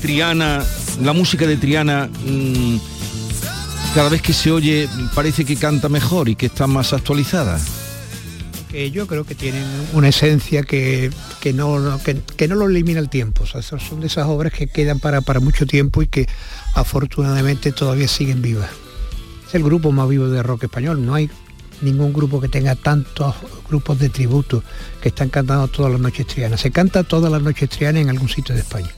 Triana, 0.00 0.64
la 1.02 1.12
música 1.12 1.46
de 1.46 1.56
Triana, 1.56 2.08
mm, 2.24 2.76
cada 3.94 4.08
vez 4.08 4.22
que 4.22 4.32
se 4.32 4.52
oye 4.52 4.88
parece 5.14 5.44
que 5.44 5.56
canta 5.56 5.88
mejor 5.88 6.28
y 6.28 6.36
que 6.36 6.46
está 6.46 6.66
más 6.66 6.92
actualizada. 6.92 7.60
yo 8.92 9.06
creo 9.06 9.24
que 9.24 9.34
tienen 9.34 9.64
una 9.92 10.08
esencia 10.08 10.62
que, 10.62 11.10
no, 11.54 12.00
que, 12.36 12.48
no 12.48 12.54
lo 12.54 12.66
elimina 12.66 13.00
el 13.00 13.08
tiempo. 13.08 13.44
son 13.46 14.00
de 14.00 14.06
esas 14.06 14.26
obras 14.28 14.52
que 14.52 14.68
quedan 14.68 15.00
para, 15.00 15.22
para 15.22 15.40
mucho 15.40 15.66
tiempo 15.66 16.02
y 16.02 16.06
que 16.06 16.28
afortunadamente 16.74 17.72
todavía 17.72 18.06
siguen 18.06 18.40
vivas. 18.40 18.70
Es 19.48 19.54
el 19.54 19.64
grupo 19.64 19.90
más 19.90 20.08
vivo 20.08 20.28
de 20.28 20.42
rock 20.42 20.64
español. 20.64 21.04
No 21.04 21.14
hay 21.14 21.28
ningún 21.80 22.12
grupo 22.12 22.40
que 22.40 22.48
tenga 22.48 22.76
tantos 22.76 23.34
grupos 23.68 23.98
de 23.98 24.08
tributo 24.08 24.62
que 25.00 25.08
están 25.08 25.30
cantando 25.30 25.66
todas 25.68 25.90
las 25.90 26.00
noches 26.00 26.26
trianas. 26.26 26.60
Se 26.60 26.70
canta 26.70 27.02
todas 27.02 27.32
las 27.32 27.42
noches 27.42 27.68
trianas 27.68 28.02
en 28.02 28.10
algún 28.10 28.28
sitio 28.28 28.54
de 28.54 28.60
España. 28.60 28.90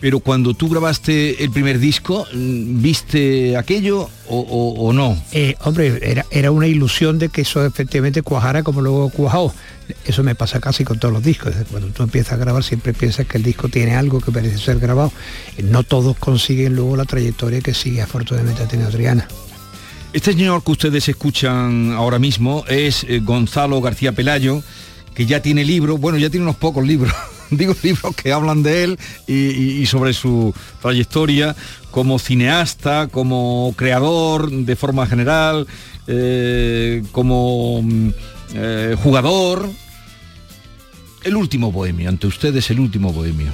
Pero 0.00 0.20
cuando 0.20 0.54
tú 0.54 0.68
grabaste 0.70 1.44
el 1.44 1.50
primer 1.50 1.78
disco, 1.78 2.26
¿viste 2.32 3.56
aquello 3.56 4.08
o, 4.28 4.92
no? 4.94 5.22
Eh, 5.32 5.56
hombre, 5.64 5.98
era, 6.02 6.24
era 6.30 6.50
una 6.50 6.66
ilusión 6.66 7.18
de 7.18 7.28
que 7.28 7.42
eso 7.42 7.64
efectivamente 7.64 8.22
cuajara 8.22 8.62
como 8.62 8.80
luego 8.80 9.10
cuajó. 9.10 9.54
Eso 10.06 10.22
me 10.22 10.34
pasa 10.34 10.60
casi 10.60 10.84
con 10.84 10.98
todos 10.98 11.12
los 11.12 11.22
discos. 11.22 11.54
Cuando 11.70 11.88
tú 11.88 12.02
empiezas 12.02 12.32
a 12.32 12.36
grabar 12.36 12.64
siempre 12.64 12.94
piensas 12.94 13.26
que 13.26 13.36
el 13.36 13.42
disco 13.42 13.68
tiene 13.68 13.94
algo 13.94 14.20
que 14.20 14.32
parece 14.32 14.56
ser 14.56 14.78
grabado. 14.78 15.12
No 15.62 15.82
todos 15.82 16.16
consiguen 16.16 16.76
luego 16.76 16.96
la 16.96 17.04
trayectoria 17.04 17.60
que 17.60 17.74
sigue 17.74 18.00
afortunadamente 18.00 18.62
ha 18.62 18.68
tenido 18.68 18.88
Adriana. 18.88 19.28
Este 20.12 20.32
señor 20.32 20.64
que 20.64 20.72
ustedes 20.72 21.08
escuchan 21.08 21.92
ahora 21.92 22.18
mismo 22.18 22.64
es 22.66 23.04
eh, 23.04 23.20
Gonzalo 23.20 23.80
García 23.80 24.12
Pelayo, 24.12 24.62
que 25.14 25.26
ya 25.26 25.40
tiene 25.40 25.64
libros, 25.64 26.00
bueno, 26.00 26.18
ya 26.18 26.30
tiene 26.30 26.44
unos 26.44 26.56
pocos 26.56 26.84
libros 26.84 27.14
digo 27.56 27.74
libros 27.82 28.14
que 28.14 28.32
hablan 28.32 28.62
de 28.62 28.84
él 28.84 28.98
y, 29.26 29.84
sobre 29.86 30.12
su 30.12 30.54
trayectoria 30.80 31.56
como 31.90 32.18
cineasta, 32.18 33.08
como 33.08 33.74
creador 33.76 34.50
de 34.50 34.76
forma 34.76 35.06
general, 35.06 35.66
eh, 36.06 37.02
como 37.12 37.82
mm, 37.82 38.10
eh, 38.54 38.96
jugador. 39.02 39.68
El 41.22 41.36
último 41.36 41.70
bohemio, 41.70 42.08
ante 42.08 42.26
ustedes 42.26 42.70
el 42.70 42.80
último 42.80 43.12
bohemio. 43.12 43.52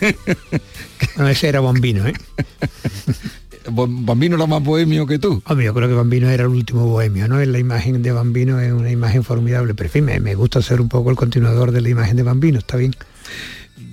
no, 1.16 1.28
ese 1.28 1.48
era 1.48 1.60
bombino, 1.60 2.06
¿eh? 2.06 2.14
Bambino 3.70 4.36
era 4.36 4.46
más 4.46 4.62
bohemio 4.62 5.06
que 5.06 5.18
tú. 5.18 5.42
Hombre, 5.46 5.66
yo 5.66 5.74
creo 5.74 5.88
que 5.88 5.94
Bambino 5.94 6.28
era 6.28 6.44
el 6.44 6.50
último 6.50 6.86
bohemio, 6.86 7.28
¿no? 7.28 7.42
La 7.44 7.58
imagen 7.58 8.02
de 8.02 8.12
Bambino 8.12 8.60
es 8.60 8.72
una 8.72 8.90
imagen 8.90 9.22
formidable, 9.22 9.74
pero 9.74 9.88
en 9.88 9.92
fin, 9.92 10.22
me, 10.22 10.34
gusta 10.34 10.62
ser 10.62 10.80
un 10.80 10.88
poco 10.88 11.10
el 11.10 11.16
continuador 11.16 11.72
de 11.72 11.80
la 11.80 11.88
imagen 11.88 12.16
de 12.16 12.22
Bambino, 12.22 12.58
está 12.58 12.76
bien. 12.76 12.94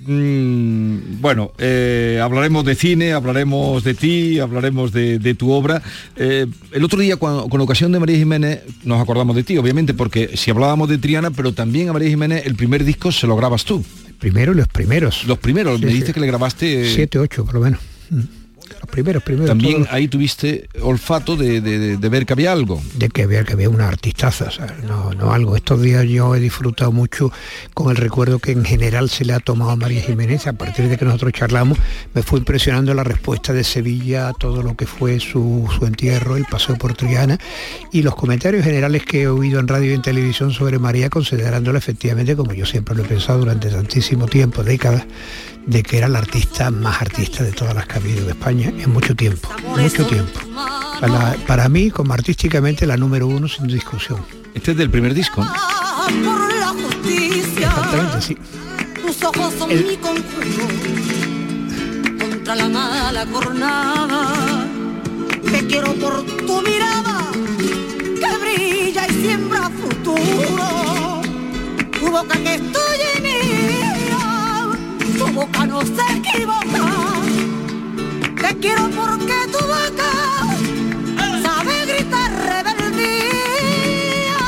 Mm, 0.06 1.20
bueno, 1.20 1.52
eh, 1.58 2.20
hablaremos 2.22 2.64
de 2.64 2.74
cine, 2.74 3.12
hablaremos 3.12 3.84
de 3.84 3.94
ti, 3.94 4.38
hablaremos 4.40 4.92
de, 4.92 5.34
tu 5.38 5.50
obra. 5.50 5.82
Eh, 6.16 6.46
el 6.72 6.84
otro 6.84 7.00
día, 7.00 7.16
con 7.16 7.60
ocasión 7.60 7.92
de 7.92 8.00
María 8.00 8.16
Jiménez, 8.16 8.62
nos 8.84 9.00
acordamos 9.00 9.36
de 9.36 9.44
ti, 9.44 9.58
obviamente, 9.58 9.94
porque 9.94 10.36
si 10.36 10.50
hablábamos 10.50 10.88
de 10.88 10.98
Triana, 10.98 11.30
pero 11.30 11.52
también 11.52 11.88
a 11.88 11.92
María 11.92 12.08
Jiménez, 12.08 12.46
el 12.46 12.56
primer 12.56 12.84
disco 12.84 13.12
se 13.12 13.26
lo 13.26 13.36
grabas 13.36 13.64
tú. 13.64 13.84
Primero 14.18 14.52
los 14.52 14.68
primeros. 14.68 15.24
Los 15.26 15.38
primeros, 15.38 15.80
me 15.80 15.92
dice 15.92 16.12
que 16.12 16.20
le 16.20 16.26
grabaste... 16.26 16.92
Siete, 16.94 17.18
ocho, 17.18 17.44
por 17.44 17.54
lo 17.54 17.60
menos. 17.60 17.80
Mm 18.10 18.39
los 18.80 18.88
primeros, 18.88 19.22
primeros. 19.22 19.48
También 19.48 19.86
ahí 19.90 20.08
tuviste 20.08 20.68
olfato 20.82 21.36
de, 21.36 21.60
ver 22.00 22.26
que 22.26 22.32
había 22.32 22.52
algo. 22.52 22.82
De 22.96 23.08
que 23.08 23.26
ver 23.26 23.44
que 23.44 23.52
había 23.52 23.68
una 23.68 23.88
artistaza, 23.88 24.50
no, 24.86 25.12
no 25.12 25.32
algo. 25.32 25.54
Estos 25.54 25.82
días 25.82 26.06
yo 26.06 26.34
he 26.34 26.40
disfrutado 26.40 26.90
mucho 26.90 27.30
con 27.74 27.90
el 27.90 27.96
recuerdo 27.96 28.38
que 28.38 28.52
en 28.52 28.64
general 28.64 29.10
se 29.10 29.24
le 29.24 29.34
ha 29.34 29.40
tomado 29.40 29.70
a 29.72 29.76
María 29.76 30.00
Jiménez. 30.00 30.46
A 30.46 30.54
partir 30.54 30.88
de 30.88 30.96
que 30.96 31.04
nosotros 31.04 31.32
charlamos, 31.32 31.78
me 32.14 32.22
fue 32.22 32.38
impresionando 32.38 32.94
la 32.94 33.04
respuesta 33.04 33.52
de 33.52 33.64
Sevilla 33.64 34.28
a 34.28 34.32
todo 34.32 34.62
lo 34.62 34.74
que 34.76 34.86
fue 34.86 35.20
su, 35.20 35.68
su 35.78 35.84
entierro, 35.86 36.36
el 36.36 36.46
paseo 36.46 36.76
por 36.76 36.94
Triana 36.94 37.38
y 37.92 38.02
los 38.02 38.14
comentarios 38.14 38.64
generales 38.64 39.04
que 39.04 39.22
he 39.22 39.28
oído 39.28 39.60
en 39.60 39.68
radio 39.68 39.90
y 39.90 39.94
en 39.94 40.02
televisión 40.02 40.52
sobre 40.52 40.78
María, 40.78 41.10
considerándola 41.10 41.78
efectivamente, 41.78 42.34
como 42.34 42.54
yo 42.54 42.64
siempre 42.64 42.94
lo 42.94 43.04
he 43.04 43.06
pensado 43.06 43.40
durante 43.40 43.68
tantísimo 43.68 44.26
tiempo, 44.26 44.62
décadas, 44.62 45.04
de 45.66 45.82
que 45.82 45.98
era 45.98 46.08
la 46.08 46.18
artista 46.18 46.70
más 46.70 47.00
artista 47.00 47.42
de 47.44 47.52
todas 47.52 47.74
las 47.74 47.86
que 47.86 47.94
ha 47.94 47.96
habido 47.96 48.22
en 48.22 48.30
España 48.30 48.68
en 48.68 48.92
mucho 48.92 49.14
tiempo, 49.14 49.48
mucho 49.76 50.06
tiempo. 50.06 50.40
Para, 51.46 51.68
mí, 51.68 51.90
como 51.90 52.12
artísticamente, 52.12 52.86
la 52.86 52.96
número 52.96 53.26
uno 53.26 53.48
sin 53.48 53.66
discusión. 53.66 54.24
Este 54.54 54.72
es 54.72 54.76
del 54.76 54.90
primer 54.90 55.14
disco. 55.14 55.46
Exactamente, 57.06 58.20
sí. 58.20 58.36
Tus 59.00 59.22
ojos 59.22 59.54
son 59.58 59.68
mi 59.68 59.96
conjuro 59.96 60.66
contra 62.18 62.54
la 62.54 62.68
mala 62.68 63.26
jornada. 63.32 64.66
Te 65.50 65.66
quiero 65.66 65.94
por 65.94 66.24
tu 66.24 66.62
mirada 66.62 67.30
que 68.20 68.36
brilla 68.38 69.06
y 69.08 69.12
siembra 69.22 69.70
futuro. 69.70 71.22
Tu 71.98 72.10
boca 72.10 72.38
que 72.38 72.54
estoy 72.54 72.98
en 73.16 73.19
tu 75.20 75.26
boca 75.34 75.66
no 75.66 75.80
se 75.82 76.04
equivoca. 76.16 76.82
Te 78.40 78.56
quiero 78.58 78.88
porque 78.90 79.38
tu 79.52 79.60
boca 79.74 80.10
sabe 81.42 81.74
gritar 81.90 82.30
rebeldía. 82.50 84.40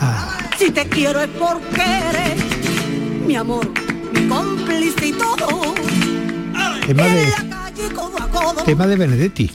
Ah. 0.00 0.50
Si 0.58 0.70
te 0.72 0.88
quiero 0.88 1.20
es 1.20 1.28
porque 1.28 1.86
eres 2.10 2.38
mi 3.26 3.36
amor, 3.36 3.70
mi 4.14 4.26
cómplice 4.26 5.06
y 5.06 5.12
todo. 5.12 5.46
tema 6.86 7.04
de 7.04 7.32
tema 8.64 8.86
de 8.88 8.96
Benedetti 8.96 9.50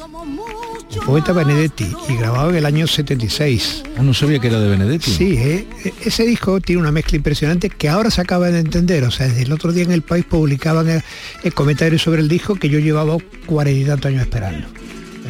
poeta 0.99 1.33
Benedetti 1.33 1.87
y 2.09 2.15
grabado 2.15 2.49
en 2.49 2.57
el 2.57 2.65
año 2.65 2.87
76 2.87 3.83
Ah, 3.97 4.03
no 4.03 4.13
sabía 4.13 4.39
que 4.39 4.47
era 4.47 4.59
de 4.59 4.69
Benedetti. 4.69 5.11
Sí, 5.11 5.35
eh, 5.37 5.65
ese 6.03 6.25
disco 6.25 6.59
tiene 6.59 6.81
una 6.81 6.91
mezcla 6.91 7.15
impresionante 7.15 7.69
que 7.69 7.87
ahora 7.89 8.11
se 8.11 8.21
acaba 8.21 8.49
de 8.49 8.59
entender. 8.59 9.03
O 9.03 9.11
sea, 9.11 9.27
desde 9.27 9.43
el 9.43 9.51
otro 9.51 9.71
día 9.71 9.83
en 9.83 9.91
el 9.91 10.01
país 10.01 10.25
publicaban 10.25 10.89
el, 10.89 11.03
el 11.43 11.53
comentario 11.53 11.97
sobre 11.97 12.21
el 12.21 12.27
disco 12.27 12.55
que 12.55 12.69
yo 12.69 12.79
llevaba 12.79 13.17
cuarenta 13.45 13.79
y 13.79 13.85
tantos 13.85 14.09
años 14.09 14.21
esperando. 14.23 14.67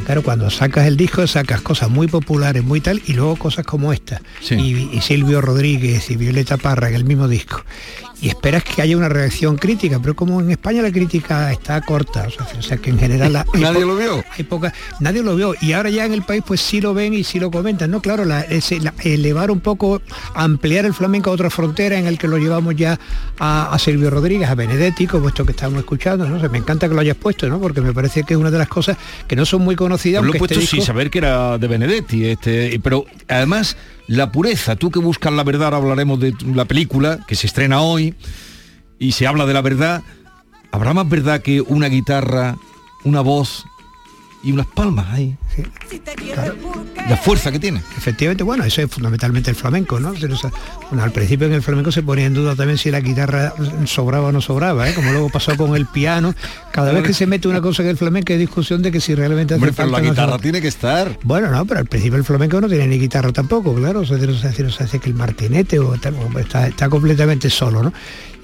Claro, 0.05 0.21
cuando 0.21 0.49
sacas 0.51 0.85
el 0.85 0.97
disco 0.97 1.25
sacas 1.25 1.61
cosas 1.61 1.89
muy 1.89 2.07
populares, 2.07 2.63
muy 2.63 2.79
tal, 2.79 3.01
y 3.07 3.13
luego 3.13 3.37
cosas 3.37 3.65
como 3.65 3.91
esta. 3.91 4.21
Sí. 4.41 4.55
Y, 4.55 4.89
y 4.95 5.01
Silvio 5.01 5.41
Rodríguez 5.41 6.11
y 6.11 6.15
Violeta 6.15 6.57
Parra 6.57 6.89
en 6.89 6.95
el 6.95 7.05
mismo 7.05 7.27
disco. 7.27 7.63
Y 8.21 8.29
esperas 8.29 8.63
que 8.63 8.81
haya 8.81 8.95
una 8.97 9.09
reacción 9.09 9.57
crítica, 9.57 9.99
pero 10.01 10.15
como 10.15 10.39
en 10.39 10.49
España 10.49 10.81
la 10.81 10.91
crítica 10.91 11.51
está 11.51 11.81
corta, 11.81 12.27
o 12.57 12.61
sea, 12.61 12.77
que 12.77 12.89
en 12.89 12.97
general 12.97 13.33
la- 13.33 13.45
Nadie 13.53 13.81
lo 13.85 13.95
vio. 13.97 14.23
hay 14.37 14.43
poca, 14.45 14.73
nadie 14.99 15.21
lo 15.21 15.35
vio 15.35 15.53
y 15.61 15.73
ahora 15.73 15.89
ya 15.89 16.05
en 16.05 16.13
el 16.13 16.23
país 16.23 16.41
pues 16.45 16.61
sí 16.61 16.79
lo 16.81 16.93
ven 16.93 17.13
y 17.13 17.23
sí 17.23 17.39
lo 17.39 17.51
comentan, 17.51 17.91
no 17.91 18.01
claro, 18.01 18.23
la- 18.25 18.41
ese- 18.41 18.79
la- 18.79 18.93
elevar 19.03 19.51
un 19.51 19.59
poco, 19.59 20.01
ampliar 20.33 20.85
el 20.85 20.93
flamenco 20.93 21.29
a 21.29 21.33
otra 21.33 21.49
frontera 21.49 21.97
en 21.99 22.07
el 22.07 22.17
que 22.17 22.27
lo 22.27 22.37
llevamos 22.37 22.75
ya 22.75 22.99
a, 23.37 23.73
a 23.73 23.79
Silvio 23.79 24.09
Rodríguez, 24.09 24.49
a 24.49 24.55
Benedetti, 24.55 25.07
como 25.07 25.27
esto 25.27 25.45
que 25.45 25.51
estamos 25.51 25.79
escuchando, 25.79 26.27
no 26.27 26.49
me 26.49 26.57
encanta 26.57 26.87
que 26.87 26.93
lo 26.95 27.01
hayas 27.01 27.17
puesto, 27.17 27.47
¿no? 27.49 27.59
Porque 27.59 27.81
me 27.81 27.93
parece 27.93 28.23
que 28.23 28.33
es 28.33 28.39
una 28.39 28.49
de 28.51 28.57
las 28.57 28.67
cosas 28.69 28.97
que 29.27 29.35
no 29.35 29.45
son 29.45 29.61
muy 29.61 29.75
conocidas. 29.75 30.21
Lo 30.21 30.27
he 30.27 30.29
aunque 30.29 30.39
puesto 30.39 30.59
este 30.59 30.77
sin 30.77 30.81
saber 30.81 31.09
que 31.09 31.17
era 31.19 31.57
de 31.57 31.67
Benedetti, 31.67 32.25
este, 32.25 32.79
pero 32.81 33.05
además 33.27 33.75
la 34.07 34.31
pureza, 34.31 34.75
tú 34.75 34.91
que 34.91 34.99
buscas 34.99 35.33
la 35.33 35.43
verdad, 35.43 35.65
ahora 35.65 35.77
hablaremos 35.77 36.19
de 36.19 36.33
la 36.53 36.65
película 36.65 37.19
que 37.27 37.35
se 37.35 37.47
estrena 37.47 37.81
hoy 37.81 38.04
y 38.99 39.11
se 39.13 39.27
habla 39.27 39.45
de 39.45 39.53
la 39.53 39.61
verdad, 39.61 40.03
¿habrá 40.71 40.93
más 40.93 41.07
verdad 41.09 41.41
que 41.41 41.61
una 41.61 41.87
guitarra, 41.87 42.57
una 43.03 43.21
voz 43.21 43.65
y 44.45 44.51
unas 44.51 44.67
palmas 44.67 45.07
ahí? 45.09 45.35
La 47.09 47.17
fuerza 47.17 47.51
que 47.51 47.59
tiene. 47.59 47.81
Efectivamente, 47.97 48.43
bueno, 48.43 48.63
eso 48.63 48.81
es 48.83 48.91
fundamentalmente 48.91 49.49
el 49.49 49.55
flamenco, 49.55 49.99
¿no? 49.99 50.13
Bueno, 50.13 51.03
al 51.03 51.11
principio 51.11 51.47
en 51.47 51.53
el 51.53 51.63
flamenco 51.63 51.91
se 51.91 52.03
ponía 52.03 52.27
en 52.27 52.35
duda 52.35 52.55
también 52.55 52.77
si 52.77 52.91
la 52.91 53.01
guitarra 53.01 53.53
sobraba 53.85 54.27
o 54.27 54.31
no 54.31 54.41
sobraba, 54.41 54.87
¿eh? 54.87 54.93
como 54.93 55.11
luego 55.11 55.29
pasó 55.29 55.57
con 55.57 55.75
el 55.75 55.87
piano. 55.87 56.35
Cada 56.71 56.91
vez 56.91 57.03
que 57.03 57.13
se 57.13 57.25
mete 57.25 57.47
una 57.47 57.59
cosa 57.59 57.81
en 57.81 57.89
el 57.89 57.97
flamenco 57.97 58.33
hay 58.33 58.39
discusión 58.39 58.83
de 58.83 58.91
que 58.91 59.01
si 59.01 59.15
realmente 59.15 59.55
hace 59.55 59.63
Hombre, 59.63 59.73
pero 59.75 59.89
la 59.89 59.97
falta 59.97 60.09
guitarra 60.09 60.37
tiene 60.37 60.61
que 60.61 60.67
estar. 60.67 61.17
Bueno, 61.23 61.49
no, 61.49 61.65
pero 61.65 61.79
al 61.79 61.87
principio 61.87 62.17
el 62.17 62.23
flamenco 62.23 62.61
no 62.61 62.69
tiene 62.69 62.85
ni 62.85 62.99
guitarra 62.99 63.33
tampoco, 63.33 63.73
claro, 63.73 64.01
o 64.01 64.05
sea, 64.05 64.17
no 64.17 64.33
se 64.35 64.83
hace, 64.83 64.99
que 64.99 65.09
el 65.09 65.15
martinete 65.15 65.79
o 65.79 65.97
tal, 65.97 66.15
o 66.15 66.39
está, 66.39 66.67
está 66.67 66.87
completamente 66.87 67.49
solo, 67.49 67.81
¿no? 67.81 67.93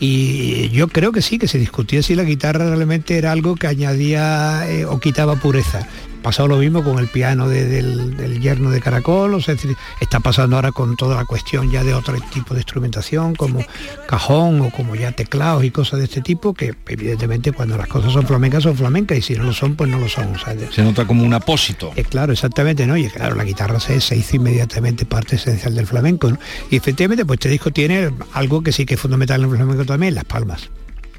Y 0.03 0.69
yo 0.69 0.88
creo 0.88 1.12
que 1.12 1.21
sí, 1.21 1.38
que 1.38 1.48
se 1.48 1.59
discutía 1.59 2.01
si 2.01 2.15
la 2.15 2.24
guitarra 2.24 2.65
realmente 2.65 3.19
era 3.19 3.31
algo 3.31 3.56
que 3.56 3.68
añadía 3.68 4.68
eh, 4.68 4.83
o 4.83 5.00
quitaba 5.00 5.36
pureza. 5.36 5.88
Pasado 6.21 6.47
lo 6.47 6.57
mismo 6.57 6.83
con 6.83 7.00
el 7.00 7.07
piano 7.07 7.47
de- 7.50 7.65
del, 7.65 8.15
del 8.15 8.39
yerno 8.39 8.69
de 8.69 8.79
Caracol, 8.79 9.33
o 9.33 9.41
sea, 9.41 9.56
es 9.56 9.62
decir, 9.62 9.75
está 10.00 10.19
pasando 10.19 10.56
ahora 10.56 10.71
con 10.71 10.95
toda 10.95 11.15
la 11.15 11.25
cuestión 11.25 11.71
ya 11.71 11.83
de 11.83 11.94
otro 11.94 12.15
tipo 12.33 12.53
de 12.53 12.59
instrumentación, 12.62 13.35
como 13.35 13.59
cajón 14.07 14.62
o 14.62 14.69
como 14.69 14.95
ya 14.95 15.12
teclados 15.12 15.63
y 15.63 15.71
cosas 15.71 16.00
de 16.00 16.06
este 16.06 16.21
tipo, 16.21 16.53
que 16.53 16.73
evidentemente 16.88 17.51
cuando 17.51 17.77
las 17.77 17.88
cosas 17.88 18.13
son 18.13 18.25
flamencas 18.27 18.63
son 18.63 18.75
flamencas 18.77 19.18
y 19.18 19.21
si 19.21 19.33
no 19.35 19.44
lo 19.44 19.53
son, 19.53 19.75
pues 19.75 19.89
no 19.89 19.97
lo 20.00 20.07
son. 20.09 20.35
o 20.35 20.39
sea, 20.39 20.53
de- 20.56 20.71
Se 20.71 20.83
nota 20.83 21.06
como 21.06 21.23
un 21.23 21.33
apósito. 21.33 21.91
eh, 21.95 22.03
claro, 22.03 22.31
exactamente, 22.33 22.85
¿no? 22.85 22.95
Y 22.97 23.07
claro, 23.09 23.35
la 23.35 23.44
guitarra 23.44 23.79
se, 23.79 24.00
se 24.01 24.15
hizo 24.15 24.35
inmediatamente 24.35 25.06
parte 25.06 25.35
esencial 25.38 25.75
del 25.75 25.88
flamenco, 25.88 26.29
¿no? 26.29 26.38
Y 26.69 26.75
efectivamente, 26.75 27.25
pues 27.25 27.38
este 27.38 27.50
disco 27.50 27.71
tiene 27.71 28.12
algo 28.33 28.62
que 28.62 28.71
sí 28.71 28.85
que 28.85 28.94
es 28.95 29.00
fundamental 29.00 29.44
en 29.44 29.50
el 29.50 29.56
flamenco 29.57 29.85
también, 29.85 30.13
las 30.15 30.25
palmas, 30.25 30.69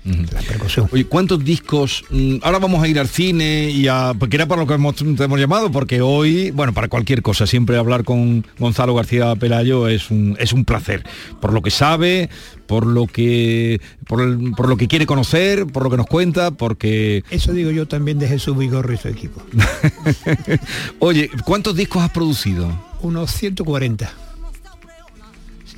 la 0.05 0.41
percusión. 0.43 0.89
Oye, 0.93 1.05
¿cuántos 1.05 1.45
discos? 1.45 2.05
mm, 2.11 2.37
Ahora 2.43 2.59
vamos 2.59 2.83
a 2.83 2.89
ir 2.89 2.99
al 2.99 3.09
cine 3.09 3.71
y 3.71 3.87
a. 3.89 4.13
porque 4.19 4.37
era 4.37 4.47
para 4.47 4.61
lo 4.61 4.67
que 4.67 4.75
hemos, 4.75 4.97
te 4.97 5.25
hemos 5.25 5.39
llamado, 5.39 5.71
porque 5.71 6.01
hoy, 6.01 6.51
bueno, 6.51 6.73
para 6.73 6.89
cualquier 6.89 7.23
cosa, 7.23 7.47
siempre 7.47 7.77
hablar 7.77 8.03
con 8.05 8.45
Gonzalo 8.59 8.95
García 8.95 9.35
Pelayo 9.37 9.87
es 9.89 10.11
un, 10.11 10.37
es 10.41 10.53
un 10.53 10.65
placer. 10.65 11.05
Por 11.41 11.53
lo 11.53 11.63
que 11.63 11.71
sabe, 11.71 12.31
por 12.67 12.87
lo 12.87 13.07
que. 13.07 13.81
Por, 14.07 14.23
el- 14.23 14.53
por 14.57 14.69
lo 14.69 14.77
que 14.77 14.89
quiere 14.89 15.07
conocer, 15.07 15.67
por 15.67 15.85
lo 15.85 15.91
que 15.91 15.97
nos 15.97 16.07
cuenta, 16.07 16.51
porque. 16.51 17.23
Eso 17.31 17.53
digo 17.53 17.71
yo 17.71 17.87
también 17.87 18.19
de 18.19 18.27
Jesús 18.29 18.57
Vigorro 18.59 18.93
y 18.93 18.97
su 18.97 19.09
equipo. 19.09 19.41
Oye, 20.99 21.31
¿cuántos 21.45 21.77
discos 21.77 22.03
has 22.03 22.11
producido? 22.11 22.69
Unos 23.01 23.31
140. 23.33 24.13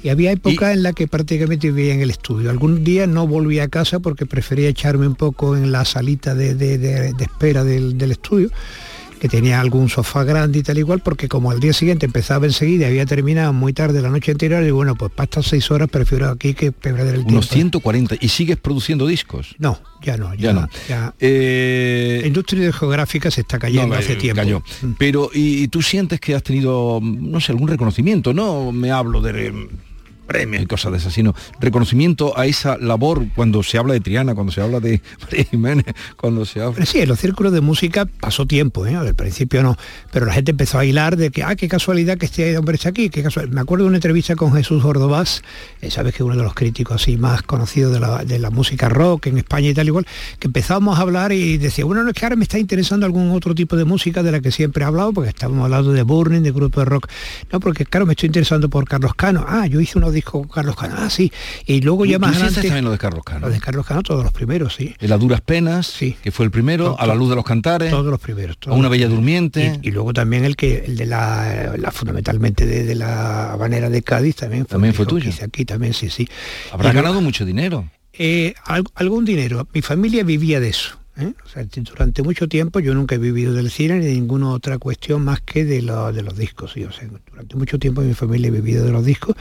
Y 0.04 0.10
había 0.10 0.30
época 0.32 0.72
en 0.72 0.82
la 0.82 0.92
que 0.92 1.08
prácticamente 1.08 1.70
vivía 1.72 1.94
en 1.94 2.02
el 2.02 2.10
estudio. 2.10 2.50
Algún 2.50 2.84
día 2.84 3.06
no 3.06 3.26
volví 3.26 3.58
a 3.58 3.68
casa 3.68 4.00
porque 4.00 4.26
prefería 4.26 4.68
echarme 4.68 5.06
un 5.08 5.14
poco 5.16 5.56
en 5.56 5.72
la 5.72 5.84
salita 5.86 6.34
de, 6.34 6.54
de- 6.54 6.76
de- 6.78 7.12
de 7.14 7.24
espera 7.24 7.64
del, 7.64 7.96
del 7.96 8.10
estudio, 8.12 8.50
que 9.18 9.28
tenía 9.30 9.58
algún 9.60 9.88
sofá 9.88 10.22
grande 10.24 10.58
y 10.58 10.62
tal 10.62 10.76
igual, 10.76 11.00
porque 11.00 11.26
como 11.26 11.50
al 11.50 11.58
día 11.58 11.72
siguiente 11.72 12.04
empezaba 12.04 12.44
enseguida 12.44 12.84
y 12.86 12.90
había 12.90 13.06
terminado 13.06 13.54
muy 13.54 13.72
tarde 13.72 14.02
la 14.02 14.10
noche 14.10 14.32
anterior, 14.32 14.62
y 14.62 14.70
bueno, 14.72 14.94
pues 14.94 15.10
para 15.10 15.24
estas 15.24 15.46
seis 15.46 15.70
horas 15.70 15.88
prefiero 15.88 16.28
aquí 16.28 16.52
que 16.52 16.70
perder 16.70 17.14
el 17.14 17.20
Unos 17.20 17.48
tiempo. 17.48 17.80
140. 17.80 18.16
¿Y 18.20 18.28
sigues 18.28 18.58
produciendo 18.58 19.06
discos? 19.06 19.54
No, 19.58 19.80
ya 20.02 20.18
no, 20.18 20.34
ya, 20.34 20.40
Ya 20.42 20.52
no. 20.52 20.68
ya. 20.86 21.14
Eh, 21.18 22.18
La 22.20 22.26
industria 22.26 22.70
geográfica 22.74 23.30
se 23.30 23.40
está 23.40 23.58
cayendo 23.58 23.86
No, 23.88 23.94
hace 23.94 24.12
eh, 24.12 24.16
tiempo. 24.16 24.42
cayó. 24.42 24.62
Mm. 24.82 24.90
Pero, 24.98 25.30
y, 25.32 25.62
y 25.62 25.68
tú 25.68 25.80
sientes 25.80 26.20
que 26.20 26.34
has 26.34 26.42
tenido, 26.42 27.00
no 27.02 27.40
sé, 27.40 27.52
algún 27.52 27.68
reconocimiento? 27.68 28.34
No 28.34 28.70
me 28.72 28.90
hablo 28.90 29.22
de 29.22 29.32
premios 30.24 30.62
y 30.62 30.66
cosas 30.66 30.92
de 30.92 30.98
esas, 30.98 31.12
sino 31.12 31.34
reconocimiento 31.60 32.38
a 32.38 32.46
esa 32.46 32.76
labor 32.78 33.26
cuando 33.34 33.62
se 33.62 33.78
habla 33.78 33.94
de 33.94 34.00
Triana, 34.00 34.34
cuando 34.34 34.52
se 34.52 34.60
habla 34.60 34.80
de 34.80 35.00
María 35.22 35.44
Jiménez, 35.44 35.86
cuando 36.16 36.44
se 36.44 36.60
habla... 36.60 36.84
Sí, 36.86 37.00
en 37.00 37.08
los 37.08 37.20
círculos 37.20 37.52
de 37.52 37.60
música 37.60 38.06
pasó 38.06 38.46
tiempo, 38.46 38.86
¿eh? 38.86 38.96
al 38.96 39.14
principio 39.14 39.62
no, 39.62 39.76
pero 40.12 40.26
la 40.26 40.32
gente 40.32 40.50
empezó 40.52 40.78
a 40.78 40.84
hilar 40.84 41.16
de 41.16 41.30
que, 41.30 41.42
ah, 41.42 41.56
qué 41.56 41.68
casualidad 41.68 42.18
que 42.18 42.26
este 42.26 42.56
hombre 42.56 42.76
está 42.76 42.88
aquí, 42.90 43.10
qué 43.10 43.22
casual. 43.22 43.50
Me 43.50 43.60
acuerdo 43.60 43.84
de 43.84 43.88
una 43.88 43.98
entrevista 43.98 44.36
con 44.36 44.52
Jesús 44.52 44.84
Ordovás, 44.84 45.42
eh, 45.80 45.90
sabes 45.90 46.14
que 46.14 46.22
uno 46.22 46.36
de 46.36 46.42
los 46.42 46.54
críticos 46.54 47.02
así 47.02 47.16
más 47.16 47.42
conocidos 47.42 47.92
de 47.92 48.00
la, 48.00 48.24
de 48.24 48.38
la 48.38 48.50
música 48.50 48.88
rock 48.88 49.26
en 49.26 49.38
España 49.38 49.68
y 49.68 49.74
tal 49.74 49.86
igual, 49.86 50.06
que 50.38 50.48
empezábamos 50.48 50.98
a 50.98 51.02
hablar 51.02 51.32
y 51.32 51.58
decía, 51.58 51.84
bueno, 51.84 52.02
no 52.02 52.10
es 52.10 52.14
que 52.14 52.24
ahora 52.24 52.36
me 52.36 52.44
está 52.44 52.58
interesando 52.58 53.06
algún 53.06 53.30
otro 53.30 53.54
tipo 53.54 53.76
de 53.76 53.84
música 53.84 54.22
de 54.22 54.32
la 54.32 54.40
que 54.40 54.50
siempre 54.50 54.84
he 54.84 54.86
hablado, 54.86 55.12
porque 55.12 55.30
estábamos 55.30 55.64
hablando 55.64 55.92
de 55.92 56.02
Burning, 56.02 56.42
de 56.42 56.52
grupo 56.52 56.80
de 56.80 56.86
rock, 56.86 57.08
no, 57.52 57.60
porque 57.60 57.84
claro, 57.84 58.06
me 58.06 58.12
estoy 58.12 58.28
interesando 58.28 58.68
por 58.68 58.86
Carlos 58.86 59.14
Cano, 59.14 59.44
ah, 59.46 59.66
yo 59.66 59.80
hice 59.80 59.98
unos 59.98 60.13
discos 60.14 60.32
con 60.42 60.48
Carlos 60.48 60.76
Cano, 60.76 60.94
ah, 60.98 61.10
sí, 61.10 61.30
y 61.66 61.80
luego 61.82 62.04
ya 62.06 62.14
¿Tú 62.16 62.20
más 62.22 62.36
adelante... 62.36 62.62
también 62.62 62.84
lo 62.84 62.90
de 62.92 62.98
Carlos 62.98 63.22
Cano? 63.24 63.40
Los 63.46 63.52
de 63.54 63.60
Carlos 63.60 63.84
Cano, 63.86 64.02
todos 64.02 64.22
los 64.24 64.32
primeros, 64.32 64.74
sí. 64.74 64.94
En 65.00 65.10
las 65.10 65.20
duras 65.20 65.40
penas, 65.40 65.86
Sí. 65.88 66.16
que 66.22 66.30
fue 66.30 66.44
el 66.46 66.50
primero, 66.50 66.96
a 66.98 67.06
la 67.06 67.14
luz 67.14 67.28
de 67.30 67.36
los 67.36 67.44
cantares, 67.44 67.90
Todos 67.90 68.06
los 68.06 68.20
primeros. 68.20 68.56
a 68.56 68.60
todos 68.60 68.76
una 68.78 68.84
los- 68.88 68.92
bella 68.92 69.08
durmiente. 69.08 69.78
Y, 69.82 69.88
y 69.88 69.90
luego 69.90 70.12
también 70.12 70.44
el 70.44 70.56
que 70.56 70.84
el 70.86 70.96
de 70.96 71.06
la, 71.06 71.74
la- 71.76 71.90
fundamentalmente 71.90 72.64
de, 72.66 72.84
de 72.84 72.94
la 72.94 73.52
habanera 73.52 73.90
de 73.90 74.02
Cádiz 74.02 74.36
también 74.36 74.62
fue, 74.64 74.70
También 74.70 74.94
fue 74.94 75.06
tuyo. 75.06 75.30
aquí 75.42 75.64
también 75.64 75.92
sí 75.94 76.08
sí. 76.08 76.28
Habrá 76.72 76.92
ganado 76.92 77.20
mucho 77.20 77.44
dinero. 77.44 77.90
eh, 78.12 78.54
al- 78.64 78.84
algún 78.94 79.24
dinero. 79.24 79.66
Mi 79.74 79.82
familia 79.82 80.22
vivía 80.22 80.60
de 80.60 80.68
eso. 80.68 80.98
¿Eh? 81.16 81.32
O 81.44 81.48
sea, 81.48 81.64
durante 81.82 82.22
mucho 82.22 82.48
tiempo 82.48 82.80
yo 82.80 82.94
nunca 82.94 83.14
he 83.14 83.18
vivido 83.18 83.52
del 83.52 83.70
cine 83.70 83.98
ni 83.98 84.06
de 84.06 84.12
ninguna 84.14 84.50
otra 84.50 84.78
cuestión 84.78 85.22
más 85.24 85.40
que 85.40 85.64
de, 85.64 85.82
lo- 85.82 86.12
de 86.12 86.22
los 86.22 86.36
discos. 86.36 86.72
sí. 86.72 86.84
O 86.84 86.92
sea, 86.92 87.08
durante 87.30 87.56
mucho 87.56 87.78
tiempo 87.78 88.00
mi 88.02 88.14
familia 88.14 88.48
ha 88.48 88.52
vivido 88.52 88.84
de 88.84 88.92
los 88.92 89.04
discos 89.04 89.36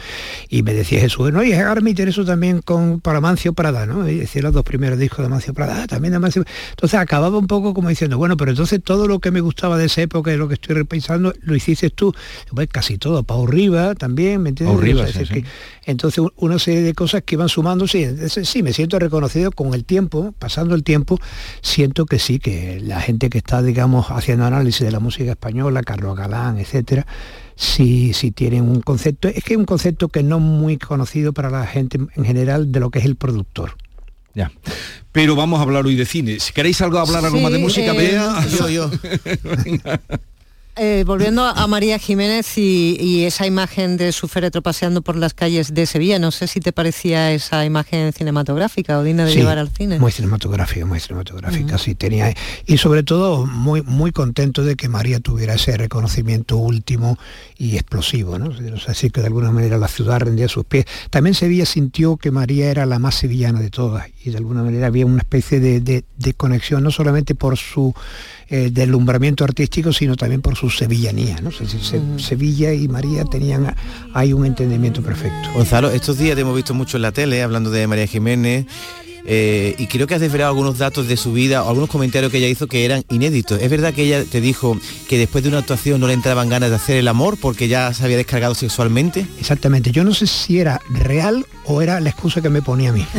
y 0.50 0.64
me 0.64 0.74
decía 0.74 1.00
Jesús, 1.00 1.32
no, 1.32 1.44
y 1.44 1.54
ahora 1.54 1.82
me 1.82 1.90
intereso 1.92 2.24
también 2.26 2.62
con 2.62 3.00
para 3.00 3.22
Mancio 3.22 3.54
Prada, 3.54 3.86
¿no? 3.86 4.08
Y 4.10 4.16
decía 4.18 4.42
los 4.42 4.54
dos 4.54 4.64
primeros 4.64 4.98
discos 5.00 5.24
de 5.26 5.30
Mancio 5.30 5.54
Prada, 5.54 5.84
ah, 5.84 5.88
también 5.88 6.12
de 6.14 6.20
Mancio. 6.20 6.44
Entonces 6.72 7.00
acababa 7.00 7.38
un 7.38 7.48
poco 7.48 7.74
como 7.74 7.90
diciendo, 7.90 8.18
bueno, 8.18 8.38
pero 8.38 8.52
entonces 8.52 8.82
todo 8.84 9.08
lo 9.08 9.20
que 9.20 9.32
me 9.32 9.42
gustaba 9.42 9.78
de 9.78 9.86
esa 9.86 10.02
época 10.02 10.34
y 10.34 10.38
lo 10.38 10.48
que 10.48 10.56
estoy 10.56 10.76
repensando, 10.76 11.34
lo 11.42 11.56
hiciste 11.56 11.90
tú. 11.90 12.14
Pues 12.54 12.68
casi 12.70 12.98
todo, 12.98 13.24
Pau 13.24 13.48
Riva 13.48 13.96
también, 13.96 14.42
¿me 14.42 14.50
entiendes? 14.50 14.76
Pau 14.76 14.84
Riva, 14.84 15.02
O 15.02 15.08
sea, 15.08 15.10
es 15.10 15.14
sí, 15.14 15.20
decir, 15.34 15.36
sí. 15.36 15.42
que- 15.44 15.92
entonces 15.92 16.24
una 16.38 16.60
serie 16.60 16.82
de 16.82 16.94
cosas 16.94 17.24
que 17.24 17.36
iban 17.36 17.50
sumándose. 17.50 18.04
Entonces, 18.04 18.48
sí, 18.48 18.64
me 18.64 18.72
siento 18.74 18.98
reconocido 19.00 19.52
con 19.52 19.74
el 19.74 19.84
tiempo, 19.86 20.34
pasando 20.40 20.76
el 20.76 20.84
tiempo, 20.84 21.20
siento 21.64 22.06
que 22.06 22.20
sí, 22.20 22.38
que 22.38 22.80
la 22.80 23.02
gente 23.02 23.30
que 23.30 23.40
está, 23.40 23.64
digamos, 23.64 24.08
haciendo 24.12 24.46
análisis 24.46 24.82
de 24.82 24.92
la 24.92 25.00
música 25.00 25.32
española, 25.32 25.82
Carlos 25.82 26.16
Galán, 26.16 26.60
etcétera, 26.60 27.08
sí, 27.56 28.14
sí 28.14 28.30
tienen 28.30 28.64
un 28.64 28.82
concepto, 28.82 29.30
es 29.30 29.44
que 29.44 29.54
es 29.54 29.58
un 29.58 29.66
concepto 29.66 30.10
que 30.10 30.22
no 30.22 30.40
muy 30.40 30.78
conocido 30.78 31.34
para 31.34 31.50
la 31.50 31.66
gente 31.66 31.98
en 31.98 32.26
general 32.26 32.72
de 32.72 32.80
lo 32.80 32.92
que 32.92 33.00
es 33.00 33.06
el 33.06 33.16
productor. 33.16 33.76
Ya. 34.36 34.52
Pero 35.12 35.36
vamos 35.36 35.60
a 35.60 35.64
hablar 35.64 35.86
hoy 35.86 35.96
de 35.96 36.06
cine. 36.06 36.40
Si 36.40 36.54
queréis 36.54 36.82
algo 36.82 37.00
hablar 37.00 37.24
algo 37.24 37.38
Sí, 37.38 37.44
más 37.44 37.52
de 37.52 37.60
música, 37.60 37.94
eh, 37.94 37.98
vea. 37.98 38.46
Yo, 38.48 38.70
yo. 38.70 38.92
eh, 40.76 41.04
volviendo 41.06 41.46
a 41.46 41.68
María 41.68 42.00
Jiménez 42.00 42.58
y, 42.58 43.24
esa 43.26 43.46
imagen 43.46 43.96
de 43.96 44.12
su 44.12 44.28
féretro 44.28 44.62
paseando 44.62 45.02
por 45.02 45.16
las 45.16 45.34
calles 45.34 45.74
de 45.74 45.86
Sevilla, 45.86 46.18
no 46.18 46.32
sé 46.32 46.48
si 46.48 46.60
te 46.60 46.72
parecía 46.72 47.32
esa 47.32 47.64
imagen 47.64 48.12
cinematográfica 48.12 48.98
o 48.98 49.04
digna 49.04 49.26
de 49.26 49.36
llevar 49.36 49.60
al 49.60 49.70
cine. 49.70 50.00
Muy 50.00 50.12
cinematográfica, 50.12 50.86
muy 50.86 51.00
cinematográfica, 51.00 51.78
sí 51.78 51.96
tenía. 51.96 52.34
Y 52.66 52.78
sobre 52.78 53.04
todo 53.04 53.46
muy, 53.46 53.84
muy 53.84 54.12
contento 54.12 54.64
de 54.64 54.76
que 54.76 54.90
María 54.90 55.20
tuviera 55.20 55.54
ese 55.54 55.78
reconocimiento 55.78 56.58
último 56.58 57.18
y 57.58 57.76
explosivo, 57.76 58.40
¿no? 58.40 58.52
Así 58.88 59.10
que 59.10 59.22
de 59.22 59.28
alguna 59.28 59.52
manera 59.52 59.78
la 59.78 59.88
ciudad 59.88 60.20
rendía 60.22 60.48
sus 60.48 60.66
pies. 60.66 60.86
También 61.10 61.36
Sevilla 61.36 61.66
sintió 61.66 62.18
que 62.18 62.32
María 62.32 62.72
era 62.72 62.86
la 62.86 63.00
más 63.00 63.16
sevillana 63.16 63.60
de 63.60 63.70
todas 63.70 64.08
y 64.24 64.32
de 64.32 64.38
alguna 64.38 64.64
manera 64.64 64.88
había 64.88 65.06
una 65.06 65.20
especie 65.20 65.60
de 65.60 66.34
conexión, 66.36 66.84
no 66.84 66.92
solamente 66.92 67.36
por 67.36 67.58
su 67.58 67.94
eh, 68.50 68.70
deslumbramiento 68.72 69.44
artístico, 69.44 69.94
sino 69.94 70.16
también 70.16 70.42
por 70.42 70.56
su 70.56 70.70
sevillanía. 70.70 71.38
¿no? 71.42 71.52
Sevilla 72.20 72.74
y 72.74 72.88
María 72.88 73.26
tenían 73.26 73.76
hay 74.14 74.34
un 74.34 74.46
entendimiento 74.46 75.02
perfecto. 75.02 75.50
Gonzalo, 75.54 75.92
estos 75.92 76.18
días 76.18 76.36
te 76.36 76.42
hemos 76.42 76.56
visto 76.56 76.74
mucho 76.74 76.98
en 76.98 77.04
la 77.04 77.12
tele 77.12 77.42
hablando 77.42 77.72
de 77.72 77.88
María 77.88 78.08
Jiménez. 78.08 78.66
Eh, 79.26 79.76
y 79.78 79.88
creo 79.88 80.06
que 80.06 80.16
has 80.16 80.22
desvelado 80.22 80.50
algunos 80.50 80.78
datos 80.78 81.08
de 81.08 81.16
su 81.16 81.32
vida 81.32 81.64
o 81.64 81.70
algunos 81.70 81.90
comentarios 81.90 82.30
que 82.32 82.40
ella 82.40 82.50
hizo 82.50 82.68
que 82.68 82.84
eran 82.84 83.06
inéditos. 83.10 83.62
¿Es 83.62 83.70
verdad 83.70 83.94
que 83.94 84.04
ella 84.04 84.26
te 84.26 84.42
dijo 84.42 84.78
que 85.08 85.18
después 85.18 85.44
de 85.44 85.50
una 85.50 85.60
actuación 85.60 86.02
no 86.02 86.08
le 86.08 86.14
entraban 86.14 86.50
ganas 86.50 86.70
de 86.70 86.76
hacer 86.76 86.98
el 86.98 87.08
amor 87.08 87.38
porque 87.40 87.70
ya 87.70 87.94
se 87.94 88.04
había 88.04 88.18
descargado 88.18 88.54
sexualmente? 88.54 89.26
Exactamente. 89.40 89.92
Yo 89.92 90.04
no 90.04 90.14
sé 90.14 90.28
si 90.28 90.60
era 90.60 90.82
real 90.90 91.46
o 91.66 91.82
era 91.82 92.02
la 92.02 92.10
excusa 92.10 92.42
que 92.42 92.50
me 92.50 92.62
ponía 92.62 92.90
a 92.90 92.94
mí. 92.94 93.08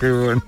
Qué 0.00 0.12
bueno 0.12 0.42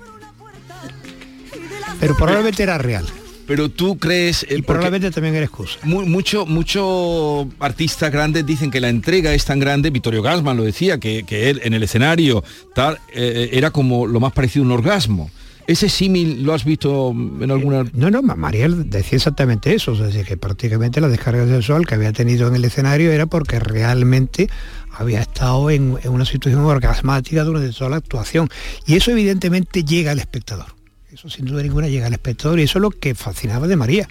pero 2.01 2.15
probablemente 2.17 2.63
era 2.63 2.79
real. 2.79 3.05
Pero 3.45 3.69
tú 3.69 3.97
crees... 3.99 4.45
El, 4.49 4.59
y 4.59 4.61
probablemente 4.63 5.11
también 5.11 5.35
era 5.35 5.45
excusa. 5.45 5.77
Muchos 5.83 6.47
mucho 6.47 7.47
artistas 7.59 8.11
grandes 8.11 8.45
dicen 8.45 8.71
que 8.71 8.81
la 8.81 8.89
entrega 8.89 9.33
es 9.33 9.45
tan 9.45 9.59
grande, 9.59 9.91
Vittorio 9.91 10.23
Gassman 10.23 10.57
lo 10.57 10.63
decía, 10.63 10.99
que, 10.99 11.23
él 11.29 11.61
en 11.63 11.73
el 11.73 11.83
escenario 11.83 12.43
tal, 12.73 12.97
eh, 13.13 13.51
era 13.53 13.69
como 13.69 14.07
lo 14.07 14.19
más 14.19 14.33
parecido 14.33 14.63
a 14.63 14.65
un 14.65 14.71
orgasmo. 14.71 15.29
¿Ese 15.67 15.89
símil 15.89 16.41
lo 16.41 16.55
has 16.55 16.65
visto 16.65 17.11
en 17.11 17.51
alguna...? 17.51 17.85
No, 17.93 18.09
no, 18.09 18.23
Mariel 18.23 18.89
decía 18.89 19.17
exactamente 19.17 19.75
eso, 19.75 19.91
o 19.91 19.95
sea, 19.95 20.23
que 20.23 20.37
prácticamente 20.37 21.01
la 21.01 21.07
descarga 21.07 21.45
sexual 21.45 21.85
que 21.85 21.93
había 21.93 22.13
tenido 22.13 22.47
en 22.47 22.55
el 22.55 22.65
escenario 22.65 23.11
era 23.11 23.27
porque 23.27 23.59
realmente 23.59 24.49
había 24.91 25.21
estado 25.21 25.69
en, 25.69 25.99
en 26.01 26.11
una 26.11 26.25
situación 26.25 26.61
orgasmática 26.61 27.43
durante 27.43 27.71
toda 27.73 27.91
la 27.91 27.97
actuación. 27.97 28.49
Y 28.87 28.95
eso 28.95 29.11
evidentemente 29.11 29.83
llega 29.83 30.11
al 30.11 30.19
espectador 30.19 30.80
eso 31.11 31.29
sin 31.29 31.43
duda 31.43 31.61
ninguna 31.61 31.89
llega 31.89 32.07
al 32.07 32.13
espectador 32.13 32.57
y 32.59 32.63
eso 32.63 32.77
es 32.77 32.81
lo 32.81 32.89
que 32.89 33.15
fascinaba 33.15 33.67
de 33.67 33.75
María, 33.75 34.07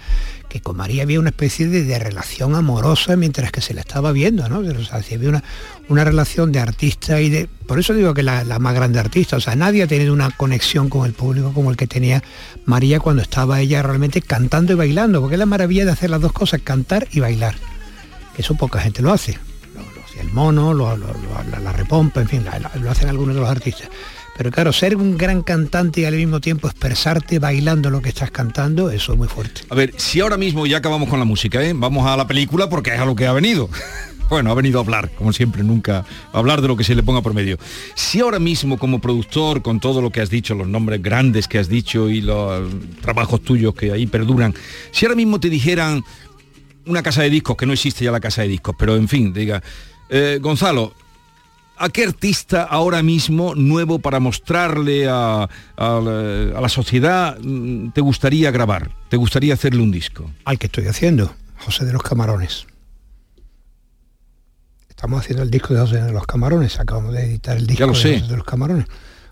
que 0.50 0.60
con 0.60 0.76
María 0.76 1.02
había 1.02 1.18
una 1.18 1.30
especie 1.30 1.66
de, 1.66 1.98
relación 1.98 2.54
amorosa 2.54 3.16
mientras 3.16 3.50
que 3.50 3.62
se 3.62 3.72
la 3.72 3.80
estaba 3.80 4.12
viendo, 4.12 4.46
¿no? 4.50 4.58
O 4.58 4.84
sea, 4.84 5.02
había 5.14 5.30
una, 5.30 5.42
una 5.88 6.04
relación 6.04 6.52
de 6.52 6.60
artista 6.60 7.18
y 7.22 7.30
de... 7.30 7.48
Por 7.66 7.78
eso 7.78 7.94
digo 7.94 8.12
que 8.12 8.22
la, 8.22 8.44
más 8.58 8.74
grande 8.74 8.98
artista, 8.98 9.38
o 9.38 9.40
sea, 9.40 9.56
nadie 9.56 9.82
ha 9.82 9.86
tenido 9.86 10.12
una 10.12 10.30
conexión 10.30 10.90
con 10.90 11.06
el 11.06 11.14
público 11.14 11.54
como 11.54 11.70
el 11.70 11.78
que 11.78 11.86
tenía 11.86 12.22
María 12.66 13.00
cuando 13.00 13.22
estaba 13.22 13.60
ella 13.60 13.82
realmente 13.82 14.20
cantando 14.20 14.74
y 14.74 14.76
bailando, 14.76 15.22
porque 15.22 15.36
es 15.36 15.40
la 15.40 15.46
maravilla 15.46 15.86
de 15.86 15.92
hacer 15.92 16.10
las 16.10 16.20
dos 16.20 16.32
cosas, 16.32 16.60
cantar 16.62 17.08
y 17.12 17.20
bailar. 17.20 17.54
Eso 18.36 18.56
poca 18.56 18.78
gente 18.78 19.00
lo 19.00 19.10
hace. 19.10 19.38
Lo, 19.74 20.20
el 20.20 20.30
mono, 20.32 20.74
la, 20.74 21.72
repompa, 21.72 22.20
en 22.20 22.28
fin, 22.28 22.44
lo 22.74 22.90
hacen 22.90 23.08
algunos 23.08 23.34
de 23.34 23.40
los 23.40 23.48
artistas 23.48 23.88
pero 24.36 24.50
claro, 24.50 24.72
ser 24.72 24.96
un 24.96 25.18
gran 25.18 25.42
cantante 25.42 26.00
y 26.00 26.04
al 26.04 26.14
mismo 26.14 26.40
tiempo 26.40 26.68
expresarte 26.68 27.38
bailando 27.38 27.90
lo 27.90 28.00
que 28.00 28.08
estás 28.08 28.30
cantando, 28.30 28.90
eso 28.90 29.12
es 29.12 29.18
muy 29.18 29.28
fuerte. 29.28 29.62
A 29.68 29.74
ver, 29.74 29.92
si 29.96 30.20
ahora 30.20 30.36
mismo 30.36 30.66
ya 30.66 30.78
acabamos 30.78 31.08
con 31.08 31.18
la 31.18 31.24
música, 31.24 31.62
¿eh? 31.62 31.72
vamos 31.74 32.06
a 32.06 32.16
la 32.16 32.26
película 32.26 32.68
porque 32.68 32.94
es 32.94 33.00
a 33.00 33.04
lo 33.04 33.14
que 33.14 33.26
ha 33.26 33.32
venido. 33.32 33.68
Bueno, 34.30 34.52
ha 34.52 34.54
venido 34.54 34.78
a 34.78 34.82
hablar, 34.84 35.10
como 35.16 35.32
siempre, 35.32 35.64
nunca 35.64 36.04
a 36.32 36.38
hablar 36.38 36.62
de 36.62 36.68
lo 36.68 36.76
que 36.76 36.84
se 36.84 36.94
le 36.94 37.02
ponga 37.02 37.20
por 37.20 37.34
medio. 37.34 37.58
Si 37.96 38.20
ahora 38.20 38.38
mismo 38.38 38.78
como 38.78 39.00
productor, 39.00 39.60
con 39.60 39.80
todo 39.80 40.00
lo 40.00 40.10
que 40.10 40.20
has 40.20 40.30
dicho, 40.30 40.54
los 40.54 40.68
nombres 40.68 41.02
grandes 41.02 41.48
que 41.48 41.58
has 41.58 41.68
dicho 41.68 42.08
y 42.08 42.20
los 42.20 42.70
trabajos 43.00 43.42
tuyos 43.42 43.74
que 43.74 43.90
ahí 43.90 44.06
perduran, 44.06 44.54
si 44.92 45.04
ahora 45.04 45.16
mismo 45.16 45.40
te 45.40 45.50
dijeran 45.50 46.04
una 46.86 47.02
casa 47.02 47.22
de 47.22 47.30
discos, 47.30 47.56
que 47.56 47.66
no 47.66 47.72
existe 47.72 48.04
ya 48.04 48.12
la 48.12 48.20
casa 48.20 48.42
de 48.42 48.48
discos, 48.48 48.76
pero 48.78 48.94
en 48.94 49.08
fin, 49.08 49.32
diga, 49.32 49.64
eh, 50.08 50.38
Gonzalo, 50.40 50.94
¿A 51.82 51.88
qué 51.88 52.04
artista 52.04 52.64
ahora 52.64 53.02
mismo 53.02 53.54
nuevo 53.54 54.00
para 54.00 54.20
mostrarle 54.20 55.08
a, 55.08 55.48
la 55.78 56.68
sociedad 56.68 57.38
mm, 57.40 57.92
te 57.92 58.02
gustaría 58.02 58.50
grabar? 58.50 58.90
¿Te 59.08 59.16
gustaría 59.16 59.54
hacerle 59.54 59.82
un 59.82 59.90
disco? 59.90 60.30
Al 60.44 60.58
que 60.58 60.66
estoy 60.66 60.88
haciendo, 60.88 61.34
José 61.56 61.86
de 61.86 61.94
los 61.94 62.02
Camarones. 62.02 62.66
Estamos 64.90 65.20
haciendo 65.20 65.42
el 65.42 65.50
disco 65.50 65.72
de 65.72 65.80
José 65.80 66.02
de 66.02 66.12
los 66.12 66.26
Camarones, 66.26 66.78
acabamos 66.78 67.14
de 67.14 67.24
editar 67.24 67.56
el 67.56 67.66
disco 67.66 67.84
de 67.84 67.88
José 67.88 68.20
de 68.28 68.36
los 68.36 68.44
Camarones. 68.44 68.84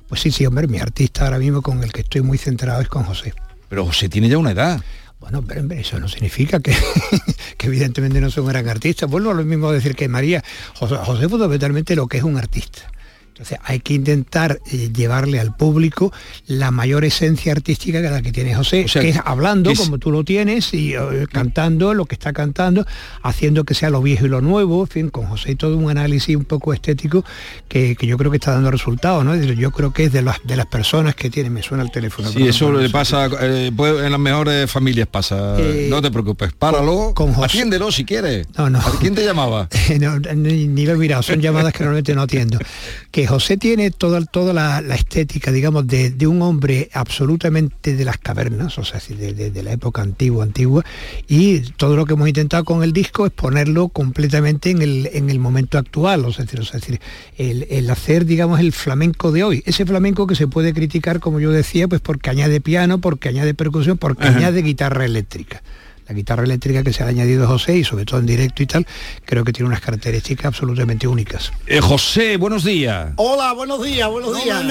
Pues 0.09 0.23
sí, 0.23 0.31
sí, 0.31 0.47
hombre, 0.47 0.67
mi 0.69 0.79
artista 0.79 1.27
ahora 1.27 1.39
mismo 1.39 1.61
con 1.61 1.85
el 1.85 1.93
que 1.93 2.01
estoy 2.01 2.23
muy 2.23 2.39
centrado 2.39 2.81
es 2.81 2.89
con 2.89 3.05
José. 3.05 3.35
Pero 3.69 3.85
José 3.85 4.09
tiene 4.09 4.31
ya 4.31 4.39
una 4.39 4.53
edad. 4.53 4.81
Bueno, 5.21 5.43
pero 5.43 5.67
eso 5.75 5.99
no 5.99 6.09
significa 6.09 6.61
que, 6.61 6.75
evidentemente 7.61 8.21
no 8.21 8.31
son 8.31 8.45
un 8.45 8.51
gran 8.51 8.69
artista. 8.69 9.07
Vuelvo 9.07 9.31
a 9.31 9.35
lo 9.35 9.45
mismo 9.45 9.69
a 9.69 9.73
decir 9.73 9.97
que 9.97 10.09
María, 10.09 10.45
José, 10.75 10.97
José 10.97 11.29
fundamentalmente 11.29 11.97
lo 11.97 12.07
que 12.07 12.19
es 12.19 12.23
un 12.23 12.37
artista. 12.37 12.91
Entonces 13.39 13.59
hay 13.63 13.79
que 13.79 13.95
intentar 13.95 14.61
eh, 14.73 14.91
llevarle 14.93 15.39
al 15.39 15.55
público 15.55 16.13
la 16.49 16.73
mayor 16.73 17.05
esencia 17.05 17.53
artística 17.53 18.03
que 18.03 18.11
la 18.11 18.21
que 18.21 18.33
tiene 18.33 18.53
José, 18.57 18.87
que 18.87 19.11
es 19.11 19.21
hablando 19.25 19.73
como 19.77 19.99
tú 19.99 20.11
lo 20.11 20.25
tienes 20.25 20.75
y 20.75 20.95
eh, 20.95 20.99
cantando 21.31 21.95
lo 21.95 22.07
que 22.07 22.17
está 22.17 22.33
cantando, 22.33 22.85
haciendo 23.23 23.63
que 23.63 23.75
sea 23.75 23.91
lo 23.91 24.03
viejo 24.03 24.27
y 24.27 24.29
lo 24.29 24.41
nuevo, 24.41 24.81
en 24.83 24.89
fin, 24.89 25.09
con 25.11 25.27
José 25.27 25.55
todo 25.55 25.77
un 25.77 25.89
análisis 25.89 26.35
un 26.35 26.47
poco 26.47 26.73
estético 26.73 27.25
que, 27.69 27.97
yo 28.01 28.19
creo 28.19 28.33
que 28.33 28.39
está 28.39 28.51
dando 28.51 28.73
resultados, 28.73 29.25
¿no? 29.25 29.37
Yo 29.37 29.71
creo 29.71 29.93
que 29.93 30.05
es 30.05 30.13
de 30.13 30.23
las 30.23 30.39
de 30.43 30.57
las 30.57 30.67
personas 30.67 31.15
que 31.15 31.31
tienen, 31.31 31.53
me 31.53 31.63
suena 31.63 31.85
el 31.85 31.93
teléfono. 31.93 32.31
Sí, 32.31 32.45
eso 32.45 32.73
le 32.73 32.91
pasa, 32.91 33.31
eh, 33.41 33.71
en 33.71 34.11
las 34.11 34.21
mejores 34.21 34.69
familias 34.69 35.07
pasa, 35.07 35.57
no 35.89 36.03
te 36.03 36.11
preocupes, 36.11 36.53
páralo, 36.55 37.13
con, 37.15 37.33
atiéndelo 37.41 37.93
si 37.93 38.05
quieres. 38.05 38.49
No, 38.57 38.69
no. 38.69 38.81
¿Quién 38.99 39.15
te 39.15 39.25
llamaba? 39.25 39.69
ni, 40.35 40.87
lo 40.87 40.95
he 40.95 40.97
mirado, 40.97 41.23
son 41.23 41.41
llamadas 41.41 41.73
que 41.73 41.85
normalmente 41.85 42.17
no 42.17 42.23
atiendo. 42.23 42.59
Que 43.11 43.28
José 43.29 43.59
tiene 43.59 43.91
toda, 43.91 44.25
toda 44.25 44.55
la, 44.55 44.79
estética, 44.95 45.53
digamos, 45.53 45.87
de, 45.87 46.27
un 46.27 46.41
hombre 46.41 46.89
absolutamente 46.95 47.95
de 47.95 48.05
las 48.05 48.17
cavernas, 48.17 48.79
o 48.79 48.85
sea, 48.85 49.01
de, 49.09 49.63
la 49.63 49.73
época 49.73 50.01
antigua, 50.01 50.45
antigua, 50.45 50.85
y 51.29 51.61
todo 51.61 51.95
lo 51.95 52.07
que 52.07 52.15
hemos 52.15 52.27
intentado 52.27 52.65
con 52.65 52.83
el 52.83 52.93
disco 52.93 53.27
es 53.27 53.33
ponerlo 53.33 53.89
completamente 53.89 54.71
en 54.71 54.81
el, 54.81 55.11
en 55.13 55.29
el 55.29 55.39
momento 55.39 55.77
actual, 55.77 56.25
o 56.25 56.33
sea, 56.33 56.47
es 56.47 56.73
decir, 56.73 57.01
el, 57.37 57.91
hacer, 57.91 58.25
digamos, 58.25 58.61
el 58.61 58.73
flamenco 58.73 59.31
de 59.31 59.45
hoy. 59.45 59.63
Ese 59.67 59.85
flamenco 59.85 60.27
que 60.27 60.35
se 60.35 60.49
puede 60.49 60.73
criticar, 60.73 61.21
como 61.21 61.39
yo 61.39 61.51
decía, 61.51 61.87
pues 61.87 62.01
porque 62.01 62.31
añade 62.31 62.61
piano, 62.63 62.99
porque 62.99 63.29
añade 63.29 63.53
percusión, 63.53 63.99
porque 63.99 64.27
añade 64.27 64.63
guitarra 64.63 65.05
eléctrica 65.05 65.63
la 66.09 66.15
guitarra 66.15 66.45
eléctrica 66.45 66.83
que 66.83 66.93
se 66.93 67.03
ha 67.03 67.07
añadido 67.07 67.47
José 67.47 67.77
y 67.77 67.85
sobre 67.85 68.07
todo 68.07 68.21
en 68.21 68.27
directo 68.27 68.63
y 68.63 68.67
tal, 68.67 68.87
creo 69.27 69.45
que 69.45 69.53
tiene 69.53 69.69
unas 69.69 69.81
características 69.81 70.47
absolutamente 70.47 71.07
únicas. 71.07 71.53
Eh, 71.67 71.81
José, 71.81 72.39
buenos 72.39 72.65
días. 72.65 73.13
Hola, 73.17 73.53
buenos 73.53 73.85
días, 73.85 74.09
buenos 74.09 74.43
días. 74.43 74.65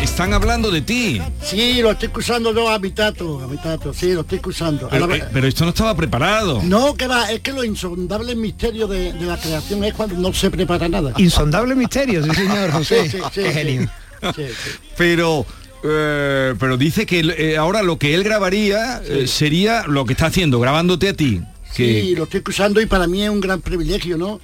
Están 0.00 0.32
hablando 0.32 0.70
de 0.70 0.80
ti. 0.80 1.20
Sí, 1.42 1.82
lo 1.82 1.90
estoy 1.90 2.06
escuchando 2.06 2.54
yo 2.54 2.68
a 2.68 2.78
mi 2.78 2.90
tato, 2.92 3.40
a 3.40 3.46
mi 3.46 3.58
tato, 3.58 3.92
sí, 3.92 4.12
lo 4.14 4.22
estoy 4.22 4.36
escuchando. 4.36 4.88
Eh, 4.90 5.24
pero, 5.32 5.46
esto 5.46 5.64
no 5.64 5.70
estaba 5.70 5.94
preparado. 5.94 6.62
No, 6.62 6.94
que 6.94 7.06
va, 7.06 7.30
es 7.30 7.40
que 7.40 7.52
lo 7.52 7.62
insondable 7.62 8.34
misterio 8.34 8.86
de, 8.86 9.12
la 9.12 9.36
creación 9.36 9.84
es 9.84 9.92
cuando 9.92 10.16
no 10.16 10.32
se 10.32 10.50
prepara 10.50 10.88
nada. 10.88 11.12
Insondable 11.18 11.74
misterio, 11.74 12.24
sí 12.24 12.30
señor 12.34 12.70
José. 12.72 13.10
Sí, 13.10 13.18
sí, 13.32 13.42
Qué 13.42 13.52
genio. 13.52 13.90
pero 14.96 15.44
eh, 15.84 16.54
pero 16.58 16.76
dice 16.76 17.06
que 17.06 17.20
eh, 17.20 17.56
ahora 17.56 17.82
lo 17.82 17.98
que 17.98 18.14
él 18.14 18.22
grabaría 18.22 19.02
eh, 19.04 19.26
sería 19.26 19.86
lo 19.86 20.04
que 20.04 20.12
está 20.12 20.26
haciendo, 20.26 20.60
grabándote 20.60 21.08
a 21.08 21.14
ti. 21.14 21.40
Sí, 21.72 22.14
lo 22.14 22.24
estoy 22.24 22.38
escuchando 22.38 22.80
y 22.80 22.86
para 22.86 23.06
mí 23.06 23.22
es 23.22 23.30
un 23.30 23.40
gran 23.40 23.60
privilegio, 23.60 24.18
¿no? 24.18 24.40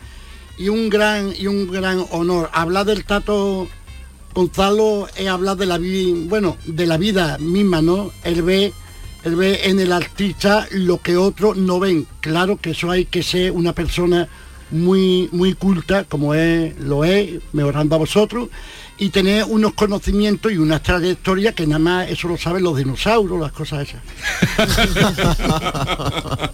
Y 0.56 0.70
un 0.70 0.88
gran 0.88 1.32
y 1.38 1.46
un 1.46 1.70
gran 1.70 2.04
honor. 2.10 2.50
Hablar 2.52 2.86
del 2.86 3.04
Tato 3.04 3.68
Gonzalo 4.34 5.08
es 5.14 5.28
hablar 5.28 5.56
de 5.56 5.66
la 5.66 5.78
vida, 5.78 6.18
bueno, 6.28 6.56
de 6.64 6.86
la 6.86 6.96
vida 6.96 7.38
misma, 7.38 7.82
¿no? 7.82 8.10
Él 8.24 8.42
ve, 8.42 8.72
él 9.24 9.36
ve 9.36 9.60
en 9.64 9.78
el 9.78 9.92
artista 9.92 10.66
lo 10.70 10.98
que 10.98 11.16
otros 11.16 11.56
no 11.56 11.78
ven. 11.78 12.06
Claro 12.20 12.56
que 12.56 12.70
eso 12.70 12.90
hay 12.90 13.04
que 13.04 13.22
ser 13.22 13.52
una 13.52 13.74
persona 13.74 14.28
muy, 14.70 15.28
muy 15.32 15.54
culta, 15.54 16.04
como 16.04 16.34
es, 16.34 16.78
lo 16.78 17.04
es, 17.04 17.40
mejorando 17.52 17.94
a 17.94 17.98
vosotros, 17.98 18.48
y 18.98 19.10
tener 19.10 19.44
unos 19.44 19.74
conocimientos 19.74 20.52
y 20.52 20.58
una 20.58 20.82
trayectoria 20.82 21.52
que 21.52 21.66
nada 21.66 21.78
más 21.78 22.10
eso 22.10 22.26
lo 22.26 22.36
saben 22.36 22.64
los 22.64 22.76
dinosaurios, 22.76 23.40
las 23.40 23.52
cosas 23.52 23.88
esas. 23.88 24.02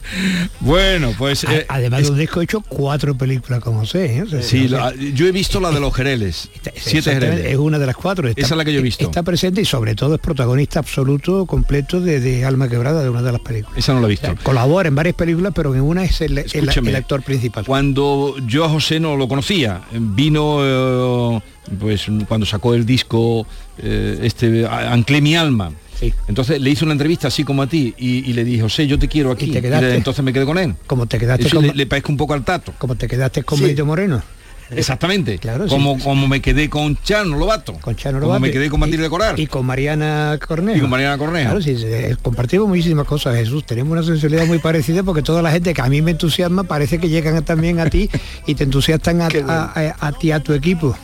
bueno, 0.60 1.12
pues... 1.16 1.44
Eh, 1.44 1.64
Además 1.68 2.02
de 2.02 2.10
un 2.10 2.18
disco 2.18 2.42
hecho 2.42 2.60
cuatro 2.60 3.16
películas 3.16 3.60
como 3.60 3.86
sé. 3.86 4.18
¿eh? 4.18 4.42
sí, 4.42 4.68
yo 5.14 5.26
he 5.26 5.32
visto 5.32 5.58
la 5.58 5.70
de 5.70 5.80
los 5.80 5.94
Jereles. 5.94 6.50
Siete 6.76 7.14
Jereles. 7.14 7.46
Es 7.46 7.56
una 7.56 7.78
de 7.78 7.86
las 7.86 7.96
cuatro. 7.96 8.28
Esa 8.28 8.40
es 8.40 8.50
la 8.50 8.64
que 8.64 8.74
yo 8.74 8.80
he 8.80 8.82
visto. 8.82 9.04
Está 9.04 9.22
presente 9.22 9.62
y 9.62 9.64
sobre 9.64 9.94
todo 9.94 10.16
es 10.16 10.20
protagonista 10.20 10.80
absoluto, 10.80 11.46
completo 11.46 12.00
de, 12.00 12.44
Alma 12.44 12.68
Quebrada 12.68 13.02
de 13.02 13.08
una 13.08 13.22
de 13.22 13.32
las 13.32 13.40
películas. 13.40 13.78
Esa 13.78 13.94
no 13.94 14.00
la 14.00 14.06
he 14.06 14.10
visto. 14.10 14.34
colabora 14.42 14.88
en 14.88 14.94
varias 14.94 15.16
películas, 15.16 15.52
pero 15.54 15.74
en 15.74 15.80
una 15.80 16.04
es 16.04 16.20
el, 16.20 16.38
actor 16.94 17.22
principal. 17.22 17.64
Cuando 17.64 18.36
yo 18.46 18.66
a 18.66 18.68
José 18.68 19.00
no 19.00 19.16
lo 19.16 19.28
conocía, 19.28 19.80
vino... 19.92 21.38
Eh, 21.38 21.40
pues 21.78 22.06
cuando 22.28 22.46
sacó 22.46 22.74
el 22.74 22.84
disco 22.84 23.46
eh, 23.78 24.18
este 24.22 24.66
Anclé 24.66 25.20
mi 25.20 25.34
alma 25.36 25.72
entonces 26.28 26.60
le 26.60 26.70
hice 26.70 26.84
una 26.84 26.92
entrevista 26.92 27.28
así 27.28 27.44
como 27.44 27.62
a 27.62 27.66
ti 27.66 27.94
y, 27.96 28.32
le 28.32 28.44
dije, 28.44 28.62
José, 28.62 28.86
yo 28.86 28.98
te 28.98 29.08
quiero 29.08 29.30
aquí. 29.30 29.50
¿Y 29.52 29.56
entonces 29.56 30.24
me 30.24 30.32
quedé 30.32 30.44
con 30.44 30.58
él. 30.58 30.74
Como 30.86 31.06
te 31.06 31.18
quedaste 31.18 31.48
con... 31.50 31.66
le, 31.66 31.86
parezco 31.86 32.12
un 32.12 32.18
poco 32.18 32.34
al 32.34 32.44
tato. 32.44 32.74
Como 32.78 32.94
te 32.94 33.06
quedaste 33.08 33.42
con 33.42 33.60
Benito 33.60 33.86
Moreno. 33.86 34.22
Exactamente. 34.70 35.38
Claro, 35.38 35.66
como, 35.68 35.98
como 35.98 36.26
me 36.26 36.40
quedé 36.40 36.68
con 36.70 36.96
Chano 37.02 37.36
Lobato. 37.36 37.74
Con 37.74 37.94
Chano 37.96 38.18
Lobato. 38.18 38.38
Como 38.38 38.46
me 38.46 38.50
quedé 38.50 38.70
con 38.70 38.80
Matilde 38.80 39.08
Corar. 39.08 39.38
Y 39.38 39.46
con 39.46 39.66
Mariana 39.66 40.38
Cornejo. 40.44 40.78
Y 40.78 40.80
con 40.80 40.90
Mariana 40.90 41.18
Cornejo. 41.18 41.50
Claro, 41.50 41.62
sí, 41.62 41.76
compartimos 42.22 42.68
muchísimas 42.68 43.06
cosas, 43.06 43.36
Jesús. 43.36 43.64
Tenemos 43.66 43.92
una 43.92 44.02
sensibilidad 44.02 44.46
muy 44.46 44.58
parecida 44.58 45.02
porque 45.02 45.22
toda 45.22 45.42
la 45.42 45.50
gente 45.50 45.74
que 45.74 45.82
a 45.82 45.88
mí 45.88 46.02
me 46.02 46.12
entusiasma 46.12 46.64
parece 46.64 46.98
que 46.98 47.08
llegan 47.08 47.44
también 47.44 47.78
a 47.78 47.90
ti 47.90 48.08
y 48.46 48.54
te 48.54 48.64
entusiastan 48.64 49.20
a, 49.20 50.12
ti, 50.18 50.32
a 50.32 50.40
tu 50.40 50.54
equipo. 50.54 50.96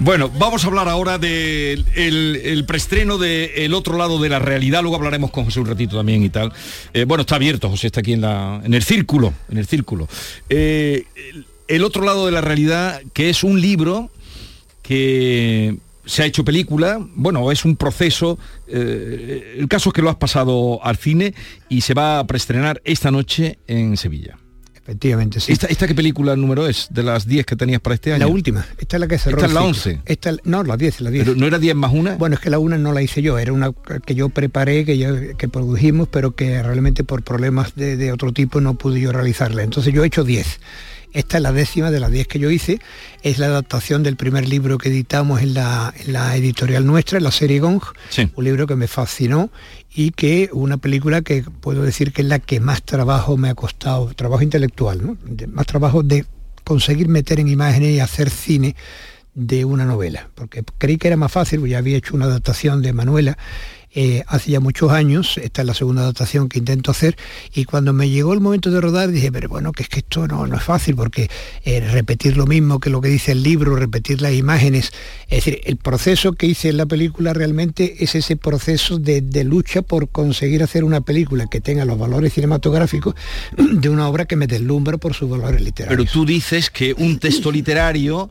Bueno, 0.00 0.30
vamos 0.38 0.64
a 0.64 0.66
hablar 0.66 0.88
ahora 0.88 1.18
del 1.18 1.84
el, 1.94 2.64
preestreno 2.66 3.16
de 3.18 3.64
El 3.64 3.74
otro 3.74 3.96
lado 3.96 4.20
de 4.20 4.28
la 4.28 4.38
realidad, 4.38 4.82
luego 4.82 4.96
hablaremos 4.96 5.30
con 5.30 5.44
José 5.44 5.60
un 5.60 5.66
ratito 5.66 5.96
también 5.96 6.22
y 6.22 6.30
tal. 6.30 6.52
Eh, 6.92 7.04
bueno, 7.04 7.22
está 7.22 7.36
abierto, 7.36 7.70
José 7.70 7.86
está 7.86 8.00
aquí 8.00 8.12
en, 8.12 8.20
la, 8.20 8.60
en 8.64 8.74
el 8.74 8.82
círculo, 8.82 9.32
en 9.50 9.58
el 9.58 9.66
círculo. 9.66 10.08
Eh, 10.48 11.04
el, 11.68 11.84
otro 11.84 12.04
lado 12.04 12.26
de 12.26 12.32
la 12.32 12.40
realidad, 12.40 13.00
que 13.12 13.30
es 13.30 13.44
un 13.44 13.60
libro 13.60 14.10
que 14.82 15.76
se 16.04 16.22
ha 16.22 16.26
hecho 16.26 16.44
película, 16.44 16.98
bueno, 17.14 17.50
es 17.50 17.64
un 17.64 17.76
proceso, 17.76 18.38
eh, 18.66 19.56
el 19.58 19.68
caso 19.68 19.90
es 19.90 19.94
que 19.94 20.02
lo 20.02 20.10
has 20.10 20.16
pasado 20.16 20.84
al 20.84 20.96
cine 20.96 21.34
y 21.68 21.80
se 21.80 21.94
va 21.94 22.18
a 22.18 22.26
preestrenar 22.26 22.82
esta 22.84 23.10
noche 23.10 23.58
en 23.66 23.96
Sevilla. 23.96 24.38
Efectivamente, 24.84 25.40
sí. 25.40 25.52
¿Esta, 25.52 25.86
qué 25.86 25.94
película 25.94 26.36
número 26.36 26.66
es? 26.66 26.88
De 26.90 27.02
las 27.02 27.26
10 27.26 27.46
que 27.46 27.56
tenías 27.56 27.80
para 27.80 27.94
este 27.94 28.12
año. 28.12 28.26
La 28.26 28.26
última. 28.26 28.66
Esta 28.78 28.96
es 28.96 29.00
la 29.00 29.08
que 29.08 29.16
cerró. 29.16 29.38
Esta 29.38 29.46
es 29.46 29.52
la 29.54 29.62
11. 29.62 30.00
Esta, 30.04 30.32
no, 30.44 30.62
la 30.62 30.76
10, 30.76 31.00
la 31.00 31.10
10. 31.10 31.24
¿Pero 31.24 31.36
no 31.38 31.46
era 31.46 31.58
10 31.58 31.74
más 31.74 31.90
una? 31.94 32.16
Bueno, 32.16 32.34
es 32.34 32.40
que 32.40 32.50
la 32.50 32.58
una 32.58 32.76
no 32.76 32.92
la 32.92 33.00
hice 33.00 33.22
yo, 33.22 33.38
era 33.38 33.54
una 33.54 33.72
que 34.04 34.14
yo 34.14 34.28
preparé, 34.28 34.84
que, 34.84 34.98
yo, 34.98 35.36
que 35.38 35.48
produjimos, 35.48 36.08
pero 36.08 36.34
que 36.34 36.62
realmente 36.62 37.02
por 37.02 37.22
problemas 37.22 37.74
de, 37.76 37.96
de 37.96 38.12
otro 38.12 38.32
tipo 38.32 38.60
no 38.60 38.74
pude 38.74 39.00
yo 39.00 39.10
realizarla. 39.10 39.62
Entonces 39.62 39.94
yo 39.94 40.04
he 40.04 40.06
hecho 40.06 40.22
10 40.22 40.60
esta 41.14 41.38
es 41.38 41.42
la 41.42 41.52
décima 41.52 41.90
de 41.90 42.00
las 42.00 42.10
diez 42.10 42.26
que 42.26 42.40
yo 42.40 42.50
hice, 42.50 42.80
es 43.22 43.38
la 43.38 43.46
adaptación 43.46 44.02
del 44.02 44.16
primer 44.16 44.48
libro 44.48 44.78
que 44.78 44.88
editamos 44.88 45.40
en 45.40 45.54
la, 45.54 45.94
editorial 46.34 46.84
nuestra, 46.84 47.18
en 47.18 47.24
la 47.24 47.30
serie 47.30 47.60
Gong, 47.60 47.80
un 48.34 48.44
libro 48.44 48.66
que 48.66 48.74
me 48.74 48.88
fascinó 48.88 49.50
y 49.94 50.10
que 50.10 50.50
una 50.52 50.76
película 50.76 51.22
que 51.22 51.44
puedo 51.60 51.82
decir 51.82 52.12
que 52.12 52.22
es 52.22 52.28
la 52.28 52.40
que 52.40 52.58
más 52.58 52.82
trabajo 52.82 53.36
me 53.36 53.48
ha 53.48 53.54
costado, 53.54 54.12
trabajo 54.14 54.42
intelectual, 54.42 55.16
más 55.48 55.66
trabajo 55.66 56.02
de 56.02 56.26
conseguir 56.64 57.08
meter 57.08 57.38
en 57.38 57.48
imágenes 57.48 57.90
y 57.90 58.00
hacer 58.00 58.28
cine 58.28 58.74
de 59.34 59.64
una 59.64 59.84
novela, 59.84 60.30
porque 60.34 60.64
creí 60.78 60.96
que 60.96 61.08
era 61.08 61.16
más 61.16 61.30
fácil, 61.30 61.60
porque 61.60 61.72
ya 61.72 61.78
había 61.78 61.96
hecho 61.96 62.14
una 62.14 62.26
adaptación 62.26 62.82
de 62.82 62.92
Manuela 62.92 63.38
eh, 63.94 64.24
hace 64.26 64.50
ya 64.50 64.60
muchos 64.60 64.90
años, 64.90 65.38
esta 65.38 65.62
es 65.62 65.66
la 65.66 65.74
segunda 65.74 66.02
adaptación 66.02 66.48
que 66.48 66.58
intento 66.58 66.90
hacer, 66.90 67.16
y 67.54 67.64
cuando 67.64 67.92
me 67.92 68.10
llegó 68.10 68.32
el 68.32 68.40
momento 68.40 68.70
de 68.70 68.80
rodar 68.80 69.10
dije, 69.10 69.30
pero 69.30 69.48
bueno, 69.48 69.72
que 69.72 69.84
es 69.84 69.88
que 69.88 70.00
esto 70.00 70.26
no, 70.26 70.46
no 70.46 70.56
es 70.56 70.62
fácil, 70.62 70.96
porque 70.96 71.30
eh, 71.64 71.80
repetir 71.80 72.36
lo 72.36 72.46
mismo 72.46 72.80
que 72.80 72.90
lo 72.90 73.00
que 73.00 73.08
dice 73.08 73.32
el 73.32 73.42
libro, 73.42 73.76
repetir 73.76 74.20
las 74.20 74.32
imágenes, 74.32 74.92
es 75.28 75.44
decir, 75.44 75.60
el 75.64 75.76
proceso 75.76 76.32
que 76.32 76.46
hice 76.46 76.70
en 76.70 76.76
la 76.76 76.86
película 76.86 77.32
realmente 77.32 78.02
es 78.02 78.14
ese 78.14 78.36
proceso 78.36 78.98
de, 78.98 79.20
de 79.20 79.44
lucha 79.44 79.82
por 79.82 80.08
conseguir 80.08 80.62
hacer 80.62 80.84
una 80.84 81.00
película 81.00 81.46
que 81.46 81.60
tenga 81.60 81.84
los 81.84 81.98
valores 81.98 82.32
cinematográficos 82.32 83.14
de 83.56 83.88
una 83.88 84.08
obra 84.08 84.24
que 84.26 84.36
me 84.36 84.46
deslumbra 84.46 84.98
por 84.98 85.14
sus 85.14 85.30
valores 85.30 85.60
literarios. 85.60 85.98
Pero 85.98 86.12
tú 86.12 86.26
dices 86.26 86.70
que 86.70 86.94
un 86.94 87.18
texto 87.18 87.50
literario 87.50 88.30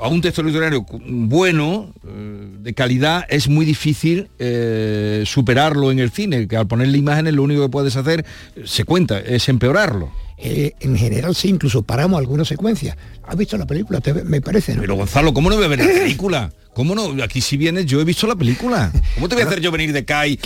a 0.00 0.08
un 0.08 0.20
texto 0.20 0.42
literario 0.42 0.84
bueno, 1.06 1.92
eh, 2.06 2.48
de 2.58 2.74
calidad, 2.74 3.24
es 3.28 3.48
muy 3.48 3.64
difícil 3.64 4.28
eh, 4.38 5.22
superarlo 5.26 5.90
en 5.92 5.98
el 5.98 6.10
cine, 6.10 6.48
que 6.48 6.56
al 6.56 6.66
ponerle 6.66 6.98
imágenes 6.98 7.34
lo 7.34 7.42
único 7.42 7.62
que 7.62 7.68
puedes 7.68 7.96
hacer, 7.96 8.24
se 8.64 8.84
cuenta, 8.84 9.20
es 9.20 9.48
empeorarlo. 9.48 10.10
Eh, 10.38 10.72
en 10.80 10.96
general 10.96 11.34
sí, 11.34 11.48
incluso 11.48 11.82
paramos 11.82 12.18
algunas 12.18 12.48
secuencias. 12.48 12.96
¿Has 13.24 13.36
visto 13.36 13.56
la 13.56 13.66
película? 13.66 14.00
me 14.24 14.40
parece, 14.40 14.74
¿no? 14.74 14.80
Pero 14.80 14.96
Gonzalo, 14.96 15.32
¿cómo 15.32 15.50
no 15.50 15.56
voy 15.56 15.66
a 15.66 15.68
ver 15.68 15.78
la 15.78 15.86
película? 15.86 16.52
¿Cómo 16.74 16.94
no? 16.94 17.22
Aquí 17.22 17.42
si 17.42 17.58
vienes, 17.58 17.84
yo 17.84 18.00
he 18.00 18.04
visto 18.04 18.26
la 18.26 18.34
película. 18.34 18.90
¿Cómo 19.14 19.28
te 19.28 19.34
voy 19.34 19.44
a 19.44 19.46
hacer 19.46 19.60
yo 19.60 19.70
venir 19.70 19.92
de 19.92 20.06
CAI 20.06 20.38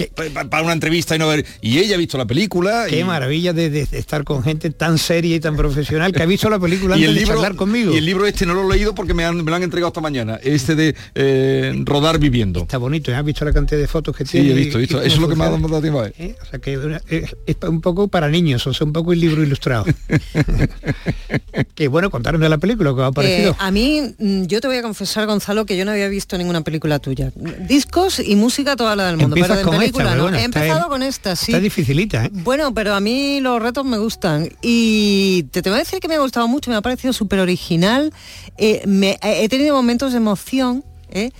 para 0.51 0.65
una 0.65 0.73
entrevista 0.73 1.15
y 1.15 1.21
no 1.21 1.29
ver? 1.29 1.47
Y 1.61 1.79
ella 1.79 1.95
ha 1.95 1.99
visto 1.99 2.19
la 2.19 2.25
película. 2.25 2.87
Qué 2.89 3.05
maravilla 3.05 3.53
de, 3.53 3.87
estar 3.93 4.25
con 4.25 4.43
gente 4.43 4.71
tan 4.71 4.99
seria 4.99 5.37
y 5.37 5.41
tan 5.41 5.57
profesional 5.57 6.13
que 6.13 6.23
ha 6.23 6.27
visto 6.27 6.51
la 6.51 6.59
película 6.59 6.95
antes 6.97 7.09
el 7.09 7.15
libro, 7.15 7.29
de 7.29 7.35
charlar 7.37 7.57
conmigo. 7.57 7.95
Y 7.95 7.99
el 7.99 8.05
libro 8.05 8.27
este 8.27 8.45
no 8.45 8.55
lo 8.55 8.69
he 8.69 8.77
leído 8.77 8.93
porque 8.93 9.15
me, 9.15 9.31
me 9.31 9.49
lo 9.49 9.55
han 9.55 9.63
entregado 9.63 9.89
esta 9.89 10.01
mañana. 10.01 10.41
Este 10.43 10.75
de 10.75 10.97
eh, 11.15 11.73
Rodar 11.85 12.19
Viviendo. 12.19 12.63
Está 12.63 12.79
bonito, 12.79 13.13
¿eh? 13.13 13.15
¿has 13.15 13.25
visto 13.25 13.45
la 13.45 13.53
cantidad 13.53 13.81
de 13.81 13.87
fotos 13.87 14.17
que 14.17 14.25
tiene? 14.25 14.49
Sí, 14.49 14.53
he 14.53 14.55
visto, 14.57 14.79
visto. 14.79 15.01
Eso 15.01 15.15
es 15.15 15.21
lo 15.21 15.29
que 15.29 15.37
me 15.37 15.45
ha 15.45 15.51
dado 15.51 15.81
tiempo 15.81 16.01
a 16.01 16.09
¿Eh? 16.09 16.35
O 16.43 16.45
sea 16.45 16.59
que 16.59 16.99
es 17.47 17.57
un 17.63 17.81
poco 17.81 18.09
para 18.09 18.29
niños, 18.29 18.67
o 18.67 18.75
sea, 18.75 18.85
un 18.85 18.93
poco 18.93 19.13
el 19.13 19.21
libro 19.21 19.45
ilustrado. 19.45 19.76
Qué 21.75 21.89
bueno, 21.89 22.11
contarme 22.11 22.45
de 22.45 22.49
la 22.49 22.59
película, 22.59 22.95
que 22.95 23.03
ha 23.03 23.13
parecido? 23.13 23.57
a 23.59 23.71
mí, 23.71 24.15
mm, 24.19 24.45
yo 24.45 24.61
te 24.61 24.69
voy 24.69 24.77
a 24.77 24.83
confesar, 24.83 25.27
Gonzalo, 25.27 25.67
que 25.67 25.77
yo 25.77 25.85
no 25.85 25.91
había 25.93 26.09
visto 26.09 26.39
ninguna 26.39 26.63
película 26.63 26.99
tuya. 26.99 27.33
Discos 27.69 28.21
y 28.21 28.37
música 28.37 28.77
toda 28.77 28.97
la 28.97 29.07
del 29.07 29.17
mundo. 29.17 29.37
pero 29.41 29.57
de 29.57 29.65
película, 29.65 30.15
¿no? 30.15 30.29
He 30.35 30.45
empezado 30.45 30.89
con 30.89 31.03
esta, 31.03 31.37
sí. 31.37 31.53
Está 31.53 31.61
dificilita, 31.61 32.27
¿eh? 32.27 32.31
Bueno, 32.33 32.73
pero 32.75 32.95
a 32.95 33.01
mí 33.01 33.41
los 33.41 33.61
retos 33.61 33.85
me 33.85 33.99
gustan. 33.99 34.49
Y 34.63 35.45
te 35.51 35.63
tengo 35.63 35.77
que 35.77 35.83
decir 35.83 36.01
que 36.01 36.09
me 36.09 36.15
ha 36.15 36.21
gustado 36.21 36.49
mucho, 36.49 36.71
me 36.71 36.77
ha 36.77 36.83
parecido 36.83 37.13
súper 37.13 37.41
original. 37.41 38.13
Eh, 38.59 38.83
me, 38.87 39.19
he 39.23 39.49
tenido 39.49 39.75
momentos 39.75 40.13
de 40.13 40.19
emoción. 40.19 40.85
¿Eh? 41.11 41.31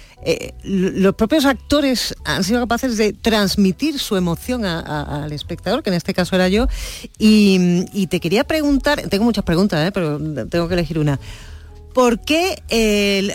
los 0.65 1.15
propios 1.15 1.45
actores 1.45 2.15
han 2.25 2.45
sido 2.45 2.61
capaces 2.61 2.97
de 2.97 3.13
transmitir 3.13 3.99
su 3.99 4.17
emoción 4.17 4.65
al 4.65 5.33
espectador, 5.33 5.83
que 5.83 5.91
en 5.91 5.97
este 5.97 6.15
caso 6.15 6.35
era 6.37 6.49
yo, 6.49 6.67
y, 7.19 8.07
te 8.09 8.21
quería 8.21 8.45
preguntar, 8.45 9.03
tengo 9.09 9.25
muchas 9.25 9.45
preguntas, 9.45 9.91
pero 9.93 10.19
tengo 10.47 10.69
que 10.69 10.75
elegir 10.75 10.99
una. 10.99 11.19
¿Por 11.97 12.21
qué 12.21 12.63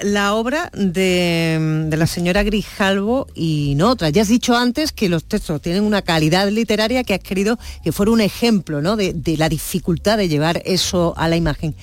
la 0.04 0.36
obra 0.36 0.70
de, 0.74 1.90
la 1.90 2.06
señora 2.06 2.44
Grijalvo 2.44 3.26
y 3.34 3.74
no 3.76 3.90
otra? 3.90 4.12
Ya 4.12 4.22
has 4.22 4.28
dicho 4.28 4.56
antes 4.56 4.92
que 4.92 5.10
los 5.10 5.24
textos 5.24 5.64
tienen 5.64 5.84
una 5.84 6.04
calidad 6.04 6.48
literaria 6.48 7.04
que 7.04 7.16
has 7.16 7.22
querido 7.22 7.58
que 7.84 7.92
fuera 7.92 8.12
un 8.12 8.22
ejemplo 8.22 8.84
¿no? 8.84 8.98
de, 8.98 9.16
la 9.38 9.50
dificultad 9.50 10.20
de 10.20 10.28
llevar 10.28 10.62
eso 10.64 11.16
a 11.18 11.28
la 11.28 11.38
imagen. 11.38 11.76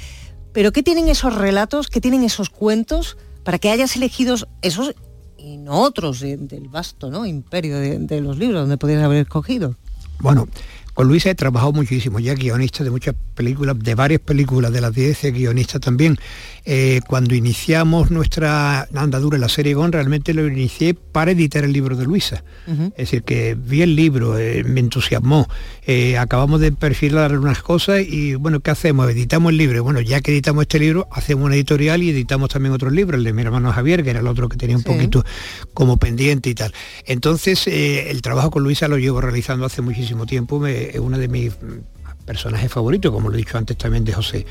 Pero 0.53 0.71
¿qué 0.71 0.85
tienen 0.85 1.09
esos 1.09 1.35
relatos, 1.35 1.89
qué 1.89 2.01
tienen 2.01 2.23
esos 2.23 2.49
cuentos 2.49 3.17
para 3.49 3.59
que 3.59 3.71
hayas 3.71 3.97
elegido 3.97 4.37
esos 4.61 4.95
y 5.39 5.57
no 5.57 5.81
otros 5.81 6.21
del 6.21 6.69
vasto 6.69 7.25
imperio 7.25 7.79
de, 7.79 8.21
los 8.21 8.37
libros 8.37 8.61
donde 8.61 8.77
podrías 8.77 9.03
haber 9.03 9.23
escogido? 9.23 9.75
Bueno, 10.21 10.47
con 10.99 11.07
Luisa 11.07 11.31
he 11.31 11.35
trabajado 11.37 11.71
muchísimo, 11.73 12.19
ya 12.19 12.35
guionista 12.35 12.83
de 12.83 12.91
muchas 12.91 13.15
películas, 13.37 13.79
de 13.79 13.95
varias 13.95 14.21
películas, 14.21 14.73
de 14.73 14.81
las 14.81 14.93
10 14.93 15.33
guionista 15.33 15.79
también. 15.79 16.19
Eh, 16.65 17.01
cuando 17.07 17.37
iniciamos 17.37 18.11
nuestra 18.11 18.89
andadura 18.93 19.37
en 19.37 19.43
la 19.43 19.49
serie 19.49 19.75
GON, 19.75 19.93
realmente 19.93 20.35
lo 20.35 20.47
inicié 20.47 20.95
para 20.95 21.31
editar 21.31 21.63
el 21.63 21.73
libro 21.73 21.97
de 21.97 22.05
Luisa. 22.05 22.43
Es 22.67 22.97
decir, 22.97 23.23
que 23.23 23.55
vi 23.55 23.83
el 23.83 23.95
libro, 23.95 24.37
eh, 24.39 24.65
me 24.65 24.81
entusiasmó. 24.81 25.49
Eh, 25.87 26.19
acabamos 26.19 26.61
de 26.61 26.73
perfilar 26.73 27.39
unas 27.39 27.63
cosas 27.63 28.03
y 28.03 28.35
bueno, 28.35 28.59
¿qué 28.59 28.73
hacemos? 28.73 29.09
Editamos 29.09 29.53
el 29.53 29.57
libro. 29.57 29.83
Bueno, 29.85 30.01
ya 30.01 30.21
que 30.21 30.33
editamos 30.33 30.63
este 30.63 30.81
libro, 30.81 31.07
hacemos 31.13 31.47
una 31.47 31.55
editorial 31.55 32.03
y 32.03 32.11
editamos 32.11 32.51
también 32.51 32.75
otros 32.75 32.93
libros, 32.93 33.19
el 33.19 33.25
de 33.25 33.33
mi 33.33 33.43
hermano 33.43 33.73
Javier, 33.73 34.03
que 34.03 34.11
era 34.11 34.19
el 34.19 34.27
otro 34.27 34.49
que 34.49 34.57
tenía 34.57 34.77
un 34.77 34.83
poquito 34.83 35.25
como 35.73 35.97
pendiente 35.97 36.51
y 36.51 36.55
tal. 36.55 36.75
Entonces, 37.07 37.69
el 37.69 38.21
trabajo 38.21 38.51
con 38.51 38.65
Luisa 38.65 38.89
lo 38.89 38.99
llevo 38.99 39.21
realizando 39.21 39.65
hace 39.65 39.81
muchísimo 39.81 40.27
tiempo, 40.27 40.61
es 40.91 41.01
una 41.01 41.19
de 41.19 41.29
mis 41.29 41.53
personaje 42.29 42.69
favorito, 42.69 43.11
como 43.11 43.31
lo 43.31 43.37
he 43.37 43.39
dicho 43.39 43.57
antes 43.57 43.77
también 43.79 44.05
de 44.05 44.13
José. 44.13 44.45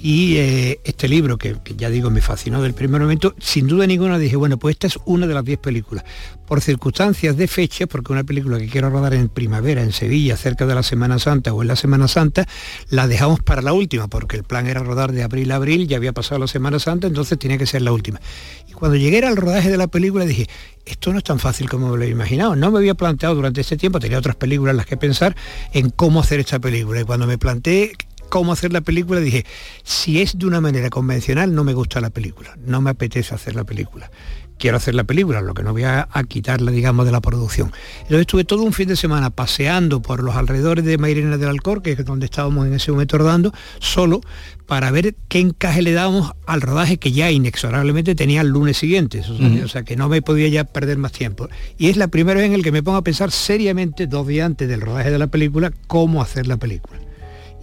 Y 0.00 0.36
eh, 0.36 0.80
este 0.84 1.08
libro, 1.08 1.38
que, 1.38 1.56
que, 1.64 1.74
ya 1.74 1.90
digo, 1.90 2.10
me 2.10 2.20
fascinó 2.20 2.62
del 2.62 2.74
primer 2.74 3.00
momento, 3.00 3.34
sin 3.38 3.66
duda 3.66 3.86
ninguna 3.86 4.18
dije, 4.18 4.36
bueno, 4.36 4.56
pues 4.56 4.74
esta 4.74 4.86
es 4.86 4.98
una 5.06 5.26
de 5.26 5.34
las 5.34 5.44
10 5.44 5.58
películas. 5.58 6.04
Por 6.46 6.60
circunstancias 6.60 7.36
de 7.36 7.48
fecha, 7.48 7.86
porque 7.86 8.12
una 8.12 8.24
película 8.24 8.58
que 8.58 8.68
quiero 8.68 8.90
rodar 8.90 9.14
en 9.14 9.28
primavera, 9.28 9.82
en 9.82 9.92
Sevilla, 9.92 10.36
cerca 10.36 10.66
de 10.66 10.74
la 10.74 10.82
Semana 10.82 11.18
Santa 11.18 11.52
o 11.52 11.62
en 11.62 11.68
la 11.68 11.76
Semana 11.76 12.06
Santa, 12.06 12.46
la 12.90 13.08
dejamos 13.08 13.40
para 13.40 13.60
la 13.60 13.72
última, 13.72 14.06
porque 14.06 14.36
el 14.36 14.44
plan 14.44 14.66
era 14.66 14.82
rodar 14.82 15.12
de 15.12 15.24
abril 15.24 15.50
a 15.50 15.56
abril, 15.56 15.88
ya 15.88 15.96
había 15.96 16.12
pasado 16.12 16.38
la 16.38 16.46
Semana 16.46 16.78
Santa, 16.78 17.08
entonces 17.08 17.38
tenía 17.38 17.58
que 17.58 17.66
ser 17.66 17.82
la 17.82 17.92
última. 17.92 18.20
Y 18.68 18.72
cuando 18.72 18.96
llegué 18.96 19.18
al 19.26 19.36
rodaje 19.36 19.68
de 19.68 19.76
la 19.76 19.88
película 19.88 20.24
dije, 20.24 20.46
esto 20.86 21.12
no 21.12 21.18
es 21.18 21.24
tan 21.24 21.38
fácil 21.38 21.68
como 21.68 21.88
me 21.88 21.98
lo 21.98 22.04
he 22.04 22.08
imaginado. 22.08 22.56
No 22.56 22.70
me 22.70 22.78
había 22.78 22.94
planteado 22.94 23.34
durante 23.34 23.60
este 23.60 23.76
tiempo, 23.76 23.98
tenía 23.98 24.18
otras 24.18 24.36
películas 24.36 24.72
en 24.72 24.78
las 24.78 24.86
que 24.86 24.96
pensar 24.96 25.36
en 25.72 25.90
cómo 25.90 26.20
hacer 26.20 26.40
esta 26.40 26.58
película. 26.60 27.00
Y 27.00 27.04
cuando 27.04 27.26
me 27.26 27.36
planteé 27.36 27.92
cómo 28.28 28.52
hacer 28.52 28.72
la 28.72 28.80
película, 28.80 29.20
dije, 29.20 29.44
si 29.82 30.20
es 30.20 30.38
de 30.38 30.46
una 30.46 30.60
manera 30.60 30.90
convencional, 30.90 31.54
no 31.54 31.64
me 31.64 31.74
gusta 31.74 32.00
la 32.00 32.10
película, 32.10 32.56
no 32.64 32.80
me 32.80 32.90
apetece 32.90 33.34
hacer 33.34 33.54
la 33.54 33.64
película. 33.64 34.10
Quiero 34.58 34.76
hacer 34.76 34.96
la 34.96 35.04
película, 35.04 35.40
lo 35.40 35.54
que 35.54 35.62
no 35.62 35.70
voy 35.70 35.84
a, 35.84 36.08
a 36.10 36.24
quitarla, 36.24 36.72
digamos, 36.72 37.06
de 37.06 37.12
la 37.12 37.20
producción. 37.20 37.70
Entonces 37.98 38.22
estuve 38.22 38.42
todo 38.42 38.64
un 38.64 38.72
fin 38.72 38.88
de 38.88 38.96
semana 38.96 39.30
paseando 39.30 40.02
por 40.02 40.24
los 40.24 40.34
alrededores 40.34 40.84
de 40.84 40.98
Mairena 40.98 41.36
del 41.36 41.48
Alcor, 41.48 41.80
que 41.80 41.92
es 41.92 42.04
donde 42.04 42.26
estábamos 42.26 42.66
en 42.66 42.74
ese 42.74 42.90
momento 42.90 43.18
rodando, 43.18 43.54
solo 43.78 44.20
para 44.66 44.90
ver 44.90 45.14
qué 45.28 45.38
encaje 45.38 45.80
le 45.80 45.92
dábamos 45.92 46.32
al 46.44 46.60
rodaje 46.60 46.98
que 46.98 47.12
ya 47.12 47.30
inexorablemente 47.30 48.16
tenía 48.16 48.40
el 48.40 48.48
lunes 48.48 48.76
siguiente, 48.76 49.20
o 49.20 49.22
sea, 49.22 49.34
uh 49.34 49.38
-huh. 49.38 49.64
o 49.64 49.68
sea, 49.68 49.84
que 49.84 49.94
no 49.94 50.08
me 50.08 50.22
podía 50.22 50.48
ya 50.48 50.64
perder 50.64 50.98
más 50.98 51.12
tiempo. 51.12 51.48
Y 51.78 51.88
es 51.88 51.96
la 51.96 52.08
primera 52.08 52.40
vez 52.40 52.48
en 52.48 52.54
el 52.54 52.64
que 52.64 52.72
me 52.72 52.82
pongo 52.82 52.98
a 52.98 53.04
pensar 53.04 53.30
seriamente, 53.30 54.08
dos 54.08 54.26
días 54.26 54.44
antes 54.46 54.68
del 54.68 54.80
rodaje 54.80 55.12
de 55.12 55.18
la 55.20 55.28
película, 55.28 55.72
cómo 55.86 56.20
hacer 56.20 56.48
la 56.48 56.56
película. 56.56 56.98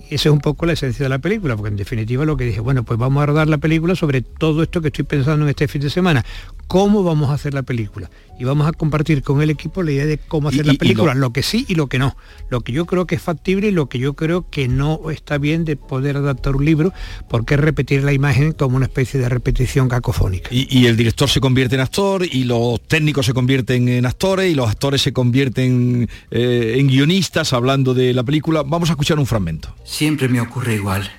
Esa 0.09 0.29
es 0.29 0.33
un 0.33 0.39
poco 0.39 0.65
la 0.65 0.73
esencia 0.73 1.03
de 1.03 1.09
la 1.09 1.19
película, 1.19 1.55
porque 1.55 1.69
en 1.69 1.77
definitiva 1.77 2.25
lo 2.25 2.37
que 2.37 2.45
dije, 2.45 2.59
bueno, 2.59 2.83
pues 2.83 2.99
vamos 2.99 3.23
a 3.23 3.25
rodar 3.25 3.47
la 3.47 3.57
película 3.57 3.95
sobre 3.95 4.21
todo 4.21 4.61
esto 4.61 4.81
que 4.81 4.89
estoy 4.89 5.05
pensando 5.05 5.45
en 5.45 5.49
este 5.49 5.67
fin 5.67 5.81
de 5.81 5.89
semana. 5.89 6.23
¿Cómo 6.67 7.03
vamos 7.03 7.29
a 7.29 7.33
hacer 7.33 7.53
la 7.53 7.63
película? 7.63 8.09
Y 8.37 8.43
vamos 8.43 8.67
a 8.67 8.73
compartir 8.73 9.23
con 9.23 9.41
el 9.41 9.49
equipo 9.49 9.81
la 9.81 9.91
idea 9.91 10.05
de 10.05 10.17
cómo 10.17 10.49
hacer 10.49 10.61
Y- 10.61 10.67
la 10.67 10.71
y- 10.73 10.75
y 10.75 10.77
película, 10.79 11.13
lo- 11.13 11.19
lo... 11.21 11.33
que 11.33 11.41
sí 11.41 11.65
y 11.69 11.75
lo 11.75 11.87
que 11.87 11.99
no. 11.99 12.17
Lo 12.49 12.61
que 12.61 12.73
yo 12.73 12.85
creo 12.85 13.07
que 13.07 13.15
es 13.15 13.21
factible 13.21 13.69
y 13.69 13.71
lo 13.71 13.87
que 13.87 13.97
yo 13.99 14.13
creo 14.13 14.49
que 14.49 14.67
no 14.67 15.09
está 15.09 15.37
bien 15.37 15.63
de 15.65 15.75
poder 15.77 16.17
adaptar 16.17 16.55
un 16.55 16.65
libro, 16.65 16.91
porque 17.29 17.53
es 17.53 17.59
repetir 17.59 18.03
la 18.03 18.11
imagen 18.13 18.51
como 18.51 18.75
una 18.77 18.85
especie 18.87 19.19
de 19.19 19.29
repetición 19.29 19.87
cacofónica. 19.87 20.49
Y, 20.51 20.67
y 20.69 20.87
el 20.87 20.97
director 20.97 21.29
se 21.29 21.39
convierte 21.39 21.75
en 21.75 21.81
actor 21.81 22.25
y 22.29 22.43
los 22.43 22.81
técnicos 22.87 23.25
se 23.25 23.33
convierten 23.33 23.87
en 23.87 24.05
actores 24.05 24.51
y 24.51 24.55
los 24.55 24.69
actores 24.69 25.01
se 25.01 25.13
convierten 25.13 26.09
eh, 26.31 26.75
en 26.77 26.87
guionistas 26.87 27.53
hablando 27.53 27.93
de 27.93 28.13
la 28.13 28.23
película. 28.23 28.63
Vamos 28.63 28.89
a 28.89 28.93
escuchar 28.93 29.17
un 29.17 29.25
fragmento. 29.25 29.73
Siempre 29.85 30.27
me 30.27 30.41
ocurre 30.41 30.75
igual. 30.75 31.09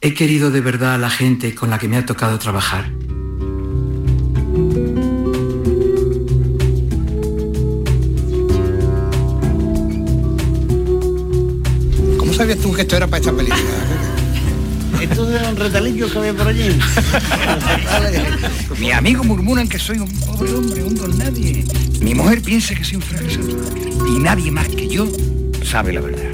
He 0.00 0.14
querido 0.14 0.50
de 0.50 0.60
verdad 0.60 0.94
a 0.94 0.98
la 0.98 1.10
gente 1.10 1.54
con 1.54 1.70
la 1.70 1.78
que 1.78 1.88
me 1.88 1.96
ha 1.96 2.06
tocado 2.06 2.38
trabajar. 2.38 2.90
Sabías 12.36 12.58
tú 12.58 12.72
que 12.72 12.82
esto 12.82 12.96
era 12.96 13.06
para 13.06 13.20
esta 13.20 13.32
película? 13.32 13.60
Esto 15.00 15.30
es 15.30 15.46
un 15.46 15.56
retalillo 15.56 16.10
que 16.10 16.18
había 16.18 16.32
por 16.32 16.48
allí. 16.48 16.70
Mi 18.80 18.92
amigo 18.92 19.24
murmuran 19.24 19.68
que 19.68 19.78
soy 19.78 19.98
un 19.98 20.08
pobre 20.20 20.54
hombre, 20.54 20.84
un 20.84 20.94
don 20.94 21.18
nadie. 21.18 21.66
Mi 22.00 22.14
mujer 22.14 22.40
piensa 22.40 22.74
que 22.74 22.82
soy 22.82 22.96
un 22.96 23.02
fracasado. 23.02 23.46
Y 24.08 24.18
nadie 24.20 24.50
más 24.50 24.68
que 24.68 24.88
yo 24.88 25.06
sabe 25.62 25.92
la 25.92 26.00
verdad. 26.00 26.30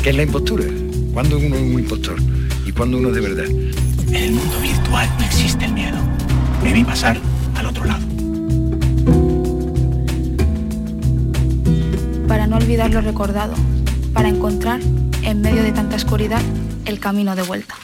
¿Qué 0.00 0.10
es 0.10 0.16
la 0.16 0.22
impostura? 0.22 0.64
¿Cuándo 1.12 1.38
uno 1.38 1.56
es 1.56 1.62
un 1.62 1.72
impostor? 1.72 2.16
¿Y 2.64 2.70
cuándo 2.70 2.98
uno 2.98 3.08
es 3.08 3.16
de 3.16 3.20
verdad? 3.20 3.46
En 3.46 4.14
el 4.14 4.32
mundo 4.32 4.60
virtual 4.60 5.08
no 5.18 5.24
existe 5.24 5.64
el 5.64 5.72
miedo. 5.72 5.98
Debe 6.62 6.84
pasar 6.84 7.18
al 7.56 7.66
otro 7.66 7.84
lado. 7.84 8.14
para 12.34 12.48
no 12.48 12.56
olvidar 12.56 12.90
lo 12.90 13.00
recordado, 13.00 13.54
para 14.12 14.28
encontrar, 14.28 14.80
en 15.24 15.40
medio 15.40 15.62
de 15.62 15.72
tanta 15.72 15.96
oscuridad, 15.96 16.42
el 16.84 17.00
camino 17.00 17.34
de 17.36 17.42
vuelta. 17.42 17.74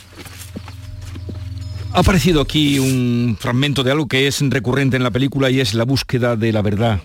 Ha 1.93 2.01
aparecido 2.01 2.41
aquí 2.41 2.79
un 2.79 3.37
fragmento 3.39 3.83
de 3.83 3.91
algo 3.91 4.07
que 4.07 4.27
es 4.29 4.41
recurrente 4.49 4.97
en 4.97 5.03
la 5.03 5.11
película 5.11 5.51
y 5.51 5.61
es 5.61 5.75
la 5.75 5.85
búsqueda 5.85 6.37
de 6.37 6.53
la 6.53 6.63
verdad. 6.63 7.01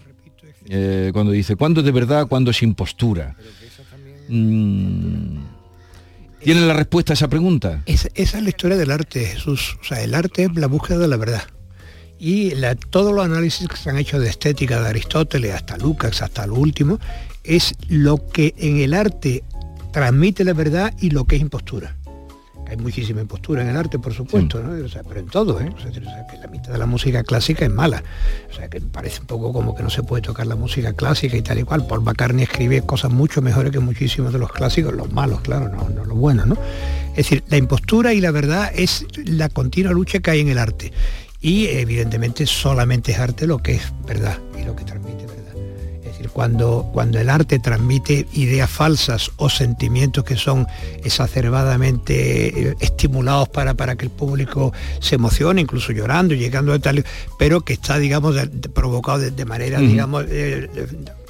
Eh, 0.67 1.09
cuando 1.13 1.31
dice, 1.31 1.55
¿cuándo 1.55 1.81
es 1.81 1.85
de 1.85 1.91
verdad, 1.91 2.27
cuándo 2.27 2.51
es 2.51 2.61
impostura? 2.61 3.35
Mm, 4.29 5.37
¿Tiene 6.43 6.61
la 6.61 6.73
respuesta 6.73 7.13
a 7.13 7.15
esa 7.15 7.27
pregunta? 7.27 7.81
Esa, 7.87 8.09
esa 8.13 8.37
es 8.37 8.43
la 8.43 8.49
historia 8.49 8.77
del 8.77 8.91
arte, 8.91 9.25
Jesús. 9.25 9.77
O 9.81 9.83
sea, 9.83 10.01
el 10.03 10.13
arte 10.13 10.43
es 10.43 10.55
la 10.55 10.67
búsqueda 10.67 10.99
de 10.99 11.07
la 11.07 11.17
verdad. 11.17 11.43
Y 12.19 12.51
la- 12.55 12.75
todos 12.75 13.13
los 13.13 13.25
análisis 13.25 13.67
que 13.67 13.77
se 13.77 13.89
han 13.89 13.97
hecho 13.97 14.19
de 14.19 14.29
estética 14.29 14.79
de 14.81 14.89
Aristóteles 14.89 15.53
hasta 15.53 15.77
Lucas, 15.77 16.21
hasta 16.21 16.45
lo 16.45 16.55
último, 16.55 16.99
es 17.43 17.73
lo 17.89 18.27
que 18.29 18.53
en 18.57 18.77
el 18.77 18.93
arte 18.93 19.43
transmite 19.95 20.43
la 20.43 20.51
verdad 20.51 20.93
y 20.99 21.11
lo 21.11 21.23
que 21.23 21.37
es 21.37 21.41
impostura. 21.41 21.95
Hay 22.67 22.75
muchísima 22.75 23.21
impostura 23.21 23.61
en 23.61 23.69
el 23.69 23.77
arte, 23.77 23.97
por 23.97 24.13
supuesto, 24.13 24.61
¿no? 24.61 24.83
O 24.83 24.89
sea, 24.89 25.03
pero 25.03 25.21
en 25.21 25.27
todo, 25.27 25.61
¿eh? 25.61 25.71
O 25.73 25.79
sea, 25.79 25.89
o 25.89 25.93
sea, 25.93 26.27
que 26.27 26.37
la 26.37 26.47
mitad 26.47 26.73
de 26.73 26.77
la 26.77 26.85
música 26.85 27.23
clásica 27.23 27.63
es 27.63 27.71
mala. 27.71 28.03
O 28.51 28.53
sea, 28.53 28.67
que 28.67 28.81
parece 28.81 29.21
un 29.21 29.27
poco 29.27 29.53
como 29.53 29.73
que 29.73 29.83
no 29.83 29.89
se 29.89 30.03
puede 30.03 30.21
tocar 30.21 30.47
la 30.47 30.57
música 30.57 30.91
clásica 30.91 31.37
y 31.37 31.41
tal 31.41 31.59
y 31.59 31.63
cual. 31.63 31.87
Paul 31.87 32.01
McCartney 32.01 32.43
escribe 32.43 32.81
cosas 32.81 33.09
mucho 33.09 33.41
mejores 33.41 33.71
que 33.71 33.79
muchísimos 33.79 34.33
de 34.33 34.39
los 34.39 34.51
clásicos, 34.51 34.93
los 34.93 35.13
malos, 35.13 35.39
claro, 35.39 35.69
no, 35.69 35.87
no 35.87 36.03
los 36.03 36.17
buenos, 36.17 36.45
¿no? 36.45 36.57
Es 37.11 37.15
decir, 37.15 37.45
la 37.47 37.55
impostura 37.55 38.13
y 38.13 38.19
la 38.19 38.31
verdad 38.31 38.69
es 38.75 39.05
la 39.23 39.47
continua 39.47 39.93
lucha 39.93 40.19
que 40.19 40.31
hay 40.31 40.41
en 40.41 40.49
el 40.49 40.57
arte. 40.57 40.91
Y 41.39 41.67
evidentemente 41.67 42.45
solamente 42.47 43.13
es 43.13 43.19
arte 43.19 43.47
lo 43.47 43.59
que 43.59 43.75
es 43.75 43.93
verdad 44.05 44.39
y 44.59 44.65
lo 44.65 44.75
que 44.75 44.83
transmite 44.83 45.25
verdad. 45.25 45.44
Cuando, 46.27 46.89
cuando 46.93 47.19
el 47.19 47.29
arte 47.29 47.59
transmite 47.59 48.27
ideas 48.33 48.69
falsas 48.69 49.31
o 49.37 49.49
sentimientos 49.49 50.23
que 50.23 50.35
son 50.37 50.67
exacerbadamente 51.03 52.69
eh, 52.69 52.75
estimulados 52.79 53.49
para, 53.49 53.73
para 53.73 53.95
que 53.95 54.05
el 54.05 54.11
público 54.11 54.73
se 54.99 55.15
emocione, 55.15 55.61
incluso 55.61 55.91
llorando, 55.91 56.33
llegando 56.33 56.73
a 56.73 56.79
tal, 56.79 57.05
pero 57.37 57.61
que 57.61 57.73
está, 57.73 57.97
digamos, 57.99 58.35
de- 58.35 58.47
de- 58.47 58.69
provocado 58.69 59.19
de, 59.19 59.31
de 59.31 59.45
manera, 59.45 59.79
digamos, 59.79 60.25
eh, 60.29 60.69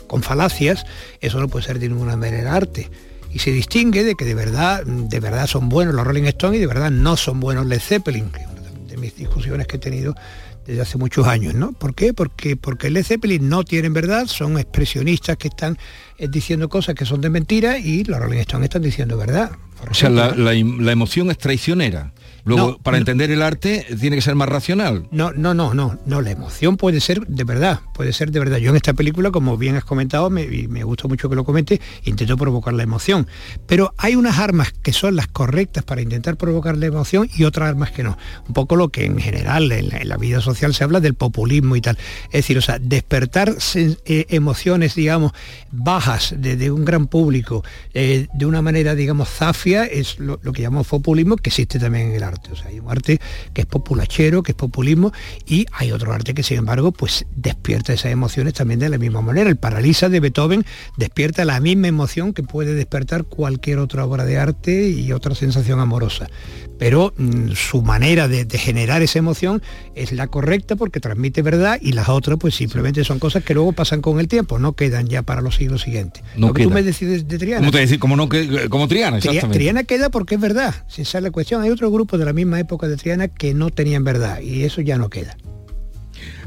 con 0.08 0.22
falacias, 0.24 0.86
eso 1.22 1.40
no 1.40 1.48
puede 1.48 1.66
ser 1.66 1.80
de 1.80 1.90
ninguna 1.90 2.16
manera 2.16 2.56
arte. 2.56 2.90
Y 3.34 3.40
se 3.40 3.52
distingue 3.52 4.04
de 4.04 4.16
que 4.16 4.24
de 4.24 4.34
verdad, 4.36 4.84
de 4.86 5.20
verdad 5.20 5.48
son 5.48 5.68
buenos 5.68 5.94
los 5.94 6.06
Rolling 6.06 6.24
Stones 6.26 6.58
y 6.58 6.62
de 6.62 6.68
verdad 6.68 6.90
no 6.92 7.18
son 7.18 7.40
buenos 7.42 7.66
Led 7.66 7.82
Zeppelin, 7.82 8.30
que 8.30 8.42
es 8.42 8.48
una 8.48 8.88
de 8.88 8.98
mis 8.98 9.16
discusiones 9.18 9.68
que 9.68 9.76
he 9.76 9.80
tenido 9.80 10.16
desde 10.66 10.82
hace 10.82 10.98
muchos 10.98 11.28
años, 11.28 11.54
¿no? 11.54 11.74
¿Por 11.74 11.94
qué? 11.94 12.14
Porque, 12.14 12.56
porque 12.56 12.90
Led 12.90 13.04
Zeppelin 13.04 13.48
no 13.48 13.64
tienen 13.64 13.94
verdad, 13.94 14.28
son 14.28 14.58
expresionistas 14.58 15.38
que 15.38 15.50
están 15.50 15.78
eh, 16.18 16.28
diciendo 16.28 16.70
cosas 16.70 16.96
que 16.96 17.06
son 17.06 17.22
de 17.22 17.30
mentira 17.30 17.78
y 17.78 18.04
los 18.04 18.20
Rolling 18.20 18.40
Stones 18.40 18.66
están 18.66 18.82
diciendo 18.82 19.18
verdad. 19.18 19.52
O 19.90 19.94
sea, 19.94 20.10
la 20.10 20.92
emoción 20.92 21.30
es 21.30 21.38
traicionera. 21.38 22.12
Luego, 22.46 22.72
No, 22.72 22.78
para 22.78 22.98
entender 22.98 23.32
el 23.32 23.42
arte, 23.42 23.86
tiene 24.00 24.16
que 24.16 24.22
ser 24.22 24.36
más 24.36 24.48
racional. 24.48 25.08
No, 25.10 25.32
no, 25.34 25.56
no, 25.56 25.74
no, 25.74 25.98
no, 26.06 26.22
la 26.22 26.30
emoción 26.30 26.78
puede 26.78 27.02
ser 27.02 27.26
de 27.26 27.44
verdad, 27.44 27.80
puede 27.96 28.14
ser 28.14 28.30
de 28.32 28.40
verdad. 28.40 28.58
Yo 28.58 28.70
en 28.70 28.76
esta 28.76 28.94
película, 28.94 29.32
como 29.32 29.58
bien 29.58 29.76
has 29.76 29.84
comentado, 29.84 30.30
me, 30.30 30.44
y 30.44 30.68
me 30.68 30.84
gusta 30.84 31.08
mucho 31.08 31.28
que 31.28 31.36
lo 31.36 31.44
comente, 31.44 31.82
intento 32.04 32.38
provocar 32.38 32.76
la 32.76 32.84
emoción. 32.84 33.26
Pero 33.66 33.96
hay 33.98 34.16
unas 34.16 34.38
armas 34.38 34.72
que 34.72 34.94
son 34.94 35.16
las 35.16 35.28
correctas 35.28 35.84
para 35.84 36.02
intentar 36.02 36.38
provocar 36.38 36.78
la 36.78 36.86
emoción 36.86 37.28
y 37.36 37.46
otras 37.46 37.68
armas 37.68 37.90
que 37.90 38.04
no. 38.04 38.16
Un 38.48 38.54
poco 38.54 38.76
lo 38.76 38.90
que 38.90 39.06
en 39.06 39.18
general 39.18 39.72
en 39.72 39.90
la, 39.90 39.98
en 39.98 40.10
la 40.10 40.18
vida 40.18 40.40
social 40.40 40.76
se 40.76 40.84
habla 40.84 41.00
del 41.00 41.16
populismo 41.16 41.76
y 41.76 41.82
tal. 41.82 41.98
Es 42.26 42.44
decir, 42.44 42.60
o 42.60 42.62
sea, 42.62 42.78
despertar 42.78 43.56
eh, 43.74 44.26
emociones, 44.30 44.94
digamos, 44.94 45.32
bajas 45.72 46.36
de, 46.38 46.58
de 46.58 46.70
un 46.70 46.86
gran 46.86 47.08
público 47.08 47.64
eh, 47.96 48.28
de 48.36 48.46
una 48.46 48.62
manera, 48.62 48.94
digamos, 48.94 49.30
zafia, 49.30 49.86
es 49.86 50.20
lo, 50.20 50.40
lo 50.44 50.54
que 50.54 50.62
llamamos 50.62 50.86
populismo, 50.86 51.38
que 51.38 51.50
existe 51.50 51.80
también 51.80 52.10
en 52.10 52.16
el 52.18 52.24
arte. 52.24 52.35
O 52.52 52.56
sea, 52.56 52.68
hay 52.68 52.80
un 52.80 52.90
arte 52.90 53.20
que 53.54 53.62
es 53.62 53.68
populachero, 53.68 54.44
que 54.44 54.52
es 54.52 54.58
populismo, 54.58 55.12
y 55.46 55.66
hay 55.72 55.92
otro 55.92 56.14
arte 56.14 56.34
que, 56.34 56.44
sin 56.44 56.58
embargo, 56.58 56.92
pues 56.92 57.26
despierta 57.36 57.94
esas 57.94 58.12
emociones 58.12 58.54
también 58.54 58.80
de 58.80 58.90
la 58.90 58.98
misma 58.98 59.22
manera. 59.22 59.50
El 59.50 59.58
Paralisa 59.58 60.10
de 60.10 60.20
Beethoven 60.20 60.66
despierta 60.98 61.46
la 61.46 61.60
misma 61.60 61.88
emoción 61.88 62.34
que 62.34 62.44
puede 62.44 62.74
despertar 62.74 63.26
cualquier 63.26 63.80
otra 63.80 64.06
obra 64.06 64.26
de 64.26 64.38
arte 64.38 64.90
y 64.90 65.12
otra 65.12 65.36
sensación 65.36 65.80
amorosa. 65.80 66.28
Pero 66.78 67.14
mm, 67.18 67.52
su 67.52 67.82
manera 67.82 68.28
de, 68.28 68.46
de 68.46 68.58
generar 68.58 69.02
esa 69.02 69.20
emoción 69.20 69.62
es 69.96 70.12
la 70.12 70.28
correcta 70.28 70.76
porque 70.76 71.00
transmite 71.00 71.42
verdad 71.42 71.78
y 71.82 71.94
las 71.94 72.10
otras 72.10 72.38
pues 72.40 72.56
simplemente 72.56 73.04
son 73.04 73.20
cosas 73.20 73.44
que 73.44 73.54
luego 73.54 73.72
pasan 73.72 74.02
con 74.02 74.20
el 74.20 74.28
tiempo, 74.28 74.60
no 74.60 74.74
quedan 74.74 75.08
ya 75.08 75.22
para 75.22 75.42
los 75.42 75.56
siglos 75.56 75.84
siguientes. 75.84 76.24
No 76.36 76.48
Lo 76.48 76.54
que 76.54 76.64
tú 76.64 76.70
me 76.72 76.84
decides 76.84 77.28
de 77.28 77.38
Triana. 77.38 77.60
¿Cómo 77.60 77.72
te? 77.72 78.00
Como, 78.00 78.16
no, 78.16 78.28
que, 78.30 78.70
como 78.70 78.88
Triana, 78.88 79.18
Tri- 79.18 79.30
exactamente. 79.30 79.58
Triana 79.60 79.84
queda 79.84 80.10
porque 80.10 80.36
es 80.36 80.42
verdad, 80.42 80.76
si 80.88 81.04
esa 81.04 81.20
es 81.20 81.24
la 81.24 81.32
cuestión. 81.32 81.62
Hay 81.62 81.70
otro 81.70 81.90
grupo 81.92 82.18
de 82.18 82.26
la 82.26 82.34
misma 82.34 82.60
época 82.60 82.88
de 82.88 82.98
Triana 82.98 83.28
que 83.30 83.54
no 83.54 83.70
tenían 83.70 84.04
verdad 84.04 84.42
y 84.42 84.64
eso 84.64 84.82
ya 84.82 84.98
no 84.98 85.10
queda. 85.10 85.38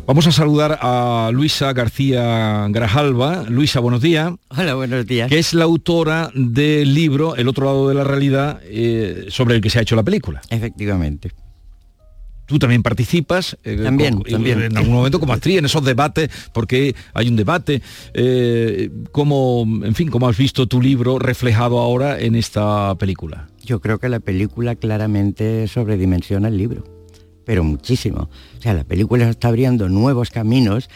Vamos 0.09 0.27
a 0.27 0.33
saludar 0.33 0.79
a 0.81 1.29
Luisa 1.35 1.71
García 1.75 2.67
Grajalva. 2.71 3.43
Luisa, 3.47 3.79
buenos 3.81 4.01
días. 4.01 4.33
Hola, 4.49 4.75
buenos 4.75 5.07
días. 5.07 5.29
Que 5.29 5.39
es 5.39 5.53
la 5.53 5.65
autora 5.65 6.31
del 6.35 6.95
libro 6.95 7.37
El 7.37 7.47
otro 7.47 7.67
lado 7.67 7.91
de 7.91 7.95
la 7.95 8.05
realidad 8.05 8.59
eh, 8.65 9.27
sobre 9.29 9.57
el 9.57 9.61
que 9.61 9.69
se 9.69 9.79
ha 9.79 9.83
hecho 9.83 9.97
la 9.97 10.03
película. 10.03 10.41
Efectivamente. 10.49 11.33
Tú 12.47 12.59
también 12.59 12.83
participas 12.83 13.59
eh, 13.65 13.77
también, 13.85 14.23
también. 14.23 14.63
en 14.63 14.79
algún 14.79 14.95
momento 14.95 15.21
como 15.21 15.35
actriz 15.35 15.59
en 15.59 15.67
esos 15.67 15.85
debates, 15.85 16.31
porque 16.55 16.95
hay 17.13 17.29
un 17.29 17.37
debate. 17.37 17.83
Eh, 18.15 18.89
¿cómo, 19.13 19.67
en 19.85 19.95
fin, 19.95 20.09
cómo 20.09 20.27
has 20.27 20.39
visto 20.39 20.67
tu 20.67 20.81
libro 20.81 21.19
reflejado 21.19 21.81
ahora 21.81 22.19
en 22.19 22.35
esta 22.35 22.95
película? 22.95 23.51
Yo 23.63 23.83
creo 23.83 23.99
que 23.99 24.09
la 24.09 24.21
película 24.21 24.75
claramente 24.75 25.69
sobredimensiona 25.69 26.49
el 26.49 26.57
libro 26.57 26.98
pero 27.49 27.65
muchísimo. 27.65 28.29
O 28.59 28.61
sea, 28.61 28.75
la 28.75 28.85
película 28.85 29.27
está 29.27 29.49
abriendo 29.49 29.89
nuevos 29.89 30.29
caminos 30.29 30.91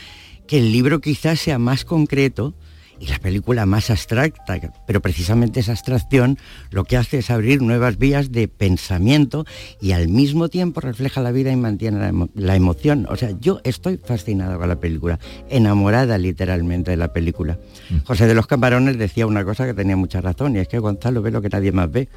que 0.46 0.58
el 0.58 0.70
libro 0.70 1.00
quizás 1.00 1.40
sea 1.40 1.58
más 1.58 1.86
concreto 1.86 2.52
y 3.00 3.06
la 3.06 3.18
película 3.18 3.64
más 3.64 3.88
abstracta, 3.88 4.60
pero 4.86 5.00
precisamente 5.00 5.60
esa 5.60 5.72
abstracción 5.72 6.36
lo 6.70 6.84
que 6.84 6.98
hace 6.98 7.20
es 7.20 7.30
abrir 7.30 7.62
nuevas 7.62 7.96
vías 7.96 8.32
de 8.32 8.48
pensamiento 8.48 9.46
y 9.80 9.92
al 9.92 10.08
mismo 10.08 10.50
tiempo 10.50 10.82
refleja 10.82 11.22
la 11.22 11.32
vida 11.32 11.50
y 11.50 11.56
mantiene 11.56 12.12
la, 12.34 12.54
emoción. 12.54 13.06
O 13.08 13.16
sea, 13.16 13.30
yo 13.40 13.62
estoy 13.64 13.96
fascinado 13.96 14.58
con 14.58 14.68
la 14.68 14.78
película, 14.78 15.18
enamorada 15.48 16.18
literalmente 16.18 16.90
de 16.90 16.98
la 16.98 17.14
película. 17.14 17.58
Mm. 17.88 18.04
José 18.04 18.26
de 18.26 18.34
los 18.34 18.46
Camarones 18.46 18.98
decía 18.98 19.26
una 19.26 19.42
cosa 19.46 19.64
que 19.64 19.72
tenía 19.72 19.96
mucha 19.96 20.20
razón 20.20 20.54
y 20.54 20.58
es 20.58 20.68
que 20.68 20.80
Gonzalo 20.80 21.22
ve 21.22 21.30
lo 21.30 21.40
que 21.40 21.48
nadie 21.48 21.72
más 21.72 21.90
ve. 21.90 22.10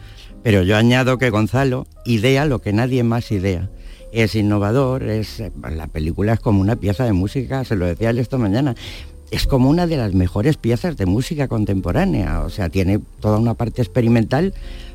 Pero 0.43 0.62
yo 0.62 0.76
añado 0.76 1.17
que 1.17 1.30
Gonzalo 1.30 1.88
idea 2.04 2.45
lo 2.45 2.60
que 2.60 2.74
nadie 2.74 3.02
más 3.02 3.32
idea 3.32 3.69
es 4.15 4.34
innovador, 4.34 5.04
es, 5.04 5.43
la 5.69 5.88
película 5.88 6.34
es 6.34 6.39
como 6.39 6.62
una 6.62 6.78
pieza 6.78 7.04
de 7.04 7.12
música, 7.12 7.65
se 7.65 7.75
lo 7.75 7.86
decía 7.86 8.12
él 8.12 8.19
esta 8.19 8.38
mañana, 8.38 8.73
es 9.30 9.45
como 9.45 9.69
una 9.69 9.88
de 9.88 9.97
las 9.97 10.13
mejores 10.13 10.56
piezas 10.56 10.95
de 10.95 11.06
música 11.06 11.49
contemporánea, 11.49 12.41
o 12.41 12.49
sea, 12.49 12.69
tiene 12.69 13.01
toda 13.19 13.39
una 13.39 13.56
parte 13.56 13.82
experimental, 13.82 14.54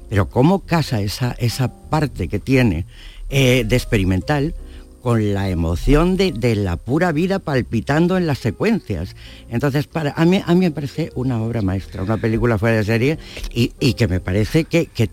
pero 0.08 0.30
cómo 0.30 0.60
casa 0.60 1.02
esa, 1.02 1.32
esa 1.38 1.68
parte 1.90 2.28
que 2.28 2.38
tiene 2.38 2.86
eh, 3.28 3.64
de 3.66 3.76
experimental 3.76 4.54
con 5.02 5.34
la 5.34 5.50
emoción 5.50 6.16
de, 6.16 6.54
la 6.56 6.76
pura 6.76 7.12
vida 7.12 7.40
palpitando 7.40 8.16
en 8.16 8.26
las 8.26 8.38
secuencias. 8.38 9.16
Entonces, 9.50 9.86
para, 9.86 10.12
a, 10.12 10.24
mí, 10.24 10.42
a 10.44 10.54
mí 10.54 10.60
me 10.60 10.70
parece 10.70 11.10
una 11.14 11.42
obra 11.42 11.60
maestra, 11.60 12.02
una 12.02 12.16
película 12.16 12.56
fuera 12.56 12.76
de 12.76 12.84
serie 12.84 13.18
y, 13.52 13.94
que 13.94 14.08
me 14.08 14.20
parece 14.20 14.64
que, 14.64 14.86
que 14.86 15.10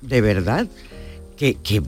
de 0.00 0.20
verdad, 0.22 0.68
que, 1.36 1.54
que 1.54 1.82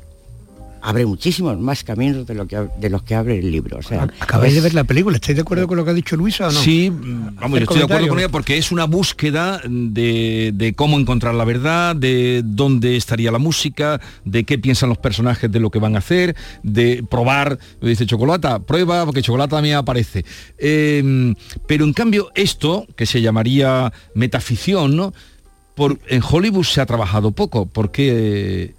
abre 0.82 1.06
muchísimos 1.06 1.58
más 1.58 1.82
caminos 1.82 2.26
de, 2.26 2.34
lo 2.34 2.46
que, 2.46 2.68
de 2.78 2.90
los 2.90 3.02
que 3.02 3.14
abre 3.14 3.38
el 3.38 3.50
libro. 3.50 3.78
O 3.78 3.82
sea, 3.82 4.08
Acabáis 4.20 4.54
de 4.54 4.60
ver 4.60 4.74
la 4.74 4.84
película, 4.84 5.16
¿estáis 5.16 5.36
de 5.36 5.42
acuerdo 5.42 5.66
con 5.66 5.76
lo 5.76 5.84
que 5.84 5.90
ha 5.90 5.94
dicho 5.94 6.16
Luisa 6.16 6.48
o 6.48 6.52
no? 6.52 6.60
Sí, 6.60 6.90
vamos, 6.90 7.58
yo 7.58 7.64
estoy 7.64 7.78
de 7.78 7.84
acuerdo 7.84 8.08
con 8.08 8.18
ella 8.18 8.28
porque 8.28 8.56
es 8.56 8.70
una 8.70 8.84
búsqueda 8.84 9.60
de, 9.66 10.74
cómo 10.76 10.98
encontrar 10.98 11.34
la 11.34 11.44
verdad, 11.44 11.96
de 11.96 12.42
dónde 12.44 12.96
estaría 12.96 13.32
la 13.32 13.38
música, 13.38 14.00
de 14.24 14.44
qué 14.44 14.58
piensan 14.58 14.88
los 14.88 14.98
personajes 14.98 15.50
de 15.50 15.58
lo 15.60 15.70
que 15.70 15.78
van 15.78 15.96
a 15.96 15.98
hacer, 15.98 16.36
de 16.62 17.04
probar, 17.08 17.58
dice 17.80 18.06
Chocolata, 18.06 18.60
prueba, 18.60 19.04
porque 19.04 19.22
Chocolata 19.22 19.56
también 19.56 19.76
aparece. 19.76 20.24
Em, 20.58 21.34
pero 21.66 21.84
en 21.84 21.92
cambio 21.92 22.30
esto, 22.34 22.86
que 22.96 23.06
se 23.06 23.20
llamaría 23.20 23.92
metaficción, 24.14 24.96
¿no? 24.96 25.12
Por, 25.74 25.98
en 26.08 26.22
Hollywood 26.22 26.64
se 26.64 26.80
ha 26.80 26.86
trabajado 26.86 27.32
poco, 27.32 27.66
porque 27.66 28.75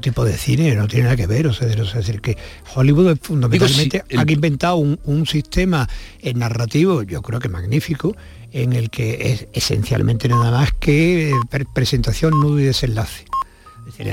tipo 0.00 0.24
de 0.24 0.36
cine, 0.36 0.74
no 0.74 0.88
tiene 0.88 1.04
nada 1.04 1.16
que 1.16 1.26
ver, 1.26 1.46
o 1.46 1.52
sea, 1.52 1.68
es 1.68 1.92
decir, 1.92 2.20
que 2.20 2.36
Hollywood 2.74 3.16
fundamentalmente 3.20 4.04
ha 4.16 4.30
inventado 4.30 4.76
un, 4.76 5.26
sistema 5.26 5.88
eh, 6.20 6.34
narrativo, 6.34 7.02
yo 7.02 7.22
creo 7.22 7.40
que 7.40 7.48
magnífico, 7.48 8.16
en 8.52 8.72
el 8.72 8.90
que 8.90 9.32
es 9.32 9.48
esencialmente 9.52 10.28
nada 10.28 10.50
más 10.50 10.72
que 10.72 11.30
eh, 11.30 11.34
presentación, 11.74 12.38
nudo 12.40 12.60
y 12.60 12.64
desenlace 12.64 13.26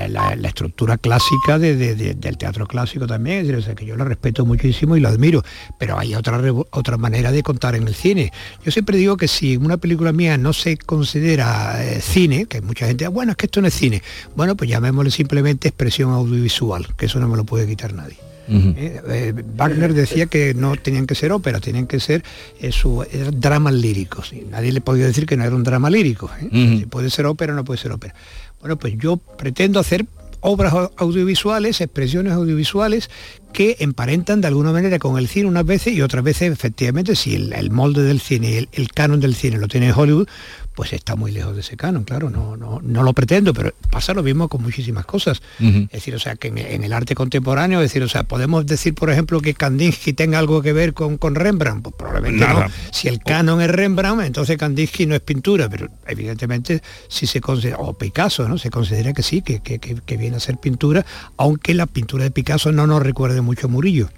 la, 0.10 0.34
estructura 0.48 0.98
clásica 0.98 1.60
del 1.60 2.38
teatro 2.38 2.68
clásico 2.68 3.08
también, 3.08 3.48
decir, 3.48 3.76
que 3.76 3.86
yo 3.86 3.96
lo 3.96 4.06
respeto 4.06 4.46
muchísimo 4.46 4.96
y 4.96 5.00
lo 5.00 5.10
admiro, 5.10 5.44
pero 5.80 5.98
hay 5.98 6.16
otra, 6.16 6.40
otra 6.72 6.98
manera 6.98 7.32
de 7.32 7.44
contar 7.44 7.76
en 7.76 7.88
el 7.88 7.96
cine. 7.96 8.32
Yo 8.64 8.72
siempre 8.72 8.98
digo 8.98 9.18
que 9.18 9.28
si 9.28 9.58
una 9.58 9.78
película 9.78 10.14
mía 10.14 10.38
no 10.38 10.54
se 10.54 10.78
considera 10.78 11.84
eh, 11.84 12.02
cine, 12.02 12.46
que 12.46 12.62
mucha 12.62 12.88
gente, 12.88 13.08
bueno, 13.08 13.32
es 13.32 13.38
que 13.38 13.48
esto 13.48 13.62
no 13.62 13.68
es 13.68 13.74
cine, 13.74 14.02
bueno, 14.36 14.56
pues 14.56 14.70
llamémosle 14.70 15.12
simplemente 15.12 15.68
expresión 15.70 16.12
audiovisual, 16.12 16.88
que 16.96 17.08
eso 17.08 17.20
no 17.20 17.28
me 17.28 17.38
lo 17.38 17.44
puede 17.44 17.68
quitar 17.68 17.94
nadie. 17.94 18.33
Eh, 18.48 19.02
eh, 19.08 19.34
Wagner 19.56 19.94
decía 19.94 20.26
que 20.26 20.54
no 20.54 20.76
tenían 20.76 21.06
que 21.06 21.16
ser 21.16 21.32
óperas, 21.32 21.62
tenían 21.62 21.88
que 21.88 22.00
ser 22.00 22.24
su, 22.72 23.06
dramas 23.32 23.74
líricos. 23.74 24.34
Y 24.34 24.42
nadie 24.42 24.72
le 24.72 24.82
podía 24.82 25.06
decir 25.06 25.26
que 25.26 25.38
no 25.38 25.44
era 25.44 25.56
un 25.56 25.64
drama 25.64 25.90
lírico. 25.90 26.30
Si 26.52 26.86
puede 26.90 27.10
ser 27.10 27.26
ópera 27.26 27.54
o 27.54 27.56
no 27.56 27.64
puede 27.64 27.80
ser 27.80 27.92
ópera. 27.92 28.14
Bueno, 28.60 28.78
pues 28.78 28.96
yo 28.98 29.18
pretendo 29.18 29.80
hacer 29.80 30.06
obras 30.44 30.74
audiovisuales, 30.98 31.80
expresiones 31.80 32.34
audiovisuales 32.34 33.10
que 33.54 33.78
emparentan 33.80 34.42
de 34.42 34.48
alguna 34.48 34.72
manera 34.72 35.00
con 35.00 35.18
el 35.18 35.28
cine 35.28 35.48
unas 35.48 35.66
veces 35.66 35.94
y 35.94 36.02
otras 36.02 36.24
veces 36.24 36.52
efectivamente 36.52 37.16
si 37.16 37.36
el, 37.36 37.72
molde 37.72 38.04
del 38.04 38.20
cine, 38.20 38.58
el, 38.58 38.70
el, 38.74 38.90
canon 38.92 39.22
del 39.22 39.36
cine 39.36 39.58
lo 39.58 39.70
tiene 39.70 39.94
Hollywood, 39.94 40.28
pues 40.76 40.92
está 40.94 41.16
muy 41.16 41.32
lejos 41.32 41.54
de 41.54 41.62
ese 41.62 41.78
canon, 41.78 42.04
claro, 42.04 42.30
no, 42.30 42.58
no, 42.58 42.80
no 42.82 43.04
lo 43.04 43.14
pretendo, 43.14 43.54
pero 43.54 43.74
pasa 43.92 44.14
lo 44.14 44.24
mismo 44.24 44.48
con 44.48 44.64
muchísimas 44.64 45.06
cosas. 45.06 45.42
Es 45.60 45.92
decir, 45.92 46.16
o 46.16 46.20
sea, 46.20 46.36
que 46.36 46.48
en, 46.48 46.84
el 46.84 46.94
arte 46.94 47.14
contemporáneo, 47.14 47.80
es 47.80 47.86
decir, 47.92 48.02
o 48.02 48.10
sea, 48.10 48.24
podemos 48.24 48.66
decir, 48.66 48.96
por 48.96 49.12
ejemplo, 49.12 49.40
que 49.40 49.54
Kandinsky 49.54 50.14
tenga 50.14 50.40
algo 50.40 50.62
que 50.62 50.74
ver 50.74 50.94
con, 50.94 51.18
con 51.18 51.36
Rembrandt, 51.36 51.84
pues 51.84 51.96
probablemente 51.96 52.48
no. 52.48 52.66
Si 52.92 53.08
el 53.08 53.20
canon 53.20 53.62
es 53.62 53.70
Rembrandt, 53.70 54.24
entonces 54.24 54.58
Kandinsky 54.58 55.06
no 55.06 55.14
es 55.16 55.22
pintura, 55.22 55.70
pero 55.70 55.90
evidentemente 56.08 56.82
si 57.08 57.28
se 57.28 57.40
considera, 57.40 57.78
o 57.78 57.94
Picasso, 57.94 58.48
¿no? 58.48 58.58
Se 58.58 58.72
considera 58.72 59.14
que 59.14 59.22
sí, 59.22 59.42
que, 59.42 59.60
que, 59.62 60.18
viene 60.18 60.38
a 60.38 60.40
ser 60.40 60.58
pintura, 60.58 61.06
aunque 61.38 61.74
la 61.74 61.86
pintura 61.86 62.24
de 62.24 62.32
Picasso 62.32 62.72
no 62.72 62.88
nos 62.88 63.04
recuerde 63.04 63.42
mucho 63.42 63.68
a 63.68 63.70
Murillo. 63.70 64.10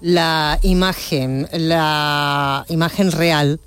La 0.00 0.58
imagen, 0.62 1.48
la 1.52 2.64
imagen 2.68 3.12
real 3.12 3.60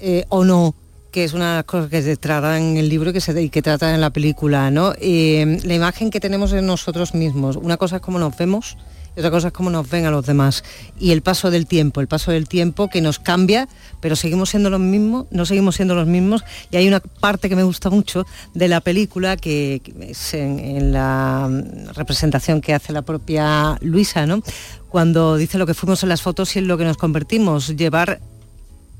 eh, 0.00 0.24
o 0.28 0.44
no 0.44 0.74
que 1.16 1.24
es 1.24 1.32
una 1.32 1.52
de 1.52 1.56
las 1.56 1.64
cosas 1.64 1.88
que 1.88 2.02
se 2.02 2.18
trata 2.18 2.58
en 2.58 2.76
el 2.76 2.90
libro 2.90 3.08
y 3.08 3.14
que 3.14 3.22
se 3.22 3.48
que 3.48 3.62
trata 3.62 3.94
en 3.94 4.02
la 4.02 4.10
película, 4.10 4.70
¿no? 4.70 4.92
Eh, 5.00 5.60
la 5.64 5.72
imagen 5.72 6.10
que 6.10 6.20
tenemos 6.20 6.52
en 6.52 6.66
nosotros 6.66 7.14
mismos. 7.14 7.56
Una 7.56 7.78
cosa 7.78 7.96
es 7.96 8.02
cómo 8.02 8.18
nos 8.18 8.36
vemos 8.36 8.76
y 9.16 9.20
otra 9.20 9.30
cosa 9.30 9.46
es 9.46 9.54
cómo 9.54 9.70
nos 9.70 9.88
ven 9.88 10.04
a 10.04 10.10
los 10.10 10.26
demás. 10.26 10.62
Y 11.00 11.12
el 11.12 11.22
paso 11.22 11.50
del 11.50 11.66
tiempo, 11.66 12.02
el 12.02 12.06
paso 12.06 12.32
del 12.32 12.48
tiempo 12.48 12.90
que 12.90 13.00
nos 13.00 13.18
cambia, 13.18 13.66
pero 14.02 14.14
seguimos 14.14 14.50
siendo 14.50 14.68
los 14.68 14.78
mismos, 14.78 15.24
no 15.30 15.46
seguimos 15.46 15.76
siendo 15.76 15.94
los 15.94 16.06
mismos. 16.06 16.44
Y 16.70 16.76
hay 16.76 16.86
una 16.86 17.00
parte 17.00 17.48
que 17.48 17.56
me 17.56 17.62
gusta 17.62 17.88
mucho 17.88 18.26
de 18.52 18.68
la 18.68 18.82
película, 18.82 19.38
que, 19.38 19.80
es 20.00 20.34
en, 20.34 20.92
la 20.92 21.48
representación 21.94 22.60
que 22.60 22.74
hace 22.74 22.92
la 22.92 23.00
propia 23.00 23.78
Luisa, 23.80 24.26
¿no? 24.26 24.42
Cuando 24.90 25.38
dice 25.38 25.56
lo 25.56 25.64
que 25.64 25.72
fuimos 25.72 26.02
en 26.02 26.10
las 26.10 26.20
fotos 26.20 26.54
y 26.56 26.58
en 26.58 26.68
lo 26.68 26.76
que 26.76 26.84
nos 26.84 26.98
convertimos, 26.98 27.74
llevar 27.74 28.20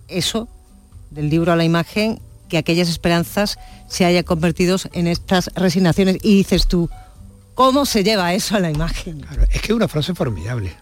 eso 0.09 0.48
del 1.10 1.30
libro 1.30 1.52
a 1.52 1.56
la 1.56 1.64
imagen, 1.64 2.20
que 2.48 2.58
aquellas 2.58 2.88
esperanzas 2.88 3.58
se 3.88 4.04
hayan 4.04 4.24
convertido 4.24 4.76
en 4.92 5.06
estas 5.06 5.50
resignaciones. 5.54 6.18
Y 6.22 6.36
dices 6.36 6.66
tú, 6.66 6.88
¿cómo 7.54 7.86
se 7.86 8.04
lleva 8.04 8.34
eso 8.34 8.56
a 8.56 8.60
la 8.60 8.70
imagen? 8.70 9.24
es 9.50 9.60
que 9.60 9.72
es 9.72 9.76
una 9.76 9.88
frase 9.88 10.14
formidable. 10.14 10.72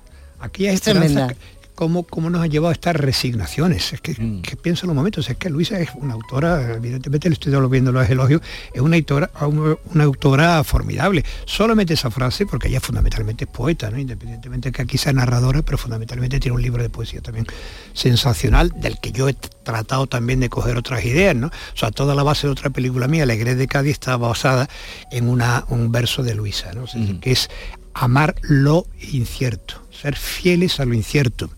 Aquí 0.41 0.67
es 0.67 0.83
tremenda 0.83 1.35
cómo, 1.75 2.05
cómo 2.05 2.31
nos 2.31 2.43
ha 2.43 2.47
llevado 2.47 2.71
a 2.71 2.73
estas 2.73 2.97
resignaciones. 2.97 3.93
Es 3.93 4.01
mm. 4.19 4.41
que, 4.43 4.57
pienso 4.57 4.87
en 4.87 4.89
los 4.89 4.97
momentos, 4.97 5.29
es 5.29 5.37
que 5.37 5.51
Luisa 5.51 5.79
es 5.79 5.91
una 5.97 6.15
autora, 6.15 6.75
evidentemente 6.75 7.29
le 7.29 7.35
estoy 7.35 7.55
viendo 7.69 7.93
los 7.93 8.09
elogios, 8.09 8.43
es 8.73 8.81
una 8.81 8.97
autora, 8.97 9.31
una, 9.43 10.05
autora 10.05 10.65
formidable. 10.65 11.25
Solamente 11.45 11.95
esa 11.95 12.11
frase, 12.11 12.47
porque 12.47 12.69
ella 12.69 12.81
fundamentalmente 12.81 13.45
es 13.45 13.51
poeta, 13.51 13.91
¿no? 13.91 13.99
independientemente 13.99 14.69
de 14.69 14.73
que 14.73 14.83
aquí 14.83 14.99
sea 14.99 15.13
narradora, 15.13 15.63
pero 15.63 15.79
fundamentalmente 15.79 16.41
tiene 16.41 16.57
un 16.57 16.63
libro 16.63 16.83
de 16.83 16.91
poesía 16.91 17.21
también 17.21 17.47
sensacional, 17.93 18.73
del 18.77 18.99
que 19.01 19.13
yo 19.13 19.29
he 19.29 19.35
tratado 19.35 20.07
también 20.07 20.41
de 20.41 20.49
coger 20.49 20.77
otras 20.77 21.05
ideas, 21.05 21.35
¿no? 21.35 21.49
O 21.49 21.77
sea, 21.77 21.91
toda 21.91 22.15
la 22.15 22.23
base 22.23 22.47
de 22.47 22.53
otra 22.53 22.71
película 22.71 23.09
mía, 23.09 23.23
Alegre 23.25 23.55
de 23.55 23.67
Cádiz, 23.67 23.93
está 23.93 24.17
basada 24.17 24.69
en 25.11 25.29
una, 25.29 25.65
un 25.69 25.91
verso 25.91 26.23
de 26.23 26.35
Luisa, 26.35 26.73
¿no? 26.73 26.85
que 27.21 27.33
es 27.33 27.49
amar 27.95 28.35
lo 28.43 28.87
incierto, 29.13 29.83
ser 29.91 30.17
fieles 30.17 30.81
a 30.81 30.85
lo 30.85 30.95
incierto 30.95 31.51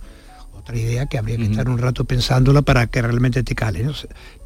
otra 0.67 0.79
idea 0.81 1.07
que 1.07 1.17
habría 1.17 1.37
que 1.37 1.45
estar 1.45 1.69
un 1.69 1.79
rato 1.79 2.05
pensándola 2.05 2.61
para 2.61 2.89
que 2.89 3.01
realmente 3.01 3.45
te 3.45 3.55
cale. 3.55 3.85
¿no? 3.85 3.93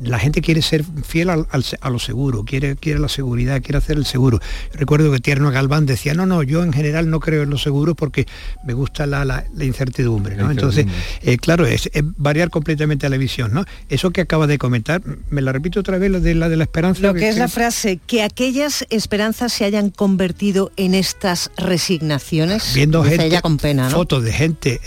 La 0.00 0.18
gente 0.18 0.42
quiere 0.42 0.61
ser 0.61 0.85
fiel 1.02 1.30
al- 1.30 1.46
al- 1.50 1.64
a 1.80 1.88
lo 1.88 1.98
seguro, 1.98 2.44
quiere, 2.44 2.76
quiere 2.76 2.98
la 3.00 3.09
seguridad, 3.09 3.62
quiere 3.62 3.78
hacer 3.78 3.96
el 3.96 4.04
seguro. 4.04 4.38
Recuerdo 4.74 5.11
que 5.11 5.18
Tierno 5.20 5.50
Galván 5.50 5.87
decía, 5.87 6.12
no, 6.12 6.26
no, 6.26 6.42
yo 6.42 6.62
en 6.62 6.74
general 6.74 7.09
no 7.09 7.20
creo 7.20 7.44
en 7.44 7.48
lo 7.50 7.56
seguro 7.56 7.94
porque 7.94 8.26
me 8.66 8.74
gusta 8.74 9.06
la, 9.06 9.24
la- 9.24 9.44
la 9.54 9.64
incertidumbre. 9.64 10.37
¿no? 10.37 10.44
La 10.44 10.50
Entonces, 10.52 10.85
eh, 11.22 11.38
claro, 11.38 11.64
es, 11.64 11.88
es 11.94 12.02
variar 12.18 12.50
completamente 12.50 13.09
la 13.09 13.16
visión. 13.16 13.54
¿no? 13.54 13.64
Eso 13.88 14.11
que 14.11 14.20
acaba 14.20 14.46
de 14.46 14.59
comentar, 14.59 15.00
me 15.30 15.40
la 15.40 15.52
repito 15.52 15.80
otra 15.80 15.96
vez, 15.96 16.11
la 16.11 16.20
de 16.20 16.35
la, 16.35 16.50
de 16.50 16.56
la 16.59 16.64
esperanza. 16.64 17.00
Lo 17.00 17.14
que 17.14 17.30
es 17.30 17.38
la 17.38 17.48
frase, 17.48 17.98
que 18.06 18.22
aquellas 18.22 18.85
esperanzas 18.90 19.54
se 19.54 19.64
hayan 19.64 19.88
convertido 19.88 20.70
en 20.76 20.92
estas 20.94 21.50
resignaciones. 21.56 22.74
viendo 22.74 23.02
gente, 23.04 23.24
ella 23.24 23.40
con 23.40 23.56
pena, 23.56 23.85
¿no? 23.85 23.96
fotos 23.96 24.22
de 24.22 24.33
gente 24.35 24.80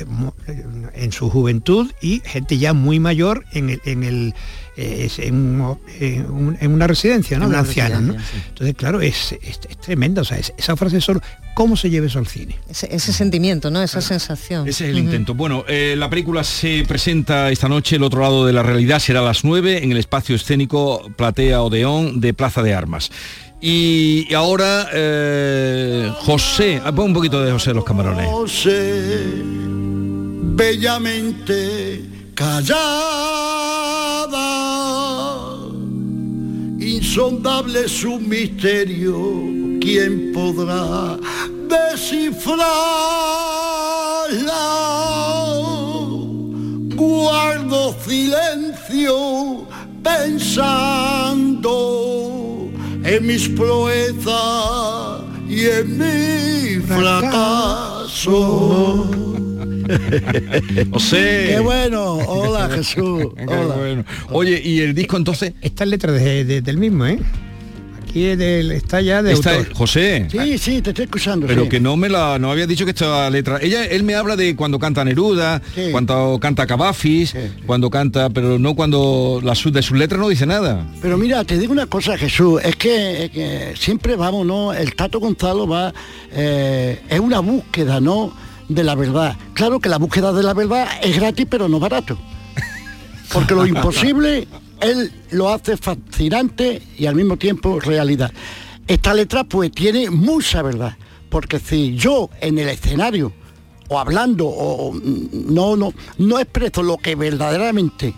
eh, 0.47 0.63
en 0.93 1.11
su 1.11 1.22
juventud 1.29 1.91
y 2.01 2.21
gente 2.25 2.57
ya 2.57 2.73
muy 2.73 2.99
mayor 2.99 3.45
en 3.53 3.69
el, 3.71 3.81
en 3.85 4.03
el 4.03 4.33
eh, 4.75 5.03
es 5.05 5.19
en, 5.19 5.35
un- 5.61 5.77
en 5.99 6.25
un- 6.31 6.57
en 6.59 6.71
una 6.71 6.87
residencia, 6.87 7.37
¿no? 7.37 7.45
En 7.45 7.51
De 7.51 7.57
una 7.57 7.67
ancianos, 7.67 8.15
Entonces, 8.49 8.75
claro, 8.75 9.01
es, 9.01 9.33
es, 9.33 9.59
es 9.69 9.77
tremenda, 9.79 10.23
o 10.23 10.25
sea, 10.25 10.37
es- 10.39 10.51
esa 10.57 10.75
frase 10.75 10.99
solo, 10.99 11.21
¿cómo 11.53 11.77
se 11.77 11.91
lleva 11.91 12.07
eso 12.07 12.17
al 12.17 12.25
cine? 12.27 12.55
Ese, 12.67 12.87
ese 12.93 13.13
sentimiento, 13.13 13.69
¿no? 13.69 13.83
Esa 13.83 14.01
sensación. 14.01 14.67
Ese 14.67 14.85
es 14.85 14.89
el 14.91 14.97
intento. 14.99 15.35
Bueno, 15.35 15.63
eh, 15.67 15.93
la 15.95 16.09
película 16.09 16.43
se 16.43 16.83
presenta 16.87 17.51
esta 17.51 17.69
noche, 17.69 17.97
el 17.97 18.03
otro 18.03 18.21
lado 18.21 18.47
de 18.47 18.53
la 18.53 18.63
realidad 18.63 18.97
será 18.97 19.19
a 19.19 19.23
las 19.23 19.43
9 19.43 19.83
en 19.83 19.91
el 19.91 19.97
espacio 19.97 20.35
escénico 20.35 21.07
Platea 21.17 21.61
Odeón 21.61 22.19
de 22.19 22.33
Plaza 22.33 22.63
de 22.63 22.73
Armas. 22.73 23.11
Y 23.61 24.33
ahora, 24.33 24.89
eh, 24.91 26.11
José, 26.21 26.81
ah, 26.83 26.91
pon 26.91 27.05
un 27.05 27.13
poquito 27.13 27.41
de 27.43 27.51
José 27.51 27.73
los 27.73 27.85
camarones. 27.85 28.27
José, 28.27 29.23
bellamente 30.55 32.03
callada, 32.35 32.77
insondable 36.79 37.87
su 37.87 38.19
misterio, 38.19 39.41
¿quién 39.81 40.31
podrá 40.33 41.17
descifrarla? 41.67 42.63
Guardo 46.95 47.95
silencio 48.05 49.65
pensando 50.03 51.73
en 53.03 53.25
mis 53.25 53.49
proezas 53.49 55.21
y 55.49 55.65
en 55.65 55.97
mi 55.97 56.79
fracaso. 56.85 58.02
José. 60.91 61.45
Qué 61.49 61.59
bueno, 61.61 62.13
hola 62.27 62.69
Jesús. 62.69 63.25
Qué 63.35 63.45
Hola. 63.47 63.75
bueno. 63.75 64.05
Oye, 64.29 64.61
¿y 64.63 64.81
el 64.81 64.93
disco 64.93 65.17
entonces? 65.17 65.53
Esta 65.61 65.85
letra 65.85 66.11
de- 66.11 66.45
de- 66.45 66.61
del 66.61 66.77
mismo, 66.77 67.05
¿eh? 67.05 67.19
Del- 68.13 68.71
está 68.71 69.01
ya 69.01 69.21
de 69.23 69.33
Está, 69.33 69.55
autor. 69.55 69.73
José. 69.73 70.27
Sí, 70.31 70.57
sí, 70.57 70.81
te 70.81 70.91
estoy 70.91 71.05
escuchando. 71.05 71.47
Pero 71.47 71.63
sí. 71.63 71.69
que 71.69 71.79
no 71.79 71.97
me 71.97 72.09
la 72.09 72.37
no 72.39 72.51
había 72.51 72.67
dicho 72.67 72.85
que 72.85 72.91
esta 72.91 73.29
letra. 73.29 73.57
Ella 73.61 73.85
él 73.85 74.03
me 74.03 74.15
habla 74.15 74.35
de 74.35 74.55
cuando 74.55 74.77
canta 74.79 75.03
Neruda, 75.03 75.61
Sí. 75.73 75.89
cuando 75.91 76.37
canta 76.41 76.67
Cavafis, 76.67 77.35
cuando 77.65 77.89
canta, 77.89 78.29
pero 78.29 78.59
no 78.59 78.75
cuando 78.75 79.39
la 79.43 79.55
su- 79.55 79.71
de 79.71 79.81
sus 79.81 79.97
letras 79.97 80.19
no 80.21 80.29
dice 80.29 80.45
nada. 80.45 80.85
Pero 81.01 81.17
mira, 81.17 81.43
te 81.43 81.57
digo 81.57 81.71
una 81.73 81.87
cosa, 81.87 82.17
Jesús, 82.17 82.61
es 82.63 82.75
que, 82.75 83.25
es 83.25 83.31
que 83.31 83.73
siempre 83.77 84.15
vamos, 84.15 84.45
¿no? 84.45 84.73
El 84.73 84.95
Tato 84.95 85.19
Gonzalo 85.19 85.67
va, 85.67 85.93
eh, 86.31 87.01
es 87.09 87.19
una 87.19 87.39
búsqueda, 87.39 87.99
¿no? 87.99 88.33
De 88.69 88.83
la 88.83 88.95
verdad. 88.95 89.35
Claro 89.53 89.79
que 89.79 89.89
la 89.89 89.97
búsqueda 89.97 90.31
de 90.33 90.43
la 90.43 90.53
verdad 90.53 90.87
es 91.01 91.15
gratis, 91.17 91.45
pero 91.49 91.67
no 91.67 91.79
barato. 91.79 92.17
Porque 93.31 93.53
lo 93.55 93.65
imposible, 93.67 94.47
él 94.83 95.11
lo 95.31 95.49
hace 95.49 95.77
fascinante 95.77 96.81
y 96.97 97.05
al 97.05 97.15
mismo 97.15 97.37
tiempo 97.37 97.79
realidad. 97.79 98.31
Esta 98.87 99.13
letra 99.13 99.43
pues 99.43 99.71
tiene 99.71 100.09
mucha 100.09 100.61
verdad, 100.61 100.97
porque 101.29 101.59
si 101.59 101.95
yo 101.95 102.29
en 102.41 102.59
el 102.59 102.69
escenario 102.69 103.31
o 103.87 103.99
hablando 103.99 104.47
o 104.47 104.93
mm, 104.93 105.53
no 105.53 105.75
no 105.75 105.93
no 106.17 106.39
expreso 106.39 106.83
lo 106.83 106.97
que 106.97 107.15
verdaderamente 107.15 108.13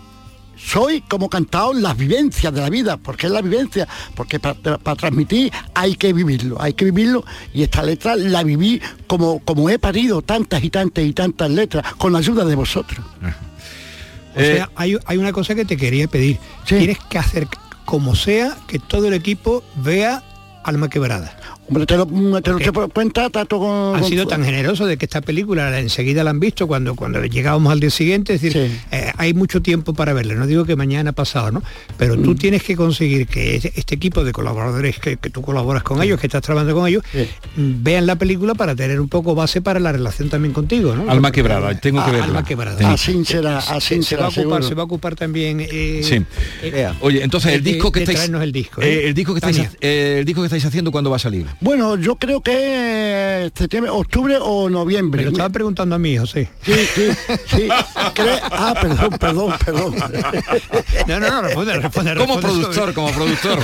soy 0.56 1.02
como 1.02 1.28
cantado 1.28 1.72
las 1.74 1.96
vivencias 1.96 2.52
de 2.52 2.60
la 2.60 2.70
vida, 2.70 2.96
porque 2.96 3.26
es 3.26 3.32
la 3.32 3.42
vivencia, 3.42 3.86
porque 4.14 4.40
para, 4.40 4.54
para 4.78 4.96
transmitir 4.96 5.52
hay 5.74 5.94
que 5.94 6.12
vivirlo, 6.12 6.60
hay 6.60 6.72
que 6.72 6.86
vivirlo 6.86 7.24
y 7.52 7.62
esta 7.62 7.82
letra 7.82 8.16
la 8.16 8.42
viví 8.42 8.80
como, 9.06 9.40
como 9.40 9.68
he 9.70 9.78
parido 9.78 10.22
tantas 10.22 10.64
y 10.64 10.70
tantas 10.70 11.04
y 11.04 11.12
tantas 11.12 11.50
letras 11.50 11.94
con 11.94 12.12
la 12.12 12.18
ayuda 12.18 12.44
de 12.44 12.54
vosotros. 12.54 13.04
O 14.36 14.40
sea, 14.40 14.70
hay, 14.74 14.98
hay 15.06 15.16
una 15.16 15.32
cosa 15.32 15.54
que 15.54 15.64
te 15.64 15.76
quería 15.76 16.08
pedir. 16.08 16.38
Tienes 16.66 16.98
que 16.98 17.18
hacer 17.18 17.48
como 17.86 18.14
sea 18.14 18.56
que 18.66 18.78
todo 18.78 19.08
el 19.08 19.14
equipo 19.14 19.64
vea 19.76 20.22
Alma 20.62 20.90
Quebrada. 20.90 21.36
Hombre, 21.68 21.84
te 21.86 21.96
lo, 21.96 22.06
te 22.06 22.50
lo 22.52 22.58
te 22.58 22.72
por 22.72 22.92
cuenta, 22.92 23.28
con... 23.30 23.94
Han 23.96 24.00
con- 24.00 24.08
sido 24.08 24.26
tan 24.26 24.44
generosos 24.44 24.86
de 24.88 24.96
que 24.96 25.04
esta 25.04 25.20
película 25.20 25.68
la- 25.70 25.80
enseguida 25.80 26.22
la 26.22 26.30
han 26.30 26.38
visto 26.38 26.66
cuando, 26.68 26.94
cuando 26.94 27.24
llegábamos 27.24 27.72
al 27.72 27.80
día 27.80 27.90
siguiente, 27.90 28.34
es 28.34 28.42
decir, 28.42 28.70
eh, 28.92 29.12
hay 29.16 29.34
mucho 29.34 29.60
tiempo 29.62 29.92
para 29.92 30.12
verla, 30.12 30.34
no 30.34 30.46
digo 30.46 30.64
que 30.64 30.76
mañana 30.76 31.10
pasado, 31.12 31.50
¿no? 31.50 31.62
Pero 31.96 32.16
tú 32.16 32.34
tienes 32.36 32.62
que 32.62 32.76
conseguir 32.76 33.26
que 33.26 33.56
este, 33.56 33.72
este 33.74 33.96
equipo 33.96 34.22
de 34.22 34.32
colaboradores 34.32 34.98
que, 35.00 35.16
que 35.16 35.28
tú 35.30 35.42
colaboras 35.42 35.82
con 35.82 36.00
ellos, 36.02 36.20
que 36.20 36.28
estás 36.28 36.42
trabajando 36.42 36.74
con 36.74 36.86
ellos, 36.86 37.02
mm, 37.56 37.82
vean 37.82 38.06
la 38.06 38.14
película 38.16 38.54
para 38.54 38.76
tener 38.76 39.00
un 39.00 39.08
poco 39.08 39.34
base 39.34 39.60
para 39.60 39.80
la 39.80 39.90
relación 39.90 40.28
también 40.28 40.54
contigo, 40.54 40.94
¿no? 40.94 41.10
Alma 41.10 41.32
quebrada, 41.32 41.78
tengo 41.80 41.98
que 42.04 42.10
Ah, 42.10 42.12
verla. 42.12 42.26
Alma 42.26 42.44
quebrada. 42.44 42.92
Así 42.92 43.24
será, 43.24 43.58
así 43.58 43.96
se, 43.96 44.02
será, 44.02 44.22
va 44.22 44.26
a 44.26 44.30
ocupar, 44.30 44.44
seguro. 44.44 44.62
se 44.68 44.74
va 44.74 44.82
a 44.82 44.84
ocupar 44.84 45.14
también. 45.16 45.60
eh, 45.68 46.00
Sí. 46.04 46.22
eh, 46.62 46.88
Oye, 47.00 47.24
entonces 47.24 47.54
el 47.54 47.64
de- 47.64 47.72
disco 47.72 47.90
que 47.90 48.00
estáis 48.04 48.20
el 48.30 48.52
disco, 48.52 48.82
eh, 48.82 48.86
¿eh? 49.04 49.08
el 49.08 49.14
disco 49.14 49.34
que 49.34 49.38
estáis 49.38 49.58
ha- 49.58 49.70
el 49.80 50.24
disco 50.24 50.42
que 50.42 50.46
estáis 50.46 50.64
haciendo 50.64 50.92
cuándo 50.92 51.10
va 51.10 51.16
a 51.16 51.18
salir? 51.18 51.46
Bueno, 51.60 51.96
yo 51.96 52.16
creo 52.16 52.42
que 52.42 53.50
septiembre, 53.54 53.90
octubre 53.90 54.36
o 54.40 54.68
noviembre. 54.68 55.20
Me 55.20 55.24
lo 55.26 55.30
estaba 55.32 55.48
preguntando 55.48 55.94
a 55.94 55.98
mí, 55.98 56.16
José. 56.18 56.48
Sí, 56.62 56.74
sí, 56.94 57.08
sí. 57.46 57.68
Ah, 57.70 58.74
perdón, 58.80 59.10
perdón, 59.18 59.54
perdón. 59.64 59.94
No, 61.06 61.20
no, 61.20 61.30
no, 61.30 61.42
responde, 61.42 61.74
responde. 61.78 62.14
Como 62.16 62.40
productor, 62.40 62.92
como 62.94 63.10
productor. 63.12 63.58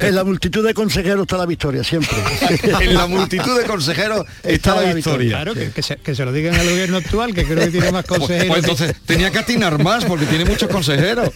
En 0.00 0.14
la 0.14 0.24
multitud 0.24 0.64
de 0.66 0.74
consejeros 0.74 1.22
está 1.22 1.36
la 1.38 1.46
victoria, 1.46 1.82
siempre. 1.82 2.16
en 2.80 2.94
la 2.94 3.06
multitud 3.06 3.58
de 3.58 3.64
consejeros 3.66 4.26
está 4.42 4.80
la 4.80 4.92
victoria. 4.92 5.30
Claro, 5.30 5.54
que, 5.54 5.70
que 5.70 5.82
se, 5.82 5.96
que 5.96 6.14
se 6.14 6.24
lo 6.24 6.32
digan 6.32 6.54
al 6.54 6.68
gobierno 6.68 6.98
actual, 6.98 7.34
que 7.34 7.44
creo 7.44 7.58
que 7.64 7.70
tiene 7.70 7.90
más 7.92 8.04
Pues, 8.04 8.18
consejeros. 8.20 8.48
pues 8.48 8.58
entonces 8.64 8.96
tenía 9.06 9.30
que 9.30 9.38
atinar 9.38 9.82
más 9.82 10.04
porque 10.04 10.26
tiene 10.26 10.44
muchos 10.44 10.68
consejeros. 10.68 11.30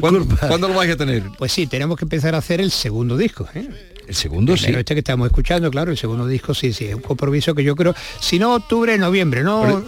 ¿Cuándo, 0.00 0.26
cuándo 0.48 0.68
lo 0.68 0.74
vais 0.74 0.90
a 0.92 0.96
tener? 0.96 1.22
Pues 1.38 1.52
sí, 1.52 1.66
tenemos 1.66 1.96
que 1.98 2.04
empezar 2.04 2.34
a 2.34 2.38
hacer 2.38 2.60
el 2.60 2.70
segundo 2.70 3.16
disco. 3.16 3.48
¿eh? 3.54 3.68
El 4.10 4.16
segundo 4.16 4.56
sí. 4.56 4.64
Primero 4.64 4.80
este 4.80 4.94
que 4.94 4.98
estamos 5.00 5.26
escuchando, 5.28 5.70
claro, 5.70 5.92
el 5.92 5.96
segundo 5.96 6.26
disco 6.26 6.52
sí, 6.52 6.72
sí, 6.72 6.86
es 6.86 6.94
un 6.96 7.00
compromiso 7.02 7.54
que 7.54 7.62
yo 7.62 7.76
creo, 7.76 7.94
si 8.18 8.40
no 8.40 8.54
octubre, 8.56 8.98
noviembre, 8.98 9.44
¿no? 9.44 9.84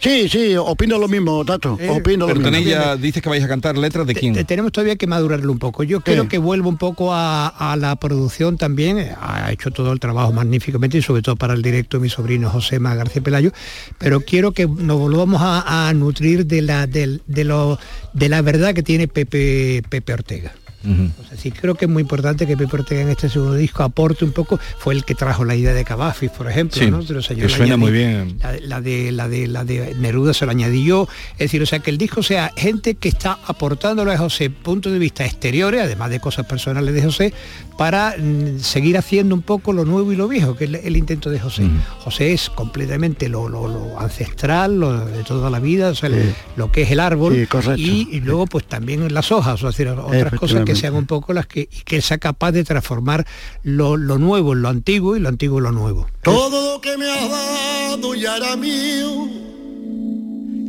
Sí, 0.00 0.28
sí, 0.28 0.54
opino 0.56 0.96
lo 0.96 1.08
mismo, 1.08 1.44
Tato. 1.44 1.72
opino 1.72 2.18
lo 2.18 2.26
Pero 2.28 2.38
mismo. 2.38 2.42
tenéis 2.44 2.68
ya, 2.68 2.94
dices 2.94 3.20
que 3.20 3.28
vais 3.28 3.42
a 3.42 3.48
cantar 3.48 3.76
letras 3.76 4.06
de 4.06 4.14
quién. 4.14 4.32
Te- 4.32 4.44
tenemos 4.44 4.70
todavía 4.70 4.94
que 4.94 5.08
madurarlo 5.08 5.50
un 5.50 5.58
poco. 5.58 5.82
Yo 5.82 6.02
creo 6.02 6.28
que 6.28 6.38
vuelvo 6.38 6.68
un 6.68 6.78
poco 6.78 7.12
a, 7.12 7.48
a 7.48 7.74
la 7.74 7.96
producción 7.96 8.58
también. 8.58 8.98
eh, 8.98 9.12
Ha 9.20 9.50
hecho 9.50 9.72
todo 9.72 9.92
el 9.92 9.98
trabajo 9.98 10.32
magníficamente 10.32 10.98
y 10.98 11.02
sobre 11.02 11.22
todo 11.22 11.34
para 11.34 11.54
el 11.54 11.62
directo 11.62 11.98
mi 11.98 12.08
sobrino 12.08 12.48
José 12.48 12.78
Má 12.78 12.94
García 12.94 13.22
Pelayo. 13.22 13.50
Pero 13.98 14.20
quiero 14.20 14.52
que 14.52 14.68
nos 14.68 15.00
volvamos 15.00 15.42
a, 15.42 15.88
a 15.88 15.92
nutrir 15.94 16.46
de 16.46 16.62
la, 16.62 16.86
del- 16.86 17.22
de, 17.26 17.42
lo, 17.42 17.76
de 18.12 18.28
la 18.28 18.40
verdad 18.40 18.74
que 18.74 18.84
tiene 18.84 19.08
Pepe, 19.08 19.82
Pepe 19.88 20.12
Ortega. 20.12 20.52
O 20.84 21.28
sea, 21.28 21.36
sí 21.36 21.50
creo 21.50 21.74
que 21.74 21.86
es 21.86 21.90
muy 21.90 22.02
importante 22.02 22.46
que 22.46 22.56
Pepe 22.56 22.76
Ortega 22.76 23.02
en 23.02 23.08
este 23.08 23.28
segundo 23.28 23.54
disco 23.54 23.82
aporte 23.82 24.24
un 24.24 24.32
poco. 24.32 24.58
Fue 24.78 24.94
el 24.94 25.04
que 25.04 25.14
trajo 25.14 25.44
la 25.44 25.56
idea 25.56 25.74
de 25.74 25.84
Cavafis, 25.84 26.30
por 26.30 26.48
ejemplo, 26.50 26.78
Sí, 26.78 26.88
yo 26.88 26.98
que 27.00 27.42
la 27.42 27.48
suena 27.48 27.74
añadí- 27.74 27.78
muy 27.78 27.90
bien. 27.92 28.38
la, 28.40 28.52
la 28.60 28.80
de 28.80 29.12
la 29.12 29.28
de 29.28 29.46
la 29.48 29.64
de 29.64 29.94
Neruda 29.98 30.32
se 30.34 30.46
la 30.46 30.52
añadí 30.52 30.84
yo 30.84 31.08
es 31.32 31.38
decir 31.38 31.62
o 31.62 31.66
sea 31.66 31.80
que 31.80 31.90
el 31.90 31.98
disco 31.98 32.22
sea 32.22 32.52
gente 32.56 32.94
que 32.94 33.08
está 33.08 33.38
aportándolo 33.46 34.12
a 34.12 34.18
José 34.18 34.50
puntos 34.50 34.92
de 34.92 34.98
vista 34.98 35.24
exteriores 35.26 35.82
además 35.82 36.10
de 36.10 36.20
cosas 36.20 36.46
personales 36.46 36.94
de 36.94 37.02
José 37.02 37.32
para 37.78 38.14
mm, 38.18 38.58
seguir 38.58 38.98
haciendo 38.98 39.34
un 39.34 39.40
poco 39.42 39.72
lo 39.72 39.84
nuevo 39.86 40.12
y 40.12 40.16
lo 40.16 40.28
viejo 40.28 40.54
que 40.56 40.64
es 40.64 40.84
el, 40.84 40.96
intento 40.96 41.30
de 41.30 41.38
José. 41.40 41.62
José 42.00 42.32
es 42.34 42.50
completamente 42.50 43.28
lo, 43.30 43.48
lo- 43.48 43.68
lo 43.68 43.98
ancestral 44.00 44.80
lo 44.80 45.06
de 45.06 45.22
toda 45.24 45.48
la 45.48 45.60
vida 45.60 45.88
o 45.90 45.94
sea, 45.94 46.10
Sí. 46.10 46.16
lo 46.56 46.70
que 46.72 46.82
es 46.82 46.90
el 46.90 46.98
árbol 47.00 47.48
Sí, 47.76 48.06
y, 48.10 48.16
y 48.16 48.20
luego 48.20 48.46
pues 48.46 48.64
también 48.66 49.14
las 49.14 49.30
hojas 49.32 49.62
o 49.62 49.72
sea, 49.72 49.94
otras 49.94 50.34
cosas 50.34 50.64
que 50.64 50.74
sean 50.74 50.94
un 50.96 51.06
poco 51.06 51.32
las 51.32 51.46
que 51.46 51.60
y 51.70 51.82
que 51.84 51.96
él 51.96 52.02
sea 52.02 52.18
capaz 52.18 52.50
de 52.52 52.64
transformar 52.64 53.24
lo, 53.62 53.96
lo 53.96 54.18
nuevo 54.18 54.52
en 54.54 54.62
lo 54.62 54.68
antiguo 54.68 55.16
y 55.16 55.20
lo 55.20 55.28
antiguo 55.28 55.58
en 55.58 55.64
lo 55.64 55.72
nuevo. 55.72 56.08
Todo 56.22 56.74
lo 56.74 56.80
que 56.80 56.96
me 56.98 57.08
has 57.10 57.30
dado 57.30 58.14
ya 58.14 58.36
era 58.38 58.56
mío. 58.56 59.28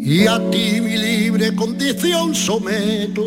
Y 0.02 0.28
a 0.28 0.40
ti 0.52 0.80
mi 0.82 0.96
libre 0.98 1.56
condición 1.56 2.34
someto. 2.36 3.24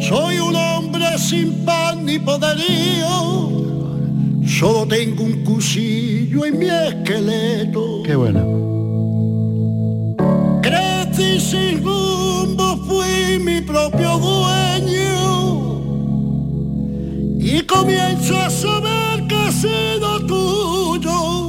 Soy 0.00 0.38
un 0.38 0.56
hombre 0.56 1.18
sin 1.18 1.64
pan 1.64 2.04
ni 2.04 2.18
poderío, 2.18 3.50
solo 4.46 4.86
tengo 4.86 5.22
un 5.24 5.44
cuchillo 5.44 6.44
en 6.44 6.58
mi 6.58 6.66
esqueleto. 6.66 8.02
Qué 8.04 8.16
bueno. 8.16 8.64
crecí 10.60 11.40
sin 11.40 11.84
rumbo, 11.84 12.76
fui 12.86 13.38
mi 13.38 13.60
propio 13.60 14.18
dueño. 14.18 15.80
Y 17.38 17.60
comienzo 17.62 18.36
a 18.36 18.50
saber 18.50 19.26
que 19.28 19.48
he 19.48 19.52
sido 19.52 20.26
tuyo. 20.26 21.48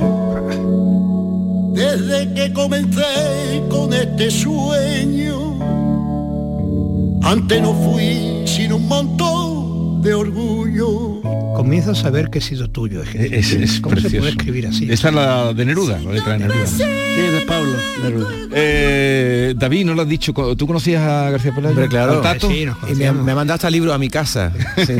Desde 1.73 2.33
que 2.33 2.53
comencé 2.53 3.63
con 3.69 3.93
este 3.93 4.29
sueño. 4.29 5.54
Antes 7.25 7.59
no 7.61 7.73
fui 7.73 8.43
sin 8.45 8.71
un 8.71 8.87
montón 8.87 10.01
de 10.03 10.13
orgullo. 10.13 11.21
Comienzo 11.55 11.91
a 11.91 11.95
saber 11.95 12.29
que 12.29 12.37
he 12.37 12.41
sido 12.41 12.69
tuyo. 12.69 13.01
Es, 13.01 13.15
Es, 13.15 13.51
es 13.53 13.79
¿Cómo 13.81 13.95
se 13.95 14.09
puede 14.11 14.29
escribir 14.31 14.67
así? 14.67 14.87
Esta 14.91 15.09
es 15.09 15.15
la 15.15 15.53
de 15.53 15.65
Neruda, 15.65 15.97
la 15.99 16.11
letra 16.11 16.33
de 16.33 16.39
Neruda. 16.39 16.67
Sí, 16.67 16.83
de 16.83 17.41
Pablo 17.47 17.71
Neruda. 18.03 18.29
Eh, 18.53 19.55
David, 19.57 19.85
¿no 19.85 19.93
lo 19.95 20.03
has 20.03 20.07
dicho? 20.07 20.33
¿Tú 20.33 20.67
conocías 20.67 21.01
a 21.01 21.31
García 21.31 21.51
Pelayo? 21.55 21.71
Hombre, 21.73 21.87
claro. 21.87 22.13
¿Al 22.17 22.21
Tato? 22.21 22.47
Sí, 22.49 22.65
nos 22.65 22.77
Y 22.89 22.93
me, 22.95 23.11
me 23.11 23.31
ha 23.31 23.35
mandado 23.35 23.55
hasta 23.55 23.69
libro 23.71 23.91
a 23.93 23.97
mi 23.97 24.09
casa. 24.09 24.51
Sí. 24.85 24.93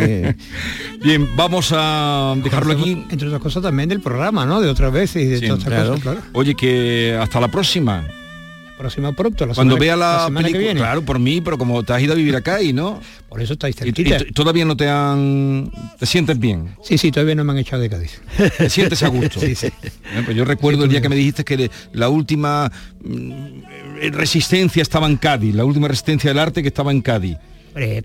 Bien, 1.04 1.30
vamos 1.36 1.72
a 1.76 2.34
dejarlo 2.44 2.74
aquí. 2.74 3.06
Entre 3.12 3.28
otras 3.28 3.42
cosas 3.42 3.62
también 3.62 3.88
del 3.90 4.00
programa, 4.02 4.46
¿no? 4.48 4.62
De 4.62 4.70
otras 4.70 4.92
veces 4.92 5.22
y 5.24 5.26
de 5.28 5.40
Sí, 5.40 5.46
todas 5.48 5.60
estas 5.60 5.74
claro. 5.74 5.90
cosas, 5.90 6.02
claro. 6.04 6.22
Oye, 6.34 6.56
que 6.56 7.16
hasta 7.22 7.40
la 7.40 7.50
próxima. 7.50 8.04
Próxima 8.78 9.14
pronto, 9.14 9.46
la 9.46 9.54
Cuando 9.54 9.76
semana- 9.76 9.80
vea 9.86 9.96
la, 9.96 10.26
semana 10.26 10.48
que 10.48 10.54
película, 10.54 10.74
viene. 10.74 10.80
claro, 10.82 11.02
por 11.04 11.18
mí, 11.20 11.40
pero 11.40 11.58
como 11.58 11.82
te 11.84 11.94
has 11.94 12.02
ido 12.02 12.12
a 12.12 12.16
vivir 12.16 12.36
acá 12.36 12.62
y 12.62 12.74
no, 12.74 13.00
Por 13.30 13.42
eso 13.42 13.54
estáis 13.54 13.76
cerquita. 13.76 14.18
y- 14.18 14.30
y 14.30 14.32
todavía 14.34 14.66
no 14.66 14.76
te 14.76 14.90
han, 14.90 15.72
te 15.98 16.06
sientes 16.06 16.38
bien, 16.38 16.76
Sí, 16.84 16.98
sí, 16.98 17.12
todavía 17.12 17.36
no 17.36 17.44
me 17.46 17.54
han 17.54 17.58
echado 17.60 17.82
de 17.82 17.90
Cádiz. 17.90 18.22
te 18.58 18.70
sientes 18.70 19.02
a 19.04 19.08
gusto. 19.08 19.40
Sí, 19.46 19.56
sí. 19.56 19.68
Eh, 19.68 20.22
pues 20.26 20.36
yo 20.36 20.44
recuerdo 20.46 20.84
el 20.84 20.90
día 20.90 21.00
que 21.02 21.10
me 21.10 21.16
dijiste 21.16 21.44
que 21.46 21.72
la 21.94 22.10
última 22.10 22.70
mm, 23.04 24.12
resistencia 24.12 24.82
estaba 24.82 25.08
en 25.08 25.18
Cádiz, 25.18 25.56
la 25.56 25.66
última 25.66 25.88
resistencia 25.88 26.30
del 26.30 26.40
arte 26.40 26.62
que 26.62 26.68
estaba 26.68 26.92
en 26.92 27.02
Cádiz. 27.02 27.38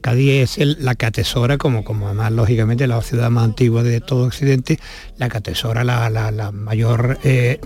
Cádiz 0.01 0.31
es 0.31 0.59
el- 0.59 0.79
la 0.81 0.97
que 0.97 1.07
atesora, 1.07 1.57
como, 1.57 1.85
como 1.85 2.07
además 2.07 2.33
lógicamente 2.33 2.87
la 2.89 3.01
ciudad 3.03 3.31
más 3.31 3.45
antigua 3.45 3.85
de 3.85 4.01
todo 4.01 4.27
Occidente, 4.27 4.81
la 5.17 5.29
que 5.29 5.39
atesora 5.39 5.85
la, 5.85 6.11
la- 6.11 6.33
la 6.33 6.51
mayor... 6.51 7.19
eh, 7.25 7.61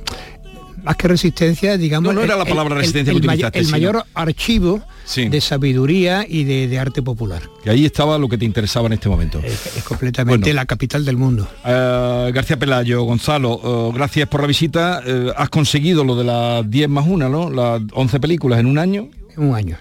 más 0.85 0.97
que 0.97 1.09
resistencia, 1.09 1.77
digamos... 1.77 2.13
No, 2.15 2.21
no 2.21 2.25
era 2.25 2.37
la 2.37 2.45
palabra 2.45 2.75
el- 2.75 2.81
resistencia 2.81 3.13
el, 3.13 3.21
que 3.21 3.27
utilizaste, 3.27 3.59
el 3.59 3.69
mayor 3.69 4.05
archivo 4.15 4.83
Sí. 5.07 5.29
de 5.29 5.41
sabiduría 5.43 6.25
y 6.27 6.45
de, 6.45 6.67
de 6.67 6.79
arte 6.79 7.03
popular. 7.03 7.43
Que 7.63 7.69
ahí 7.71 7.85
estaba 7.85 8.17
lo 8.19 8.27
que 8.29 8.39
te 8.39 8.47
interesaba 8.47 8.87
en 8.87 8.95
este 8.95 9.09
momento. 9.11 9.39
Es, 9.45 9.77
es 9.77 9.85
completamente 9.85 10.45
Bueno. 10.49 10.55
la 10.57 10.65
capital 10.65 11.05
del 11.05 11.19
mundo. 11.19 11.47
Eh, 11.65 12.31
García 12.35 12.59
Pelayo, 12.59 13.03
Gonzalo, 13.03 13.61
eh, 13.63 13.93
gracias 13.95 14.29
por 14.29 14.41
la 14.41 14.47
visita. 14.47 15.03
Eh, 15.07 15.31
has 15.37 15.51
conseguido 15.51 16.05
lo 16.05 16.17
de 16.17 16.25
las 16.25 16.71
10 16.71 16.89
más 16.89 17.05
1, 17.07 17.29
¿no? 17.29 17.51
Las 17.51 17.83
11 17.93 18.19
películas 18.19 18.61
en 18.61 18.67
un 18.67 18.79
año. 18.79 19.11
En 19.37 19.43
un 19.49 19.55
año, 19.57 19.77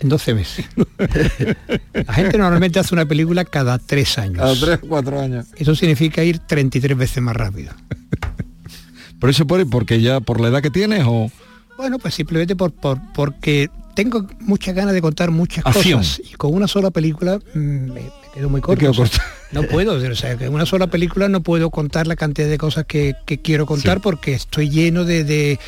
en 0.00 0.08
12 0.08 0.34
meses. 0.34 0.64
La 1.92 2.12
gente 2.14 2.38
normalmente 2.38 2.78
hace 2.78 2.94
una 2.94 3.04
película 3.06 3.44
cada 3.44 3.78
tres 3.78 4.16
años. 4.18 4.40
A 4.42 4.58
3 4.58 4.80
o 4.82 4.88
4 4.88 5.20
años. 5.20 5.46
Eso 5.56 5.74
significa 5.76 6.24
ir 6.24 6.38
33 6.40 6.96
veces 6.96 7.22
más 7.22 7.36
rápido. 7.36 7.72
¿Por 9.24 9.30
eso 9.30 9.46
por, 9.46 9.66
porque 9.70 10.02
ya 10.02 10.20
por 10.20 10.38
la 10.38 10.48
edad 10.48 10.60
que 10.60 10.68
tienes 10.68 11.02
o...? 11.06 11.30
Bueno, 11.78 11.98
pues 11.98 12.12
simplemente 12.12 12.54
por, 12.56 12.72
por- 12.72 13.00
porque 13.14 13.70
tengo 13.94 14.26
muchas 14.40 14.74
ganas 14.74 14.92
de 14.92 15.00
contar 15.00 15.30
muchas 15.30 15.64
Acción. 15.64 16.00
cosas 16.00 16.20
y 16.30 16.34
con 16.34 16.52
una 16.52 16.68
sola 16.68 16.90
película 16.90 17.38
mm, 17.54 17.58
me, 17.58 17.88
me 17.94 18.02
quedo 18.34 18.50
muy 18.50 18.60
corto. 18.60 18.90
o 18.90 19.06
sea, 19.06 19.22
no 19.50 19.62
puedo, 19.62 19.94
o 19.94 20.14
sea, 20.14 20.36
que 20.36 20.44
en 20.44 20.52
una 20.52 20.66
sola 20.66 20.88
película 20.88 21.30
no 21.30 21.40
puedo 21.42 21.70
contar 21.70 22.06
la 22.06 22.16
cantidad 22.16 22.48
de 22.48 22.58
cosas 22.58 22.84
que, 22.84 23.14
que 23.24 23.40
quiero 23.40 23.64
contar 23.64 23.96
Sí. 23.96 24.00
porque 24.02 24.34
estoy 24.34 24.68
lleno 24.68 25.06
de, 25.06 25.24
de- 25.24 25.58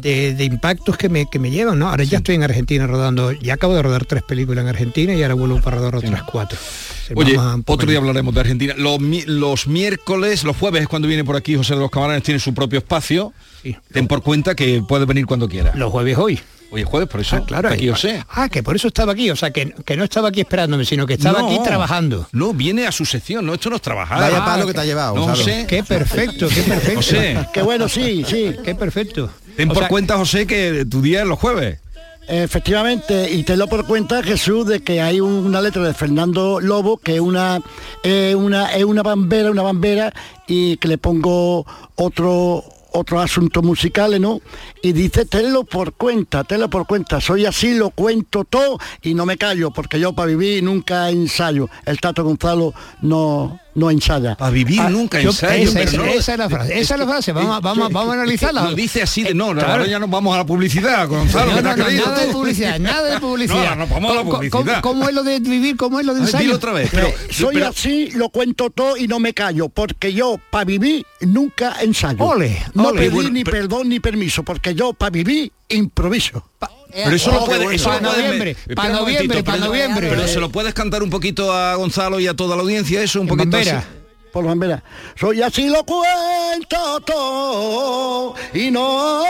de- 0.00 0.34
de 0.34 0.44
impactos 0.44 0.96
que 0.96 1.08
me, 1.08 1.26
que 1.30 1.38
me 1.38 1.50
llevan, 1.50 1.78
¿no? 1.78 1.88
Ahora 1.88 2.04
ya 2.04 2.18
estoy 2.18 2.34
en 2.34 2.42
Argentina 2.42 2.86
rodando, 2.86 3.32
ya 3.32 3.54
acabo 3.54 3.74
de 3.74 3.82
rodar 3.82 4.04
tres 4.04 4.22
películas 4.22 4.62
en 4.62 4.68
Argentina 4.68 5.14
y 5.14 5.22
ahora 5.22 5.34
vuelvo 5.34 5.60
para 5.60 5.76
rodar 5.78 5.96
otras 5.96 6.22
cuatro. 6.24 6.58
Se 7.06 7.12
Oye, 7.14 7.36
otro 7.66 7.88
día 7.88 7.98
hablaremos 7.98 8.34
de 8.34 8.40
Argentina. 8.40 8.74
Los, 8.78 8.98
los 9.26 9.66
miércoles, 9.66 10.42
los 10.44 10.56
jueves 10.56 10.82
es 10.82 10.88
cuando 10.88 11.06
viene 11.06 11.22
por 11.22 11.36
aquí 11.36 11.54
José 11.54 11.74
de 11.74 11.80
los 11.80 11.90
Camaranes, 11.90 12.22
tiene 12.22 12.40
su 12.40 12.54
propio 12.54 12.78
espacio. 12.78 13.32
Sí. 13.62 13.76
Ten 13.92 14.06
por 14.06 14.22
cuenta 14.22 14.54
que 14.54 14.82
puede 14.86 15.04
venir 15.04 15.26
cuando 15.26 15.48
quiera. 15.48 15.72
Los 15.74 15.90
jueves 15.90 16.16
hoy. 16.18 16.40
Oye, 16.74 16.84
jueves, 16.84 17.08
por 17.08 17.20
eso 17.20 17.36
Ah, 17.36 17.44
claro, 17.46 17.68
aquí 17.68 17.84
ahí- 17.84 17.88
José. 17.90 18.24
Ah, 18.28 18.48
que 18.48 18.62
por 18.62 18.74
eso 18.74 18.88
estaba 18.88 19.12
aquí, 19.12 19.30
o 19.30 19.36
sea, 19.36 19.52
que, 19.52 19.72
que 19.84 19.96
no 19.96 20.02
estaba 20.04 20.28
aquí 20.28 20.40
esperándome, 20.40 20.84
sino 20.84 21.06
que 21.06 21.14
estaba 21.14 21.38
No, 21.38 21.46
aquí 21.46 21.58
trabajando. 21.64 22.26
No, 22.32 22.52
viene 22.52 22.86
a 22.86 22.92
su 22.92 23.04
sección, 23.04 23.46
no, 23.46 23.54
esto 23.54 23.70
no 23.70 23.76
es 23.76 23.82
trabajar. 23.82 24.18
Vaya 24.20 24.42
Ah, 24.42 24.44
palo 24.44 24.62
que 24.66 24.72
que- 24.72 24.74
te 24.74 24.80
ha 24.80 24.84
llevado. 24.84 25.14
No. 25.14 25.28
José. 25.28 25.66
Qué 25.68 25.84
perfecto, 25.84 26.48
qué 26.48 26.62
perfecto. 26.62 26.96
José, 26.96 27.38
Qué 27.52 27.62
bueno, 27.62 27.88
sí, 27.88 28.24
sí. 28.28 28.54
Qué 28.64 28.74
perfecto. 28.74 29.30
ten 29.56 29.70
O 29.70 29.74
por 29.74 29.82
sea, 29.84 29.88
cuenta, 29.88 30.16
José, 30.16 30.46
que 30.48 30.84
tu 30.84 31.00
día 31.00 31.22
es 31.22 31.26
los 31.28 31.38
jueves. 31.38 31.78
Efectivamente, 32.26 33.30
y 33.30 33.42
te 33.44 33.56
lo 33.56 33.68
por 33.68 33.86
cuenta, 33.86 34.22
Jesús, 34.22 34.66
de 34.66 34.82
que 34.82 35.00
hay 35.00 35.20
una 35.20 35.60
letra 35.60 35.82
de 35.84 35.94
Fernando 35.94 36.58
Lobo 36.60 36.96
que 36.96 37.14
es 37.16 37.20
una, 37.20 37.60
es 38.02 38.34
una, 38.34 38.74
es 38.74 38.82
una 38.84 39.02
bambera, 39.02 39.50
una 39.50 39.62
bambera, 39.62 40.12
y 40.48 40.76
que 40.78 40.88
le 40.88 40.98
pongo 40.98 41.64
otro 41.94 42.64
otros 42.94 43.22
asuntos 43.22 43.62
musicales, 43.62 44.20
¿no? 44.20 44.40
Y 44.80 44.92
dice, 44.92 45.26
tenlo 45.26 45.64
por 45.64 45.94
cuenta, 45.94 46.44
tenlo 46.44 46.70
por 46.70 46.86
cuenta, 46.86 47.20
soy 47.20 47.44
así, 47.44 47.74
lo 47.74 47.90
cuento 47.90 48.44
todo 48.44 48.78
y 49.02 49.14
no 49.14 49.26
me 49.26 49.36
callo, 49.36 49.72
porque 49.72 49.98
yo 49.98 50.12
para 50.12 50.28
vivir 50.28 50.62
nunca 50.62 51.10
ensayo. 51.10 51.68
El 51.84 52.00
Tato 52.00 52.22
Gonzalo 52.22 52.72
no, 53.02 53.58
no 53.74 53.90
ensaya. 53.90 54.36
Para 54.36 54.50
vivir 54.50 54.80
Ah, 54.80 54.88
nunca 54.90 55.20
yo- 55.20 55.30
ensayo, 55.30 55.62
esa, 55.64 55.72
pero 55.78 55.88
esa- 55.90 55.96
no- 55.96 56.04
esa 56.06 56.32
es 56.32 56.38
la 56.38 56.48
frase, 56.50 56.78
esa 56.80 56.94
es 56.94 57.00
la 57.00 57.06
frase, 57.06 57.32
vamos, 57.32 57.56
a- 57.56 57.60
vamos, 57.60 57.86
a- 57.86 57.88
vamos 57.92 58.10
a 58.10 58.12
analizarla. 58.14 58.62
Lo 58.64 58.74
dice 58.74 59.02
así 59.02 59.22
de 59.24 59.34
no, 59.34 59.52
claro. 59.52 59.72
ahora 59.72 59.86
ya 59.86 59.98
nos 59.98 60.10
vamos 60.10 60.34
a 60.34 60.38
la 60.38 60.46
publicidad, 60.46 61.08
Gonzalo, 61.08 61.52
No, 61.52 61.62
no, 61.62 61.76
no, 61.76 61.90
nada 61.90 62.24
de 62.26 62.32
publicidad, 62.32 62.78
nada 62.78 63.14
de 63.14 63.20
publicidad. 63.20 63.54
No, 63.76 63.86
no, 63.86 63.86
vamos 63.86 64.10
a 64.10 64.14
la 64.14 64.20
¿Cómo- 64.20 64.32
publicidad. 64.36 64.80
¿Cómo, 64.80 64.80
cómo 64.82 65.08
es 65.08 65.14
lo 65.14 65.22
de 65.22 65.40
vivir? 65.40 65.76
¿Cómo 65.76 66.00
es 66.00 66.06
lo 66.06 66.14
de 66.14 66.20
Ay, 66.20 66.26
ensayo? 66.26 66.42
dilo 66.44 66.56
otra 66.56 66.72
vez. 66.72 66.90
Pero, 66.92 67.08
Soy 67.30 67.54
pero- 67.54 67.68
así, 67.68 68.10
lo 68.12 68.28
cuento 68.28 68.70
todo 68.70 68.96
y 68.96 69.08
no 69.08 69.18
me 69.20 69.34
callo, 69.34 69.68
porque 69.68 70.12
yo 70.12 70.38
para 70.50 70.64
vivir 70.64 71.04
nunca 71.22 71.76
ensayo. 71.80 72.22
Ole, 72.24 72.62
no 72.74 72.88
ole. 72.88 73.00
pedí 73.00 73.10
Bueno, 73.14 73.30
ni 73.30 73.44
perdón 73.44 73.88
ni 73.88 74.00
permiso, 74.00 74.42
porque 74.44 74.74
yo 74.74 74.92
para 74.92 75.10
vivir 75.10 75.52
improviso. 75.68 76.48
Pero 76.94 77.16
eso 77.16 77.30
Oh, 77.30 77.34
lo 77.34 77.40
qué 77.40 77.46
puede, 77.46 77.64
bueno. 77.64 77.76
eso 77.76 77.90
lo 77.90 77.96
Para 77.96 78.08
puedes- 78.08 78.22
noviembre, 78.24 78.50
espera 78.52 78.74
para 78.76 78.88
noviembre, 78.94 79.42
para 79.42 79.58
noviembre. 79.58 80.08
Pero 80.10 80.28
se 80.28 80.40
lo 80.40 80.48
puedes 80.50 80.72
cantar 80.74 81.02
un 81.02 81.10
poquito 81.10 81.52
a 81.52 81.74
Gonzalo 81.74 82.20
y 82.20 82.26
a 82.28 82.34
toda 82.34 82.54
la 82.56 82.62
audiencia, 82.62 83.02
eso, 83.02 83.20
un 83.20 83.24
En 83.24 83.28
poquito 83.36 83.56
Bambera. 83.56 83.78
así. 83.78 83.86
Por 84.32 84.44
bambera. 84.46 84.82
Soy 85.14 85.42
así 85.42 85.68
lo 85.68 85.84
cuento 85.84 87.00
todo 87.06 88.34
y 88.52 88.68
no 88.72 89.24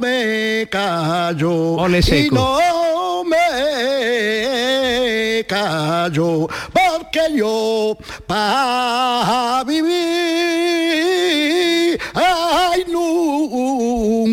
me 0.00 0.66
callo. 0.70 1.52
Ole 1.76 2.00
y 2.00 2.28
no 2.30 3.24
me 3.24 3.36
callo. 5.48 6.48
Porque 6.72 7.20
yo 7.36 7.96
para 8.26 9.62
vivir 9.64 10.15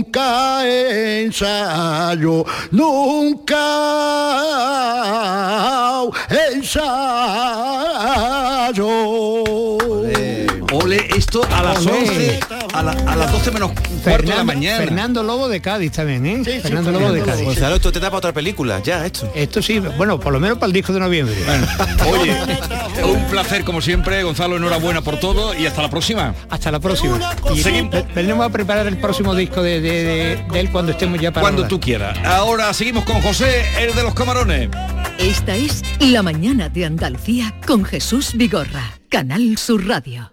nunca 0.04 0.68
ensayo. 0.68 2.46
Nunca 2.72 3.64
ensayo. 6.52 7.64
Ole, 10.74 11.08
esto 11.16 11.44
a 11.52 11.64
las 11.64 11.86
Ole. 11.86 12.00
11, 12.00 12.40
a, 12.74 12.84
la- 12.84 12.92
a 12.92 13.16
las 13.16 13.32
12 13.32 13.52
menos 13.52 13.72
cuarto 14.04 14.32
de 14.32 14.36
la 14.36 14.44
mañana. 14.44 14.78
Fernando 14.78 15.24
Lobo 15.24 15.48
de 15.48 15.62
Cádiz 15.62 15.92
también, 15.92 16.26
¿eh? 16.26 16.42
Sí, 16.44 16.52
sí, 16.54 16.60
Fernando 16.62 16.92
Lobo 16.92 17.12
de 17.12 17.22
Cádiz. 17.22 17.46
Gonzalo, 17.46 17.76
esto 17.76 17.92
te 17.92 18.00
da 18.00 18.08
para 18.08 18.18
otra 18.18 18.34
película, 18.34 18.82
ya, 18.84 19.06
esto. 19.06 19.32
Esto 19.36 19.62
sí, 19.62 19.80
bueno, 19.80 20.20
por 20.20 20.34
lo 20.34 20.40
menos 20.40 20.58
para 20.58 20.68
el 20.68 20.74
disco 20.74 20.92
de 20.92 21.00
noviembre. 21.00 21.36
Oye, 22.12 22.36
un 23.04 23.24
placer 23.26 23.64
como 23.64 23.82
siempre, 23.82 24.24
Gonzalo, 24.24 24.58
enhorabuena 24.58 25.02
por 25.02 25.20
todo 25.20 25.54
y 25.58 25.66
hasta 25.66 25.82
la 25.82 25.90
próxima. 25.90 26.34
Hasta 26.50 26.72
la 26.72 26.80
próxima. 26.80 27.20
Y 27.54 27.62
venimos 28.16 28.46
a 28.46 28.50
preparar 28.50 28.88
el 28.88 28.98
próximo 28.98 29.36
disco 29.36 29.62
de, 29.62 29.80
de- 29.80 30.04
de- 30.04 30.44
de 30.52 30.60
él 30.60 30.70
cuando 30.72 30.92
estemos 30.92 31.20
ya 31.22 31.32
para 31.32 31.42
Cuando 31.44 31.60
rodar. 31.62 31.70
tú 31.70 31.80
quieras. 31.80 32.18
Ahora 32.26 32.74
seguimos 32.74 33.06
con 33.06 33.22
José, 33.22 33.64
el 33.80 33.94
de 33.96 34.04
los 34.04 34.14
camarones. 34.14 34.70
Esta 35.20 35.56
es 35.56 35.84
La 36.00 36.24
mañana 36.24 36.70
de 36.70 36.86
Andalucía 36.86 37.54
con 37.66 37.86
Jesús 37.86 38.32
Vigorra, 38.34 39.00
Canal 39.10 39.58
Sur 39.58 39.88
Radio. 39.88 40.33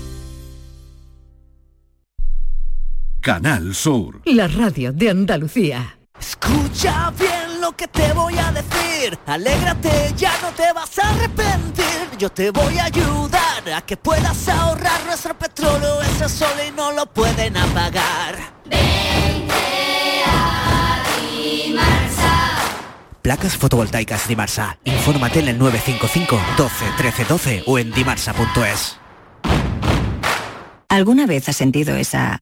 Canal 3.21 3.75
Sur. 3.75 4.19
La 4.25 4.47
radio 4.47 4.91
de 4.91 5.11
Andalucía. 5.11 5.99
Escucha 6.19 7.11
bien 7.11 7.61
lo 7.61 7.71
que 7.73 7.87
te 7.87 8.11
voy 8.13 8.35
a 8.35 8.51
decir. 8.51 9.15
Alégrate, 9.27 10.11
ya 10.17 10.33
no 10.41 10.49
te 10.49 10.73
vas 10.73 10.97
a 10.97 11.07
arrepentir. 11.11 12.17
Yo 12.17 12.31
te 12.31 12.49
voy 12.49 12.79
a 12.79 12.85
ayudar 12.85 13.73
a 13.75 13.81
que 13.81 13.95
puedas 13.95 14.49
ahorrar 14.49 15.05
nuestro 15.05 15.37
petróleo. 15.37 16.01
Ese 16.01 16.29
sol 16.29 16.49
y 16.67 16.71
no 16.71 16.93
lo 16.93 17.05
pueden 17.05 17.57
apagar. 17.57 18.39
Placas 23.21 23.55
fotovoltaicas 23.55 24.27
Dimarsa. 24.27 24.79
Infórmate 24.83 25.41
en 25.41 25.49
el 25.49 25.59
955 25.59 26.39
12 26.57 26.85
13 26.97 27.25
12 27.25 27.63
o 27.67 27.77
en 27.77 27.91
dimarsa.es. 27.91 28.97
¿Alguna 30.89 31.27
vez 31.27 31.47
has 31.47 31.55
sentido 31.55 31.95
esa 31.95 32.41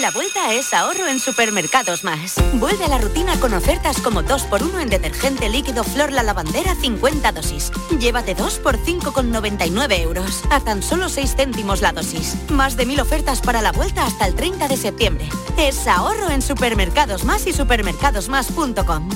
La 0.00 0.10
vuelta 0.10 0.52
es 0.52 0.74
ahorro 0.74 1.06
en 1.06 1.18
Supermercados 1.18 2.04
Más. 2.04 2.34
Vuelve 2.54 2.84
a 2.84 2.88
la 2.88 2.98
rutina 2.98 3.40
con 3.40 3.54
ofertas 3.54 3.98
como 4.02 4.22
2x1 4.22 4.82
en 4.82 4.90
detergente 4.90 5.48
líquido 5.48 5.84
Flor 5.84 6.12
La 6.12 6.22
Lavandera 6.22 6.74
50 6.74 7.32
dosis. 7.32 7.72
Llévate 7.98 8.34
2 8.34 8.58
por 8.58 8.76
5,99 8.76 9.98
euros. 10.00 10.42
A 10.50 10.60
tan 10.60 10.82
solo 10.82 11.08
6 11.08 11.36
céntimos 11.36 11.80
la 11.80 11.92
dosis. 11.92 12.36
Más 12.50 12.76
de 12.76 12.84
mil 12.84 13.00
ofertas 13.00 13.40
para 13.40 13.62
la 13.62 13.72
vuelta 13.72 14.04
hasta 14.04 14.26
el 14.26 14.34
30 14.34 14.68
de 14.68 14.76
septiembre. 14.76 15.28
Es 15.56 15.86
ahorro 15.86 16.30
en 16.30 16.42
Supermercados 16.42 17.24
Más 17.24 17.46
y 17.46 17.54
supermercadosmás.com. 17.54 19.08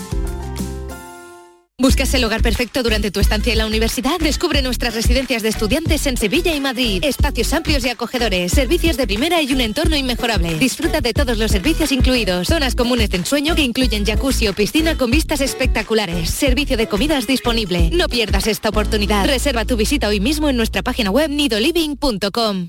¿Buscas 1.81 2.13
el 2.13 2.23
hogar 2.25 2.43
perfecto 2.43 2.83
durante 2.83 3.11
tu 3.11 3.21
estancia 3.21 3.53
en 3.53 3.59
la 3.59 3.67
universidad? 3.67 4.21
Descubre 4.21 4.61
nuestras 4.61 4.95
residencias 4.95 5.43
de 5.43 5.49
estudiantes 5.49 6.07
en 6.07 6.19
Sevilla 6.19 6.55
y 6.55 6.61
Madrid. 6.61 7.03
Espacios 7.03 7.55
amplios 7.55 7.87
y 7.87 7.89
acogedores, 7.89 8.53
servicios 8.53 8.99
de 8.99 9.07
primera 9.07 9.41
y 9.41 9.51
un 9.55 9.63
entorno 9.63 9.97
inmejorable. 9.97 10.59
Disfruta 10.59 11.01
de 11.01 11.15
todos 11.15 11.39
los 11.39 11.51
servicios 11.51 11.91
incluidos. 11.91 12.49
Zonas 12.49 12.75
comunes 12.75 13.09
de 13.09 13.17
ensueño 13.17 13.55
que 13.55 13.63
incluyen 13.63 14.05
jacuzzi 14.05 14.49
o 14.49 14.53
piscina 14.53 14.99
con 14.99 15.11
vistas 15.11 15.41
espectaculares. 15.41 16.29
Servicio 16.29 16.77
de 16.77 16.87
comidas 16.87 17.27
disponible. 17.27 17.89
No 17.95 18.09
pierdas 18.09 18.47
esta 18.47 18.69
oportunidad. 18.69 19.25
Reserva 19.25 19.65
tu 19.65 19.79
visita 19.79 20.09
hoy 20.09 20.21
mismo 20.21 20.51
en 20.51 20.59
nuestra 20.59 20.83
página 20.83 21.11
web 21.11 21.31
nidoliving.com. 21.31 22.69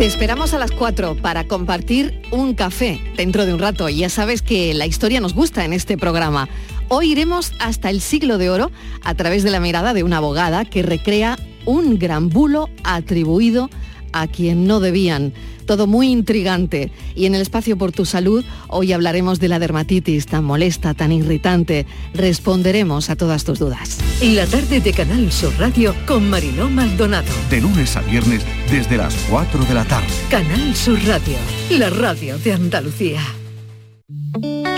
Te 0.00 0.06
esperamos 0.06 0.54
a 0.54 0.58
las 0.58 0.70
4 0.70 1.16
para 1.16 1.44
compartir 1.44 2.22
un 2.30 2.54
café 2.54 2.98
dentro 3.18 3.44
de 3.44 3.52
un 3.52 3.60
rato. 3.60 3.86
Ya 3.90 4.08
sabes 4.08 4.40
que 4.40 4.72
la 4.72 4.86
historia 4.86 5.20
nos 5.20 5.34
gusta 5.34 5.62
en 5.66 5.74
este 5.74 5.98
programa. 5.98 6.48
Hoy 6.88 7.12
iremos 7.12 7.52
hasta 7.58 7.90
el 7.90 8.00
siglo 8.00 8.38
de 8.38 8.48
oro 8.48 8.70
a 9.04 9.14
través 9.14 9.42
de 9.42 9.50
la 9.50 9.60
mirada 9.60 9.92
de 9.92 10.02
una 10.02 10.16
abogada 10.16 10.64
que 10.64 10.82
recrea 10.82 11.38
un 11.66 11.98
gran 11.98 12.30
bulo 12.30 12.70
atribuido 12.82 13.68
a 14.12 14.26
quien 14.26 14.66
no 14.66 14.80
debían. 14.80 15.32
Todo 15.66 15.86
muy 15.86 16.08
intrigante. 16.08 16.90
Y 17.14 17.26
en 17.26 17.34
el 17.34 17.42
espacio 17.42 17.78
por 17.78 17.92
tu 17.92 18.04
salud, 18.04 18.44
hoy 18.68 18.92
hablaremos 18.92 19.38
de 19.38 19.48
la 19.48 19.58
dermatitis 19.58 20.26
tan 20.26 20.44
molesta, 20.44 20.94
tan 20.94 21.12
irritante. 21.12 21.86
Responderemos 22.14 23.10
a 23.10 23.16
todas 23.16 23.44
tus 23.44 23.58
dudas. 23.58 23.98
La 24.22 24.46
tarde 24.46 24.80
de 24.80 24.92
Canal 24.92 25.30
Sur 25.30 25.52
Radio 25.58 25.94
con 26.06 26.28
Mariló 26.28 26.68
Maldonado. 26.68 27.32
De 27.50 27.60
lunes 27.60 27.96
a 27.96 28.00
viernes 28.00 28.44
desde 28.70 28.96
las 28.96 29.14
4 29.30 29.64
de 29.64 29.74
la 29.74 29.84
tarde. 29.84 30.08
Canal 30.28 30.74
Sur 30.74 30.98
Radio, 31.06 31.36
la 31.70 31.90
radio 31.90 32.38
de 32.38 32.52
Andalucía. 32.52 33.20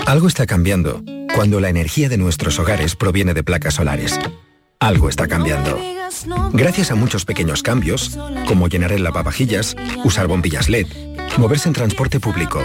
Algo 0.05 0.27
está 0.27 0.45
cambiando 0.45 1.01
cuando 1.33 1.59
la 1.59 1.69
energía 1.69 2.09
de 2.09 2.17
nuestros 2.17 2.59
hogares 2.59 2.95
proviene 2.95 3.33
de 3.33 3.43
placas 3.43 3.75
solares. 3.75 4.19
Algo 4.83 5.07
está 5.07 5.29
cambiando. 5.29 5.79
Gracias 6.51 6.91
a 6.91 6.95
muchos 6.95 7.23
pequeños 7.23 7.63
cambios, 7.63 8.19
como 8.45 8.67
llenar 8.67 8.91
el 8.91 9.01
lavavajillas, 9.01 9.77
usar 10.03 10.27
bombillas 10.27 10.67
LED, 10.67 10.87
moverse 11.37 11.69
en 11.69 11.73
transporte 11.73 12.19
público, 12.19 12.61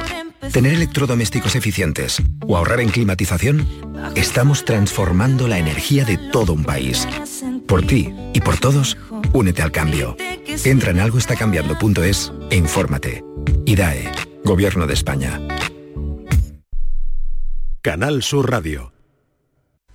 tener 0.52 0.74
electrodomésticos 0.74 1.54
eficientes 1.54 2.20
o 2.44 2.56
ahorrar 2.56 2.80
en 2.80 2.88
climatización, 2.88 3.68
estamos 4.16 4.64
transformando 4.64 5.46
la 5.46 5.60
energía 5.60 6.04
de 6.04 6.18
todo 6.32 6.54
un 6.54 6.64
país. 6.64 7.06
Por 7.68 7.86
ti 7.86 8.12
y 8.34 8.40
por 8.40 8.58
todos, 8.58 8.98
únete 9.32 9.62
al 9.62 9.70
cambio. 9.70 10.16
Entra 10.64 10.90
en 10.90 10.98
algoestacambiando.es 10.98 12.32
e 12.50 12.56
infórmate. 12.56 13.22
IDAE, 13.64 14.10
Gobierno 14.42 14.88
de 14.88 14.94
España. 14.94 15.40
Canal 17.80 18.24
Sur 18.24 18.50
Radio. 18.50 18.97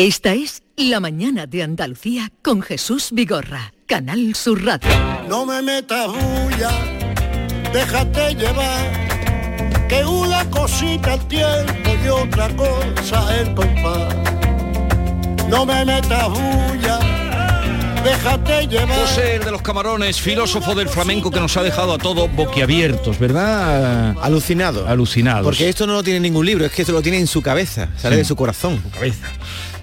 Esta 0.00 0.32
es 0.32 0.62
La 0.76 1.00
Mañana 1.00 1.46
de 1.46 1.64
Andalucía 1.64 2.30
con 2.42 2.62
Jesús 2.62 3.08
Vigorra, 3.10 3.72
Canal 3.86 4.32
Sur 4.36 4.64
Radio. 4.64 4.88
No 5.28 5.44
me 5.44 5.60
metas 5.60 6.06
bulla, 6.06 6.70
déjate 7.72 8.36
llevar, 8.36 9.88
que 9.88 10.04
una 10.04 10.48
cosita 10.50 11.14
el 11.14 11.26
tiempo 11.26 11.90
y 12.04 12.08
otra 12.10 12.48
cosa 12.54 13.40
el 13.40 13.52
compás. 13.56 14.14
No 15.48 15.66
me 15.66 15.84
metas 15.84 16.28
bulla, 16.28 17.00
déjate 18.04 18.68
llevar. 18.68 19.00
José, 19.00 19.34
el 19.36 19.44
de 19.46 19.50
los 19.50 19.62
camarones, 19.62 20.20
filósofo 20.20 20.76
del 20.76 20.88
flamenco 20.88 21.32
que 21.32 21.40
nos 21.40 21.56
ha 21.56 21.64
dejado 21.64 21.92
a 21.94 21.98
todos 21.98 22.32
boquiabiertos, 22.36 23.18
¿verdad? 23.18 24.14
Alucinado. 24.22 24.86
Alucinados. 24.86 25.42
Porque 25.42 25.68
esto 25.68 25.88
no 25.88 25.94
lo 25.94 26.04
tiene 26.04 26.18
en 26.18 26.22
ningún 26.22 26.46
libro, 26.46 26.64
es 26.64 26.70
que 26.70 26.82
esto 26.82 26.92
lo 26.92 27.02
tiene 27.02 27.18
en 27.18 27.26
su 27.26 27.42
cabeza, 27.42 27.88
sale 27.96 28.14
Sí. 28.14 28.18
de 28.20 28.24
su 28.24 28.36
corazón. 28.36 28.80
Su 28.80 28.90
cabeza. 28.92 29.26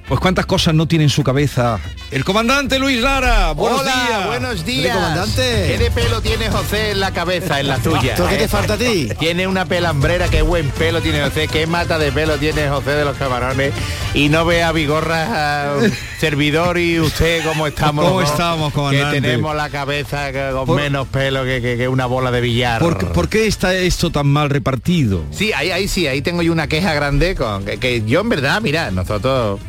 Pues 0.08 0.20
cuántas 0.20 0.45
cosas 0.45 0.76
no 0.76 0.88
tiene 0.88 1.06
en 1.06 1.10
su 1.10 1.24
cabeza. 1.24 1.80
El 2.12 2.24
comandante 2.24 2.78
Luis 2.78 3.01
Lara. 3.01 3.53
Buenos 3.53 3.82
Hola, 3.82 3.91
días. 4.08 4.26
buenos 4.28 4.64
días. 4.66 4.95
comandante. 4.95 5.66
¿Qué 5.68 5.78
de 5.80 5.89
pelo 5.89 6.22
tiene 6.22 6.51
José 6.51 6.91
en 6.91 6.99
la 6.99 7.10
cabeza, 7.12 7.60
en 7.60 7.68
la 7.70 7.78
tuya? 7.84 8.12
¿Esto 8.14 8.28
qué 8.30 8.36
te 8.38 8.47
falta 8.47 8.76
a 8.76 8.78
ti? 8.78 9.10
Tiene 9.18 9.47
una 9.47 9.66
pelambrera, 9.66 10.28
qué 10.28 10.43
buen 10.43 10.70
pelo 10.70 11.01
tiene 11.01 11.24
José, 11.24 11.47
qué 11.47 11.66
mata 11.66 11.97
de 11.97 12.12
pelo 12.12 12.38
tiene 12.38 12.70
José 12.70 12.91
de 12.91 13.03
los 13.03 13.18
camarones. 13.18 13.74
Y 14.14 14.30
no 14.30 14.45
vea 14.45 14.72
Vigorra, 14.72 15.26
ah, 15.28 15.78
servidor 16.20 16.78
y 16.78 16.99
usted 16.99 17.43
cómo 17.43 17.66
estamos. 17.66 18.06
¿Cómo 18.06 18.22
estamos, 18.22 18.70
Que 18.70 18.76
comandante? 18.76 19.22
tenemos 19.22 19.56
la 19.56 19.70
cabeza 19.72 20.32
que- 20.32 20.51
con 20.53 20.68
Por- 20.68 20.80
menos 20.80 21.08
pelo 21.08 21.43
que, 21.45 21.64
que- 21.64 21.78
que 21.78 21.88
una 21.88 22.06
bola 22.06 22.30
de 22.30 22.41
billar. 22.41 22.80
¿Por, 22.80 22.99
qué- 22.99 23.06
por 23.08 23.28
qué 23.28 23.47
está 23.47 23.74
esto 23.74 24.12
tan 24.12 24.28
mal 24.28 24.51
repartido? 24.51 25.24
Sí, 25.32 25.51
ahí, 25.51 25.72
ahí 25.72 25.88
sí, 25.88 26.06
ahí 26.06 26.22
tengo 26.22 26.43
yo 26.43 26.51
una 26.51 26.68
queja 26.68 26.93
grande 26.93 27.34
con 27.34 27.66
que, 27.66 27.80
que 27.80 28.03
yo 28.06 28.22
en 28.22 28.30
verdad, 28.30 28.62
mira, 28.62 28.91
nosotros 28.91 29.60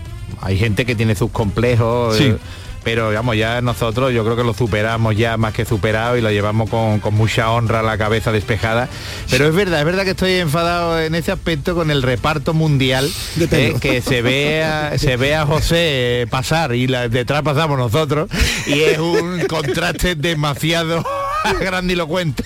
hay 0.41 0.59
gente 0.59 0.84
que 0.87 0.95
tiene 0.95 1.14
sus 1.14 1.30
complejos. 1.30 2.16
Sí. 2.16 2.24
eh, 2.24 2.37
pero 2.84 3.09
digamos 3.11 3.37
ya 3.37 3.61
nosotros 3.62 4.12
yo 4.14 4.22
creo 4.22 4.37
que 4.37 4.45
lo 4.45 4.55
superamos 4.55 5.16
ya 5.16 5.37
más 5.37 5.53
que 5.53 5.64
superado 5.64 6.16
y 6.16 6.20
lo 6.20 6.30
llevamos 6.30 6.70
con, 6.70 7.01
con 7.01 7.14
mucha 7.14 7.51
honra 7.51 7.82
la 7.82 7.99
cabeza 7.99 8.30
despejada 8.30 8.89
pero 9.28 9.49
es 9.49 9.55
verdad 9.57 9.80
es 9.80 9.84
verdad 9.87 10.05
que 10.05 10.11
estoy 10.11 10.34
enfadado 10.34 11.01
en 11.01 11.16
ese 11.16 11.32
aspecto 11.32 11.74
con 11.74 11.91
el 11.91 12.01
reparto 12.05 12.55
mundial 12.55 13.11
eh, 13.41 13.74
que 13.80 14.01
se 14.03 14.22
ve 14.22 14.62
a, 14.62 14.97
se 14.99 15.16
ve 15.16 15.34
a 15.34 15.45
José 15.47 16.22
eh, 16.22 16.26
pasar 16.30 16.76
y 16.76 16.87
la- 16.87 17.09
detrás 17.09 17.43
pasamos 17.43 17.76
nosotros 17.76 18.30
y 18.68 18.78
es 18.82 18.99
un 19.01 19.41
contraste 19.49 20.14
demasiado 20.14 21.05
grandilocuente 21.61 22.45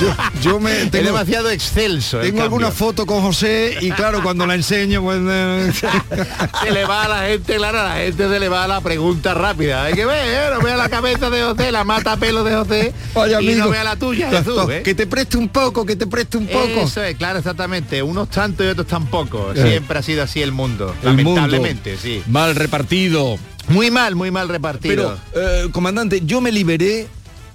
yo, 0.00 0.16
yo 0.42 0.60
me 0.60 0.82
es 0.82 0.90
demasiado 0.92 1.50
excelso 1.50 2.20
el 2.20 2.28
Tengo 2.28 2.42
alguna 2.42 2.70
foto 2.70 3.06
con 3.06 3.22
José 3.22 3.76
y 3.80 3.90
claro, 3.90 4.22
cuando 4.22 4.46
la 4.46 4.54
enseño, 4.54 5.02
pues... 5.02 5.18
eh, 5.22 5.72
se 6.62 6.70
le 6.70 6.84
va 6.84 7.04
a 7.04 7.08
la 7.08 7.28
gente, 7.28 7.56
claro, 7.56 7.80
a 7.80 7.84
la 7.84 7.94
gente 7.96 8.28
se 8.28 8.40
le 8.40 8.48
va 8.48 8.66
la 8.66 8.80
pregunta 8.80 9.34
rápida. 9.34 9.84
Hay 9.84 9.94
que 9.94 10.04
ver, 10.04 10.26
¿eh? 10.26 10.54
no 10.54 10.60
vea 10.60 10.76
la 10.76 10.88
cabeza 10.88 11.30
de 11.30 11.42
José, 11.42 11.72
la 11.72 11.84
mata 11.84 12.16
pelo 12.16 12.44
de 12.44 12.54
José 12.54 12.92
Vaya, 13.14 13.40
y 13.40 13.54
no 13.54 13.68
vea 13.68 13.84
la 13.84 13.96
tuya, 13.96 14.30
Jesús. 14.30 14.68
¿eh? 14.70 14.82
Que 14.82 14.94
te 14.94 15.06
preste 15.06 15.36
un 15.36 15.48
poco, 15.48 15.84
que 15.84 15.96
te 15.96 16.06
preste 16.06 16.38
un 16.38 16.46
poco. 16.46 16.82
Eso 16.82 17.02
es, 17.02 17.16
claro, 17.16 17.38
exactamente. 17.38 18.02
Unos 18.02 18.28
tantos 18.30 18.66
y 18.66 18.70
otros 18.70 18.86
tampoco. 18.86 19.52
Eh. 19.54 19.70
Siempre 19.70 19.98
ha 19.98 20.02
sido 20.02 20.22
así 20.22 20.42
el 20.42 20.52
mundo. 20.52 20.94
El 21.02 21.14
mundo 21.16 21.40
lamentablemente, 21.40 21.96
sí. 21.96 22.22
Mal 22.26 22.54
repartido. 22.54 23.38
Muy 23.68 23.90
mal, 23.90 24.14
muy 24.14 24.30
mal 24.30 24.48
repartido. 24.48 25.18
Pero, 25.32 25.46
eh, 25.46 25.68
comandante, 25.72 26.22
yo 26.24 26.40
me 26.40 26.50
liberé, 26.50 27.06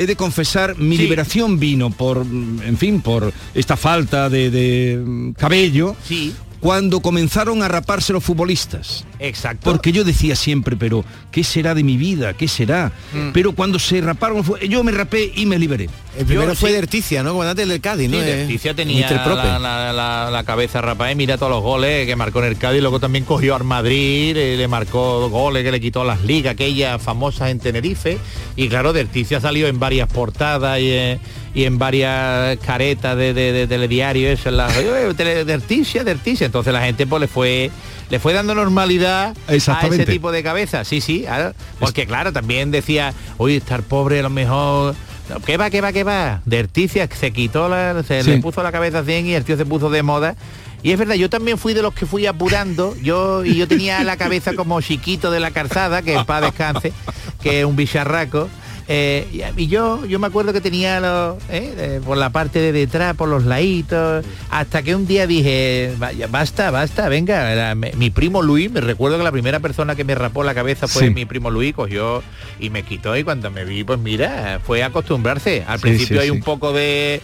he 0.04 0.08
de 0.08 0.16
confesar, 0.16 0.78
mi 0.78 0.98
liberación 0.98 1.60
vino 1.60 1.90
por, 1.90 2.18
en 2.20 2.78
fin, 2.78 3.02
por 3.02 3.34
esta 3.54 3.78
falta 3.78 4.30
de, 4.30 4.50
de, 4.50 5.02
mm, 5.04 5.32
cabello. 5.34 5.96
Sí. 6.08 6.34
Cuando 6.64 7.02
comenzaron 7.02 7.62
a 7.62 7.68
raparse 7.68 8.14
los 8.14 8.24
futbolistas. 8.24 9.04
Exacto. 9.20 9.70
Porque 9.70 9.92
yo 9.92 10.06
decía 10.06 10.34
siempre, 10.38 10.78
pero 10.78 11.04
¿qué 11.30 11.44
será 11.44 11.76
de 11.76 11.84
mi 11.84 11.98
vida? 11.98 12.34
¿Qué 12.36 12.48
será? 12.48 12.94
Mm. 13.12 13.32
Pero 13.34 13.52
cuando 13.52 13.80
se 13.80 14.00
raparon, 14.00 14.42
yo 14.70 14.82
me 14.82 14.94
rapé 14.94 15.30
y 15.36 15.46
me 15.46 15.60
liberé. 15.60 15.90
El 16.18 16.26
primero 16.26 16.54
Yo, 16.54 16.56
fue 16.56 16.70
sí. 16.70 16.74
de 16.74 16.80
Erticia, 16.80 17.22
¿no? 17.22 17.32
Comandante 17.34 17.66
del 17.66 17.82
Cádiz, 17.82 18.10
¿no? 18.10 18.18
Sí, 18.18 18.24
Eh, 18.26 18.36
Leticia 18.48 18.74
tenía 18.74 19.12
la, 19.12 19.60
la- 19.60 19.92
la- 19.92 20.30
la 20.32 20.44
cabeza 20.46 20.80
rapada 20.80 21.12
y 21.12 21.16
mira 21.16 21.38
todos 21.38 21.52
los 21.52 21.62
goles 21.64 22.06
que 22.06 22.16
marcó 22.16 22.40
en 22.40 22.46
el 22.46 22.58
Cádiz, 22.58 22.80
luego 22.82 23.00
también 23.02 23.26
cogió 23.26 23.56
al 23.56 23.66
Madrid, 23.66 24.38
eh, 24.38 24.56
le 24.56 24.68
marcó 24.70 25.30
goles 25.30 25.64
que 25.66 25.72
le 25.72 25.82
quitó 25.82 26.06
las 26.06 26.22
ligas, 26.24 26.54
aquellas 26.54 27.02
famosas 27.02 27.50
en 27.50 27.60
Tenerife, 27.60 28.20
y 28.56 28.70
claro, 28.70 28.94
Derticia 28.94 29.42
salió 29.42 29.68
en 29.68 29.80
varias 29.80 30.08
portadas 30.08 30.80
y, 30.80 31.18
y 31.56 31.66
en 31.66 31.78
varias 31.78 32.58
caretas 32.60 33.16
de, 33.18 33.34
de, 33.34 33.52
de 33.54 33.68
telediarios, 33.68 34.40
eso, 34.40 34.50
en 34.50 34.58
la, 34.58 34.68
"Eh, 34.80 35.14
tele- 35.16 35.46
Derticia, 35.46 36.04
Derticia, 36.04 36.46
entonces 36.46 36.74
la 36.74 36.82
gente 36.82 37.06
pues 37.08 37.22
le 37.22 37.28
fue 37.28 37.72
le 38.10 38.20
fue 38.20 38.34
dando 38.34 38.54
normalidad 38.56 39.36
a 39.48 39.54
ese 39.56 40.06
tipo 40.06 40.32
de 40.32 40.44
cabeza, 40.44 40.84
sí, 40.84 41.02
sí, 41.02 41.22
claro, 41.22 41.54
porque 41.80 42.06
claro, 42.06 42.32
también 42.34 42.70
decía, 42.72 43.14
oye, 43.38 43.58
estar 43.58 43.82
pobre 43.84 44.20
a 44.20 44.24
lo 44.24 44.30
mejor 44.30 44.96
¿Qué 45.46 45.56
va, 45.56 45.70
qué 45.70 45.80
va, 45.80 45.94
qué 45.94 46.04
va? 46.04 46.42
De 46.46 46.60
Erticia 46.60 47.08
se 47.18 47.32
quitó 47.32 47.70
la, 47.70 48.04
se 48.04 48.24
Sí. 48.24 48.30
le 48.32 48.38
puso 48.40 48.62
la 48.62 48.74
cabeza 48.74 49.04
100 49.06 49.26
y 49.26 49.34
el 49.34 49.46
tío 49.46 49.56
se 49.56 49.66
puso 49.66 49.90
de 49.90 50.04
moda. 50.04 50.36
Y 50.84 50.92
es 50.92 51.00
verdad, 51.00 51.16
yo 51.16 51.30
también 51.30 51.58
fui 51.58 51.74
de 51.74 51.82
los 51.82 51.94
que 51.94 52.06
fui 52.06 52.26
apurando, 52.26 52.94
yo 53.02 53.46
y 53.46 53.56
yo 53.56 53.66
tenía 53.66 54.04
la 54.04 54.18
cabeza 54.18 54.54
como 54.54 54.82
chiquito 54.82 55.32
de 55.32 55.40
la 55.40 55.52
calzada, 55.52 56.02
que 56.02 56.14
en 56.14 56.26
paz 56.26 56.42
descanse, 56.42 56.92
que 57.42 57.62
es 57.62 57.66
un 57.66 57.78
bicharraco. 57.78 58.50
Eh, 58.88 59.28
y, 59.58 59.64
y 59.64 59.68
yo 59.68 60.06
yo 60.06 60.20
me 60.20 60.28
acuerdo 60.28 60.54
que 60.54 60.62
tenía 60.62 61.00
los, 61.00 61.38
eh, 61.50 62.02
por 62.06 62.18
la 62.18 62.30
parte 62.32 62.60
de 62.60 62.72
detrás, 62.72 63.16
por 63.16 63.30
los 63.30 63.46
laditos, 63.46 64.26
hasta 64.50 64.82
que 64.84 64.96
un 64.96 65.08
día 65.08 65.26
dije, 65.28 65.94
"Vaya, 65.98 66.28
basta, 66.28 66.72
basta, 66.72 67.08
venga, 67.10 67.52
era 67.52 67.76
mi, 67.76 67.92
mi 67.98 68.10
primo 68.10 68.42
Luis, 68.42 68.72
me 68.72 68.82
recuerdo 68.82 69.18
que 69.18 69.24
la 69.24 69.32
primera 69.32 69.60
persona 69.60 69.96
que 69.96 70.04
me 70.04 70.16
rapó 70.16 70.44
la 70.44 70.54
cabeza 70.54 70.88
fue 70.88 71.04
Sí. 71.04 71.10
mi 71.10 71.26
primo 71.26 71.50
Luis, 71.50 71.74
cogió 71.74 72.24
y 72.60 72.70
me 72.70 72.84
quitó 72.84 73.16
y 73.18 73.24
cuando 73.24 73.50
me 73.52 73.66
vi, 73.66 73.84
pues 73.84 74.00
mira, 74.00 74.60
fue 74.66 74.84
acostumbrarse. 74.84 75.64
Al 75.68 75.78
Sí, 75.80 75.82
principio 75.84 76.18
sí, 76.18 76.24
hay 76.24 76.30
un 76.30 76.42
poco 76.42 76.74
de 76.74 77.22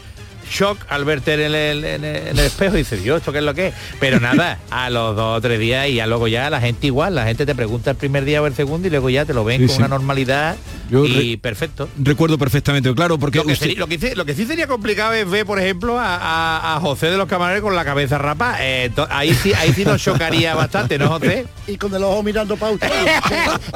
shock 0.50 0.78
al 0.90 1.06
verte 1.06 1.34
en 1.34 1.40
el, 1.42 1.56
en 1.56 1.86
el- 2.04 2.06
en 2.06 2.28
el 2.28 2.40
espejo 2.40 2.76
y 2.76 2.80
dices, 2.80 3.04
Dios, 3.04 3.18
¿esto 3.20 3.32
qué 3.32 3.40
es 3.40 3.44
lo 3.44 3.54
que 3.54 3.68
es? 3.68 3.74
Pero 4.00 4.20
nada, 4.20 4.60
a 4.72 4.90
los 4.90 5.16
dos 5.16 5.38
o 5.38 5.42
tres 5.42 5.60
días 5.60 5.88
y 5.88 5.96
ya 5.96 6.08
luego 6.08 6.28
ya 6.28 6.50
la 6.50 6.60
gente 6.62 6.88
igual, 6.88 7.16
la 7.16 7.26
gente 7.26 7.46
te 7.46 7.56
pregunta 7.56 7.92
el 7.92 7.98
primer 7.98 8.26
día 8.26 8.42
o 8.42 8.48
el 8.48 8.56
segundo 8.56 8.88
y 8.88 8.92
luego 8.92 9.10
ya 9.10 9.26
te 9.26 9.34
lo 9.34 9.44
ven 9.44 9.62
Sí, 9.62 9.68
con 9.68 9.76
sí. 9.76 9.82
una 9.82 9.88
normalidad 9.90 10.56
Yo 10.90 11.06
y 11.06 11.34
re- 11.34 11.38
perfecto. 11.38 11.90
Recuerdo 11.98 12.38
perfectamente, 12.38 12.94
claro, 12.96 13.20
porque 13.20 13.40
Lo 13.40 13.46
que, 13.46 13.54
usted- 13.54 13.68
sería- 13.68 13.80
lo 13.80 13.88
que 13.88 13.96
hice- 13.96 14.16
lo 14.16 14.26
que 14.26 14.34
sí 14.36 14.46
sería 14.46 14.68
complicado 14.68 15.14
es 15.14 15.30
ver, 15.30 15.46
por 15.46 15.60
ejemplo, 15.60 16.00
a, 16.00 16.16
a- 16.16 16.76
a 16.76 16.80
José 16.80 17.08
de 17.12 17.18
los 17.18 17.28
Camarones 17.28 17.62
con 17.62 17.76
la 17.76 17.86
cabeza 17.86 18.18
rapa. 18.18 18.58
Eh, 18.60 18.90
to- 18.96 19.08
ahí 19.10 19.34
sí, 19.34 19.54
ahí 19.54 19.74
sí 19.74 19.86
nos 19.86 20.02
chocaría 20.02 20.56
bastante, 20.56 20.98
¿no, 20.98 21.08
José? 21.10 21.46
y 21.68 21.78
con 21.78 21.94
el 21.94 22.04
ojo 22.04 22.24
mirando 22.24 22.58
para 22.58 22.72
usted. 22.74 22.90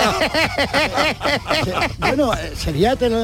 bueno, 1.99 2.33
eh, 2.33 2.53
sería, 2.55 2.95
te 2.95 3.09
lo, 3.09 3.17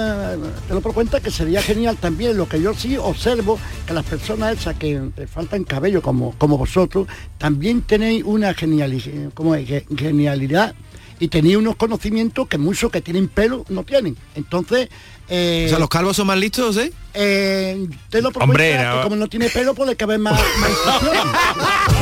te 0.67 0.73
lo 0.73 0.81
por 0.81 0.93
cuenta 0.93 1.19
que 1.19 1.31
sería 1.31 1.61
genial 1.61 1.97
también. 1.97 2.37
Lo 2.37 2.47
que 2.47 2.61
yo 2.61 2.73
sí 2.73 2.97
observo, 2.97 3.38
que 3.87 3.93
las 3.93 4.05
personas 4.05 4.57
esas 4.59 4.75
que 4.75 5.01
faltan 5.31 5.63
cabello 5.63 6.01
como, 6.01 6.33
como 6.37 6.57
vosotros, 6.57 7.07
también 7.37 7.81
tenéis 7.81 8.23
una 8.25 8.53
genialidad 8.53 10.75
y 11.19 11.27
tenéis 11.27 11.57
unos 11.57 11.75
conocimientos 11.75 12.47
que 12.47 12.57
muchos 12.57 12.91
que 12.91 13.01
tienen 13.01 13.27
pelo 13.27 13.65
no 13.69 13.83
tienen. 13.83 14.15
Entonces... 14.35 14.89
eh, 15.27 15.65
O 15.67 15.69
sea, 15.69 15.79
los 15.79 15.89
calvos 15.89 16.15
son 16.15 16.27
más 16.27 16.37
listos, 16.37 16.77
¿eh? 16.77 16.93
eh, 17.13 17.87
te 18.09 18.21
lo 18.21 18.29
Hombre, 18.29 18.69
cuenta 18.71 18.89
no. 18.91 18.97
que 18.97 19.03
como 19.03 19.15
no 19.17 19.27
tiene 19.27 19.49
pelo, 19.49 19.73
pues 19.73 19.89
le 19.89 19.95
cabe 19.97 20.17
más, 20.17 20.39
más. 20.59 20.71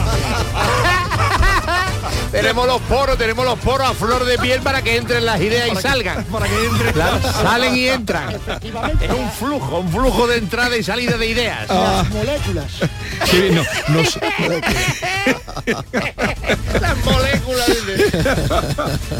Tenemos 2.31 2.67
los 2.67 2.81
poros, 2.81 3.17
tenemos 3.17 3.45
los 3.45 3.57
poros 3.59 3.89
a 3.89 3.93
flor 3.93 4.25
de 4.25 4.37
piel 4.37 4.61
para 4.61 4.81
que 4.81 4.97
entren 4.97 5.25
las 5.25 5.39
ideas 5.41 5.69
y 5.71 5.75
salgan. 5.81 6.23
para 6.25 6.47
que 6.47 6.65
entre- 6.65 6.93
Claro, 6.93 7.19
salen 7.21 7.75
y 7.75 7.87
entran. 7.87 8.29
Es 9.01 9.11
un 9.11 9.31
flujo, 9.31 9.79
un 9.79 9.91
flujo 9.91 10.27
de 10.27 10.37
entrada 10.37 10.77
y 10.77 10.83
salida 10.83 11.17
de 11.17 11.27
ideas. 11.27 11.67
Las 11.69 12.09
moléculas. 12.09 12.71
Sí, 13.25 13.43
no, 13.51 13.63
no 13.89 14.05
sé. 14.05 14.19
Las 16.81 17.05
moléculas. 17.05 17.67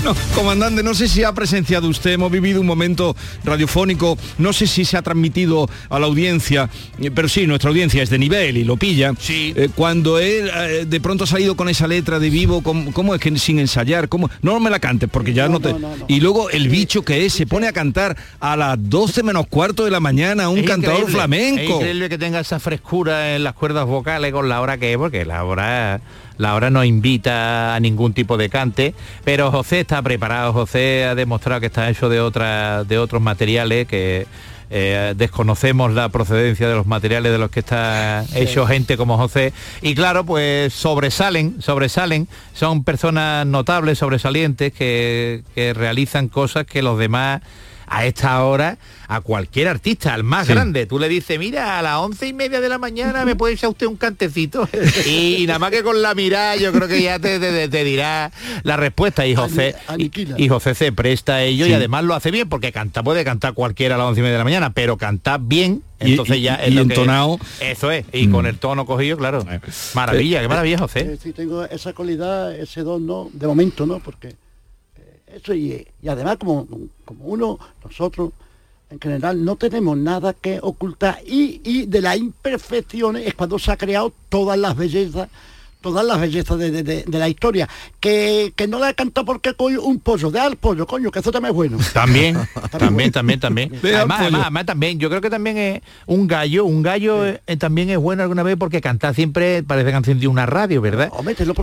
No, 0.03 0.15
comandante, 0.35 0.83
no 0.83 0.93
sé 0.93 1.07
si 1.07 1.23
ha 1.23 1.31
presenciado 1.33 1.87
usted, 1.87 2.11
hemos 2.11 2.31
vivido 2.31 2.61
un 2.61 2.67
momento 2.67 3.15
radiofónico, 3.43 4.17
no 4.37 4.53
sé 4.53 4.67
si 4.67 4.85
se 4.85 4.97
ha 4.97 5.01
transmitido 5.01 5.69
a 5.89 5.99
la 5.99 6.05
audiencia, 6.05 6.69
eh, 6.99 7.11
pero 7.13 7.27
sí, 7.27 7.47
nuestra 7.47 7.69
audiencia 7.69 8.03
es 8.03 8.09
de 8.09 8.17
nivel 8.19 8.57
y 8.57 8.63
lo 8.63 8.77
pilla. 8.77 9.13
Sí. 9.19 9.53
Eh, 9.55 9.69
cuando 9.75 10.19
él 10.19 10.49
eh, 10.53 10.85
de 10.87 11.01
pronto 11.01 11.23
ha 11.23 11.27
salido 11.27 11.55
con 11.55 11.69
esa 11.69 11.87
letra 11.87 12.19
de 12.19 12.29
vivo, 12.29 12.61
¿cómo, 12.61 12.91
cómo 12.97 13.13
es 13.13 13.21
que 13.21 13.37
sin 13.37 13.59
ensayar? 13.59 14.09
¿Cómo? 14.09 14.27
No 14.41 14.59
me 14.59 14.71
la 14.71 14.79
cantes 14.79 15.07
porque 15.07 15.31
ya 15.31 15.47
no, 15.47 15.59
te... 15.59 15.75
Y 16.07 16.19
luego 16.19 16.49
el 16.49 16.67
bicho 16.67 17.03
que 17.03 17.27
es, 17.27 17.33
se 17.33 17.45
pone 17.45 17.67
a 17.67 17.71
cantar 17.71 18.17
a 18.39 18.57
las 18.57 18.75
12 18.89 19.21
menos 19.21 19.45
cuarto 19.45 19.85
de 19.85 19.91
la 19.91 19.99
mañana, 19.99 20.49
un 20.49 20.57
Es 20.57 20.65
cantador 20.65 21.01
increíble, 21.01 21.11
Es 21.11 21.15
flamenco. 21.15 21.75
increíble 21.75 22.09
que 22.09 22.17
tenga 22.17 22.39
esa 22.39 22.59
frescura 22.59 23.35
en 23.35 23.43
las 23.43 23.53
cuerdas 23.53 23.85
vocales 23.85 24.31
con 24.33 24.49
la 24.49 24.61
hora 24.61 24.79
que 24.79 24.93
es, 24.93 24.97
porque 24.97 25.25
la 25.25 25.43
hora, 25.43 26.01
la 26.39 26.55
hora 26.55 26.71
no 26.71 26.83
invita 26.83 27.75
a 27.75 27.79
ningún 27.79 28.13
tipo 28.13 28.35
de 28.35 28.49
cante, 28.49 28.95
pero 29.23 29.51
José 29.51 29.81
está 29.81 30.01
preparado, 30.01 30.51
José 30.51 31.05
ha 31.05 31.13
demostrado 31.13 31.61
que 31.61 31.67
está 31.67 31.91
hecho 31.91 32.09
de 32.09 32.19
otra, 32.19 32.83
de 32.83 32.97
otros 32.97 33.21
materiales 33.21 33.87
que 33.87 34.25
eh, 34.69 35.13
desconocemos 35.15 35.93
la 35.93 36.09
procedencia 36.09 36.67
de 36.67 36.75
los 36.75 36.85
materiales 36.85 37.31
de 37.31 37.37
los 37.37 37.49
que 37.49 37.61
está 37.61 38.25
hecho 38.35 38.65
gente 38.67 38.97
como 38.97 39.17
José. 39.17 39.53
Y 39.81 39.95
claro 39.95 40.25
pues 40.25 40.73
sobresalen 40.73 41.61
sobresalen. 41.61 42.27
Son 42.53 42.83
personas 42.83 43.45
notables 43.45 43.99
sobresalientes 43.99 44.73
que, 44.73 45.43
que 45.55 45.73
realizan 45.73 46.27
cosas 46.27 46.65
que 46.65 46.81
los 46.81 46.97
demás 46.99 47.41
a 47.87 48.05
esta 48.05 48.43
hora 48.43 48.77
a 49.07 49.21
cualquier 49.21 49.69
artista, 49.69 50.13
al 50.13 50.23
más 50.23 50.47
grande. 50.49 50.85
Tú 50.85 50.99
le 50.99 51.07
dices, 51.07 51.39
mira, 51.39 51.79
a 51.79 51.81
las 51.81 51.95
once 51.97 52.27
y 52.27 52.33
media 52.33 52.59
de 52.59 52.67
la 52.67 52.77
mañana 52.77 53.23
me 53.23 53.35
puede 53.37 53.53
echar 53.53 53.69
usted 53.69 53.87
un 53.87 53.95
cantecito. 53.95 54.67
y 55.05 55.45
nada 55.47 55.59
más 55.59 55.71
que 55.71 55.81
con 55.83 56.01
la 56.01 56.13
mirada 56.13 56.55
yo 56.57 56.71
creo 56.73 56.87
que 56.89 57.01
ya 57.01 57.17
te, 57.17 57.39
te- 57.39 57.69
te 57.69 57.83
dirá 57.83 58.31
la 58.63 58.75
respuesta. 58.77 59.25
Y 59.25 59.35
José, 59.35 59.75
y, 59.97 60.11
y 60.37 60.49
José 60.49 60.75
se 60.75 60.91
presta 60.91 61.35
a 61.35 61.43
ello 61.43 61.65
y 61.65 61.73
además 61.73 62.03
lo 62.03 62.13
hace 62.15 62.31
bien 62.31 62.49
porque 62.49 62.71
canta, 62.73 63.01
puede 63.03 63.23
cantar 63.23 63.53
cualquiera 63.53 63.95
a 63.95 63.97
las 63.97 64.07
once 64.07 64.19
y 64.19 64.23
media 64.23 64.33
de 64.33 64.39
la 64.39 64.43
mañana, 64.43 64.73
pero 64.73 64.97
cantar 64.97 65.39
bien, 65.41 65.81
entonces 65.99 66.37
y- 66.37 66.41
ya 66.41 66.55
es 66.55 66.71
y 66.71 66.73
lo 66.75 66.85
que- 66.85 66.93
entonado. 66.93 67.39
eso 67.61 67.89
es, 67.91 68.05
y 68.11 68.27
con 68.27 68.45
el 68.45 68.57
tono 68.57 68.85
cogido, 68.85 69.17
claro. 69.17 69.45
Maravilla, 69.93 70.41
qué 70.41 70.47
maravilla, 70.49 70.77
José. 70.79 70.99
Eh, 71.13 71.17
sí, 71.21 71.31
tengo 71.31 71.63
esa 71.65 71.93
cualidad, 71.93 72.53
ese 72.57 72.81
don, 72.81 73.05
¿no? 73.05 73.29
De 73.31 73.47
momento, 73.47 73.85
¿no? 73.85 73.99
Porque 73.99 74.29
eh, 74.29 74.35
y 76.01 76.07
además 76.07 76.37
como, 76.37 76.67
como 77.05 77.25
uno, 77.25 77.59
nosotros, 77.83 78.31
en 78.89 78.99
general, 78.99 79.43
no 79.43 79.55
tenemos 79.55 79.97
nada 79.97 80.33
que 80.33 80.59
ocultar. 80.61 81.19
Y, 81.25 81.61
y 81.63 81.85
de 81.85 82.01
las 82.01 82.17
imperfecciones 82.17 83.27
es 83.27 83.33
cuando 83.33 83.59
se 83.59 83.71
ha 83.71 83.77
creado 83.77 84.13
todas 84.29 84.57
las 84.57 84.75
bellezas 84.75 85.29
todas 85.91 86.05
las 86.05 86.19
bellezas 86.19 86.57
de, 86.57 86.71
de- 86.71 86.83
de- 86.83 87.17
la 87.19 87.29
historia. 87.29 87.67
Que, 87.99 88.53
que 88.55 88.67
no 88.67 88.79
la 88.79 88.89
he 88.91 88.93
cantado 88.95 89.25
porque 89.25 89.53
coño 89.53 89.81
un 89.81 89.99
pollo 89.99 90.29
de 90.31 90.39
al 90.39 90.55
pollo 90.55 90.85
coño 90.85 91.11
que 91.11 91.19
eso 91.19 91.31
también 91.31 91.51
es 91.51 91.55
bueno. 91.55 91.77
También, 91.93 92.37
también, 92.77 93.11
también, 93.11 93.39
también. 93.39 93.71
Además, 93.83 94.19
además, 94.21 94.41
además 94.43 94.65
también, 94.65 94.99
yo 94.99 95.09
creo 95.09 95.21
que 95.21 95.29
también 95.29 95.57
es 95.57 95.81
un 96.05 96.27
gallo, 96.27 96.65
un 96.65 96.81
gallo 96.83 97.25
eh, 97.25 97.39
también 97.57 97.89
es 97.89 97.97
bueno 97.97 98.23
alguna 98.23 98.43
vez 98.43 98.55
porque 98.57 98.81
cantar 98.81 99.15
siempre 99.15 99.63
parece 99.63 99.91
canción 99.91 100.19
de 100.19 100.27
una 100.27 100.45
radio, 100.45 100.81
¿verdad? 100.81 101.09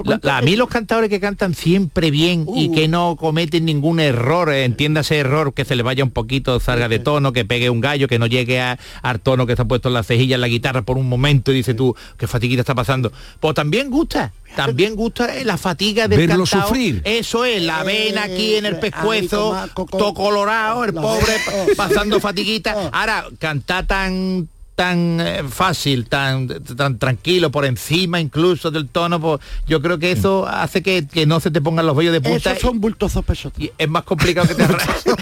La- 0.05 0.21
la- 0.23 0.39
a 0.39 0.43
mí 0.43 0.57
los 0.57 0.69
cantadores 0.69 1.11
que 1.11 1.21
cantan 1.21 1.55
siempre 1.55 2.11
bien 2.11 2.47
y 2.55 2.71
que 2.73 2.89
no 2.89 3.17
cometen 3.17 3.65
ningún 3.65 4.01
error, 4.01 4.51
eh, 4.53 4.65
entiéndase 4.65 5.19
error, 5.19 5.55
que 5.55 5.65
se 5.65 5.77
le 5.77 5.83
vaya 5.83 6.03
un 6.05 6.11
poquito, 6.11 6.59
salga 6.61 6.89
de 6.89 6.99
tono, 6.99 7.33
que 7.33 7.45
pegue 7.45 7.71
un 7.71 7.81
gallo, 7.81 8.09
que 8.09 8.19
no 8.19 8.27
llegue 8.27 8.61
a- 8.61 8.79
al 9.03 9.21
tono 9.21 9.47
que 9.47 9.53
está 9.53 9.65
puesto 9.65 9.89
en 9.89 9.95
la 9.95 10.03
cejilla 10.03 10.35
en 10.35 10.41
la 10.41 10.49
guitarra 10.49 10.83
por 10.83 10.99
un 10.99 11.09
momento 11.09 11.53
y 11.53 11.57
dice 11.57 11.75
tú, 11.75 11.95
qué 12.19 12.27
fatiguita 12.27 12.61
está 12.61 12.75
pasando. 12.75 13.13
Pues 13.41 13.55
también 13.55 13.91
gusta, 13.91 14.14
también 14.57 14.95
gusta 14.95 15.35
eh, 15.35 15.45
la 15.45 15.59
fatiga 15.59 16.09
del 16.09 16.27
Verlo 16.27 16.45
cantao. 16.45 16.69
sufrir. 16.69 17.03
Eso 17.05 17.45
es, 17.45 17.63
la 17.63 17.83
vena 17.83 18.25
aquí 18.25 18.55
en 18.55 18.67
el 18.67 18.75
ahí, 18.75 18.81
pescuezo, 18.81 19.57
todo 19.91 20.15
colorado, 20.15 20.85
el 20.85 20.95
pobre 20.95 21.37
oh. 21.53 21.67
pasando 21.77 22.21
fatiguita. 22.21 22.91
Ahora, 22.93 23.27
cantar 23.39 23.87
tan 23.87 24.49
tan 24.75 25.21
eh, 25.21 25.45
fácil, 25.49 26.09
tan, 26.09 26.49
tan 26.49 26.99
tranquilo, 26.99 27.51
por 27.51 27.65
encima 27.65 28.21
incluso 28.21 28.71
del 28.71 28.89
tono, 28.89 29.21
pues, 29.21 29.41
yo 29.69 29.81
creo 29.81 29.99
que 29.99 30.11
eso 30.11 30.47
hace 30.49 30.83
que, 30.83 31.07
que 31.07 31.27
no 31.27 31.39
se 31.39 31.51
te 31.53 31.61
pongan 31.61 31.87
los 31.87 31.97
vellos 31.97 32.13
de 32.13 32.21
punta. 32.21 32.51
esos 32.51 32.63
son 32.63 32.81
bultos 32.81 33.13
sospechosos 33.13 33.53
y 33.59 33.71
es 33.79 33.89
más 33.89 34.03
complicado 34.03 34.49
que 34.49 34.55
te 34.55 34.63
arrastres. 34.65 35.15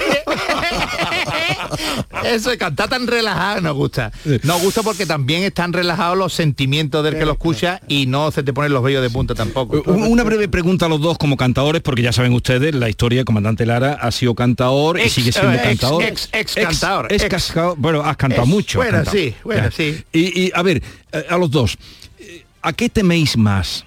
Eso 2.25 2.51
de 2.51 2.59
cantar 2.59 2.89
tan 2.89 3.07
relajado 3.07 3.61
nos 3.61 3.75
gusta. 3.75 4.12
Nos 4.43 4.62
gusta 4.62 4.83
porque 4.83 5.07
también 5.07 5.43
están 5.43 5.73
relajados 5.73 6.16
los 6.18 6.33
sentimientos 6.33 7.03
del 7.05 7.18
que 7.18 7.25
lo 7.25 7.33
escucha 7.33 7.81
y 7.89 8.07
no 8.07 8.31
se 8.31 8.43
te 8.43 8.53
ponen 8.53 8.73
los 8.73 8.83
vellos 8.83 9.03
de 9.03 9.11
punta 9.11 9.35
tampoco. 9.35 9.83
Un- 9.87 10.03
Una 10.05 10.25
breve 10.25 10.49
pregunta 10.49 10.87
a 10.87 10.89
los 10.89 11.01
dos 11.01 11.18
como 11.18 11.37
cantadores, 11.37 11.83
porque 11.83 12.03
ya 12.03 12.12
saben 12.12 12.33
ustedes, 12.33 12.75
la 12.75 12.89
historia 12.89 13.25
comandante 13.25 13.64
Lara 13.66 13.95
ha 14.01 14.11
sido 14.12 14.35
cantador 14.35 15.01
y 15.01 15.09
sigue 15.09 15.33
siendo 15.33 15.53
eh, 15.53 15.57
ex- 15.57 15.64
cantador. 15.64 16.03
ex- 16.05 16.29
ex 16.33 16.55
cantador, 16.55 17.12
Ex, 17.12 17.25
cascao- 17.25 17.75
bueno, 17.77 18.03
has 18.03 18.16
cantado 18.16 18.47
mucho. 18.47 18.79
bueno, 18.79 18.99
cantado. 18.99 19.16
sí, 19.16 19.35
bueno, 19.45 19.64
Ya. 19.64 19.70
sí. 19.70 20.05
Y, 20.12 20.43
y, 20.47 20.53
a 20.55 20.62
ver, 20.62 20.83
eh, 21.12 21.27
a 21.29 21.37
los 21.39 21.51
dos, 21.51 21.77
eh, 22.18 22.45
¿a 22.62 22.73
qué 22.73 22.89
teméis 22.89 23.37
más? 23.37 23.85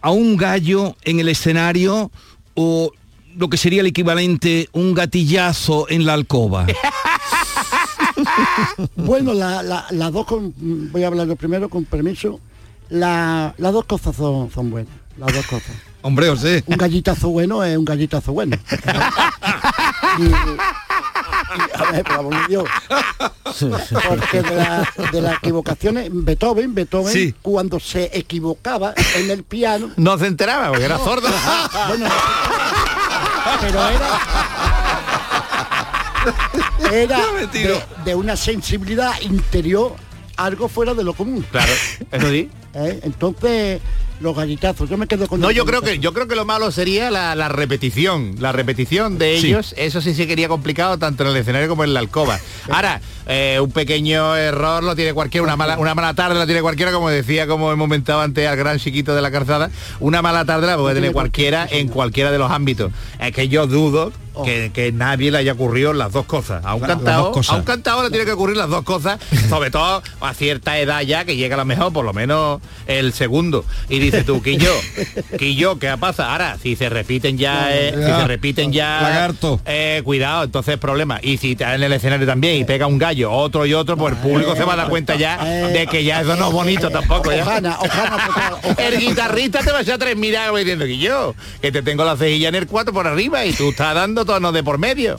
¿A 0.00 0.10
un 0.10 0.36
gallo 0.36 0.94
en 1.02 1.20
el 1.20 1.28
escenario 1.28 2.10
o 2.54 2.92
lo 3.36 3.48
que 3.48 3.56
sería 3.56 3.80
el 3.80 3.86
equivalente 3.88 4.68
un 4.72 4.94
gatillazo 4.94 5.86
en 5.88 6.06
la 6.06 6.14
alcoba? 6.14 6.66
Bueno, 8.96 9.34
la- 9.34 9.62
la- 9.62 9.86
las 9.90 10.12
dos, 10.12 10.26
con, 10.26 10.52
voy 10.90 11.04
a 11.04 11.06
hablar 11.08 11.26
yo 11.26 11.36
primero 11.36 11.68
con 11.68 11.84
permiso. 11.84 12.40
La- 12.88 13.54
las 13.58 13.72
dos 13.72 13.84
cosas 13.84 14.16
son, 14.16 14.50
son 14.50 14.70
buenas, 14.70 14.92
las 15.18 15.32
dos 15.34 15.46
cosas. 15.46 15.72
Hombre, 16.02 16.28
os 16.30 16.40
sé. 16.40 16.62
Un 16.66 16.76
gallitazo 16.76 17.28
bueno 17.30 17.62
es 17.64 17.76
un 17.76 17.84
gallitazo 17.84 18.32
bueno. 18.32 18.56
Y- 20.18 20.22
y- 20.24 20.32
a 21.74 21.90
ver, 21.92 22.04
Dios. 22.48 22.64
Porque 24.08 24.42
de, 24.42 24.54
la- 24.56 24.88
de 25.12 25.20
las 25.20 25.34
equivocaciones, 25.38 26.08
Beethoven, 26.12 26.74
Beethoven, 26.74 27.12
Sí. 27.12 27.34
cuando 27.42 27.78
se 27.80 28.10
equivocaba 28.16 28.94
en 29.16 29.30
el 29.30 29.42
piano, 29.44 29.90
No 29.96 30.16
se 30.18 30.26
enteraba 30.26 30.68
porque 30.68 30.84
era 30.84 30.98
sordo. 30.98 31.28
bueno, 31.88 32.06
pero 33.60 33.88
era 33.88 34.20
era 36.92 37.18
de, 37.52 37.82
de 38.04 38.14
una 38.14 38.36
sensibilidad 38.36 39.20
interior 39.20 39.96
algo 40.36 40.68
fuera 40.68 40.94
de 40.94 41.04
lo 41.04 41.14
común. 41.14 41.44
Claro, 41.50 41.72
eso 42.12 42.30
sí. 42.30 42.50
¿Eh? 42.76 43.00
Entonces, 43.02 43.80
los 44.20 44.34
gallitazos, 44.34 44.88
yo 44.88 44.96
me 44.96 45.06
quedo 45.06 45.26
con 45.26 45.40
No, 45.40 45.50
el 45.50 45.56
yo 45.56 45.66
creo 45.66 45.82
que 45.82 45.98
yo 45.98 46.12
creo 46.14 46.26
que 46.26 46.36
lo 46.36 46.44
malo 46.46 46.70
sería 46.70 47.10
la, 47.10 47.34
la 47.34 47.48
repetición, 47.48 48.36
la 48.38 48.52
repetición 48.52 49.18
de 49.18 49.40
Sí. 49.40 49.48
ellos. 49.48 49.74
Eso 49.76 50.00
sí 50.00 50.14
sería 50.14 50.48
complicado 50.48 50.98
tanto 50.98 51.24
en 51.24 51.30
el 51.30 51.36
escenario 51.36 51.68
como 51.68 51.84
en 51.84 51.92
la 51.92 52.00
alcoba. 52.00 52.38
Ahora, 52.70 53.00
eh, 53.26 53.58
un 53.60 53.70
pequeño 53.72 54.34
error 54.36 54.82
lo 54.84 54.94
tiene 54.96 55.12
cualquiera, 55.12 55.42
una 55.44 55.56
mala, 55.56 55.78
una 55.78 55.94
mala 55.94 56.14
tarde 56.14 56.38
la 56.38 56.46
tiene 56.46 56.62
cualquiera, 56.62 56.92
como 56.92 57.10
decía, 57.10 57.46
como 57.46 57.72
hemos 57.72 57.84
comentado 57.84 58.20
antes 58.22 58.46
al 58.48 58.56
gran 58.56 58.78
chiquito 58.78 59.14
de 59.14 59.20
la 59.22 59.30
calzada, 59.30 59.70
una 60.00 60.22
mala 60.22 60.44
tarde 60.44 60.66
la 60.66 60.76
puede 60.78 60.94
tener 60.94 61.12
cualquiera 61.12 61.66
en 61.70 61.88
cualquiera 61.88 62.30
de 62.30 62.38
los 62.38 62.50
ámbitos. 62.50 62.92
Es 63.20 63.32
que 63.32 63.48
yo 63.48 63.66
dudo 63.66 64.12
que, 64.44 64.70
que 64.72 64.92
nadie 64.92 65.30
le 65.30 65.38
haya 65.38 65.52
ocurrido 65.52 65.92
las 65.92 66.12
dos 66.12 66.24
cosas. 66.26 66.64
A 66.64 66.74
un 66.74 66.80
cantado, 66.82 67.24
dos 67.24 67.32
cosas. 67.34 67.54
a 67.54 67.58
un 67.58 67.64
cantador 67.64 68.04
le 68.04 68.10
tiene 68.10 68.24
que 68.26 68.32
ocurrir 68.32 68.56
las 68.56 68.68
dos 68.70 68.82
cosas, 68.84 69.18
sobre 69.48 69.70
todo 69.70 70.02
a 70.20 70.34
cierta 70.34 70.78
edad 70.78 71.00
ya 71.02 71.24
que 71.24 71.36
llega 71.36 71.54
a 71.54 71.58
lo 71.58 71.64
mejor 71.64 71.92
por 71.92 72.04
lo 72.04 72.12
menos 72.12 72.60
el 72.86 73.12
segundo. 73.12 73.64
Y 73.88 73.98
dice 73.98 74.22
tú, 74.24 74.42
Quillo, 74.46 74.72
Quillo, 75.38 75.78
¿qué 75.78 75.96
pasa? 75.98 76.32
Ahora, 76.32 76.56
si 76.62 76.76
se 76.76 76.88
repiten 76.88 77.38
ya, 77.38 77.74
eh, 77.76 77.92
si 77.96 78.02
se 78.02 78.26
repiten 78.26 78.72
ya. 78.72 79.00
Lagarto. 79.02 79.60
eh, 79.64 80.02
cuidado, 80.04 80.44
entonces 80.44 80.78
problema. 80.78 81.18
Y 81.22 81.38
si 81.38 81.52
está 81.52 81.74
en 81.74 81.82
el 81.82 81.92
escenario 81.92 82.26
también 82.26 82.56
y 82.56 82.64
pega 82.64 82.86
un 82.86 82.98
gallo, 82.98 83.30
otro 83.32 83.66
y 83.66 83.74
otro, 83.74 83.96
pues 83.96 84.14
el 84.14 84.18
público 84.20 84.54
se 84.56 84.64
va 84.64 84.74
a 84.74 84.76
dar 84.76 84.88
cuenta 84.88 85.14
ya 85.16 85.44
de 85.44 85.86
que 85.86 86.04
ya 86.04 86.20
eso 86.20 86.36
no 86.36 86.48
es 86.48 86.52
bonito 86.52 86.90
tampoco. 86.90 87.32
¿ya? 87.32 87.42
Ojana, 87.42 87.78
ojana, 87.80 88.18
El 88.78 88.98
guitarrista 88.98 89.60
te 89.60 89.72
va 89.72 89.78
a 89.78 89.82
echar 89.82 89.98
tres 89.98 90.16
miradas 90.16 90.54
diciendo 90.56 90.84
que 90.84 90.98
yo, 90.98 91.34
que 91.60 91.72
te 91.72 91.82
tengo 91.82 92.04
la 92.04 92.16
cejilla 92.16 92.48
en 92.48 92.54
el 92.54 92.66
4 92.66 92.92
por 92.92 93.06
arriba 93.06 93.44
y 93.44 93.52
tú 93.52 93.70
estás 93.70 93.94
dando 93.94 94.24
tonos 94.24 94.52
de 94.52 94.62
por 94.62 94.78
medio. 94.78 95.18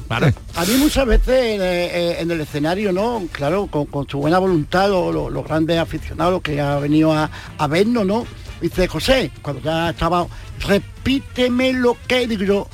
A 0.55 0.65
mí 0.65 0.73
muchas 0.77 1.05
veces 1.05 1.27
eh, 1.27 1.59
eh, 1.61 2.17
en 2.19 2.31
el 2.31 2.41
escenario, 2.41 2.91
¿no? 2.91 3.23
Claro, 3.31 3.67
con, 3.67 3.85
con 3.85 4.07
su 4.07 4.17
buena 4.19 4.39
voluntad, 4.39 4.89
lo- 4.89 5.11
lo- 5.11 5.29
los 5.29 5.45
grandes 5.45 5.77
aficionados 5.79 6.41
que 6.41 6.59
ha 6.61 6.77
venido 6.79 7.13
a, 7.13 7.26
a 7.57 7.67
vernos, 7.67 8.05
¿no? 8.05 8.25
Dice, 8.61 8.87
José, 8.87 9.31
cuando 9.41 9.61
ya 9.61 9.91
estaba, 9.91 10.25
repíteme 10.59 11.73
lo 11.73 11.97
que 12.07 12.27
digo 12.27 12.67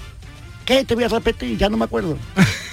¿qué 0.65 0.83
te 0.85 0.95
voy 0.95 1.03
a 1.03 1.07
repetir? 1.07 1.57
Ya 1.57 1.69
no 1.69 1.77
me 1.77 1.85
acuerdo. 1.85 2.17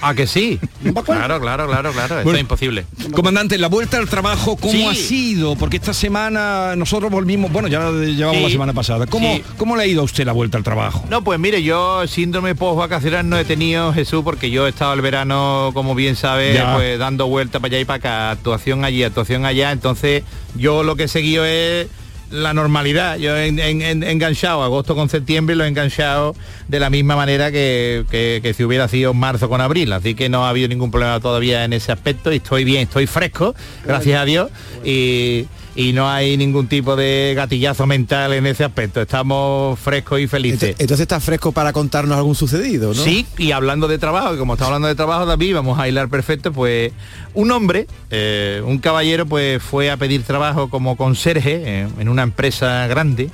¿A 0.01 0.13
que 0.15 0.27
sí? 0.27 0.59
Claro, 1.05 1.39
claro, 1.39 1.67
claro, 1.67 1.91
claro. 1.91 2.15
Bueno, 2.23 2.33
es 2.33 2.41
imposible. 2.41 2.85
Comandante, 3.13 3.57
la 3.57 3.67
vuelta 3.67 3.97
al 3.97 4.07
trabajo, 4.09 4.55
¿cómo 4.57 4.71
Sí. 4.73 4.85
ha 4.85 4.93
sido? 4.95 5.55
Porque 5.55 5.77
esta 5.77 5.93
semana 5.93 6.75
nosotros 6.75 7.11
volvimos, 7.11 7.51
bueno, 7.51 7.67
ya 7.67 7.91
llevamos 7.91 8.37
Sí. 8.37 8.43
la 8.43 8.49
semana 8.49 8.73
pasada. 8.73 9.05
¿Cómo, 9.07 9.35
Sí. 9.35 9.43
¿Cómo 9.57 9.75
le 9.75 9.83
ha 9.83 9.85
ido 9.85 10.01
a 10.01 10.05
usted 10.05 10.25
la 10.25 10.31
vuelta 10.33 10.57
al 10.57 10.63
trabajo? 10.63 11.05
No, 11.09 11.23
pues 11.23 11.39
mire, 11.39 11.61
yo 11.63 12.07
síndrome 12.07 12.55
post-vacacional 12.55 13.27
no 13.27 13.37
he 13.37 13.45
tenido, 13.45 13.93
Jesús, 13.93 14.21
porque 14.23 14.49
yo 14.49 14.65
he 14.65 14.69
estado 14.69 14.93
el 14.93 15.01
verano, 15.01 15.71
como 15.73 15.95
bien 15.95 16.15
sabe, 16.15 16.53
Ya. 16.53 16.73
pues 16.75 16.97
dando 16.99 17.27
vueltas 17.27 17.61
para 17.61 17.73
allá 17.73 17.79
y 17.81 17.85
para 17.85 17.97
acá, 17.97 18.31
actuación 18.31 18.85
allí, 18.85 19.03
actuación 19.03 19.45
allá, 19.45 19.71
entonces 19.71 20.23
yo 20.55 20.83
lo 20.83 20.95
que 20.95 21.03
he 21.03 21.07
seguido 21.07 21.45
es 21.45 21.87
la 22.31 22.53
normalidad. 22.53 23.17
Yo 23.17 23.35
he, 23.35 23.47
en- 23.47 23.59
en- 23.59 24.03
enganchado 24.03 24.63
agosto 24.63 24.95
con 24.95 25.09
septiembre 25.09 25.55
y 25.55 25.57
lo 25.57 25.63
he 25.65 25.67
enganchado 25.67 26.35
de 26.67 26.79
la 26.79 26.89
misma 26.89 27.15
manera 27.15 27.51
que, 27.51 28.05
que- 28.09 28.39
que 28.41 28.53
si 28.53 28.63
hubiera 28.63 28.87
sido 28.87 29.13
marzo 29.13 29.49
con 29.49 29.61
abril. 29.61 29.91
Así 29.93 30.15
que 30.15 30.29
no 30.29 30.45
ha 30.45 30.49
habido 30.49 30.67
ningún 30.67 30.91
problema 30.91 31.19
todavía 31.19 31.63
en 31.65 31.73
ese 31.73 31.91
aspecto 31.91 32.31
y 32.31 32.37
estoy 32.37 32.63
bien, 32.63 32.83
estoy 32.83 33.05
fresco, 33.07 33.53
gracias 33.85 34.19
a 34.21 34.25
Dios. 34.25 34.49
Y, 34.85 35.45
y 35.75 35.93
no 35.93 36.09
hay 36.09 36.37
ningún 36.37 36.67
tipo 36.67 36.95
de 36.95 37.33
gatillazo 37.35 37.85
mental 37.85 38.33
en 38.33 38.45
ese 38.45 38.63
aspecto. 38.63 39.01
Estamos 39.01 39.79
frescos 39.79 40.19
y 40.19 40.27
felices. 40.27 40.75
Entonces 40.79 41.01
está 41.01 41.19
fresco 41.19 41.51
para 41.51 41.73
contarnos 41.73 42.17
algún 42.17 42.35
sucedido, 42.35 42.93
¿no? 42.93 43.03
Sí, 43.03 43.25
y 43.37 43.51
hablando 43.51 43.87
de 43.87 43.97
trabajo, 43.97 44.31
que 44.31 44.37
como 44.37 44.53
estamos 44.53 44.69
hablando 44.69 44.87
de 44.87 44.95
trabajo, 44.95 45.25
David, 45.25 45.55
vamos 45.55 45.79
a 45.79 45.87
hilar 45.87 46.09
perfecto, 46.09 46.51
pues 46.51 46.91
un 47.33 47.51
hombre, 47.51 47.87
eh, 48.09 48.61
un 48.65 48.79
caballero, 48.79 49.25
pues 49.25 49.61
fue 49.61 49.91
a 49.91 49.97
pedir 49.97 50.23
trabajo 50.23 50.69
como 50.69 50.97
conserje 50.97 51.61
eh, 51.63 51.87
en 51.99 52.09
una 52.09 52.23
empresa 52.23 52.87
grande 52.87 53.29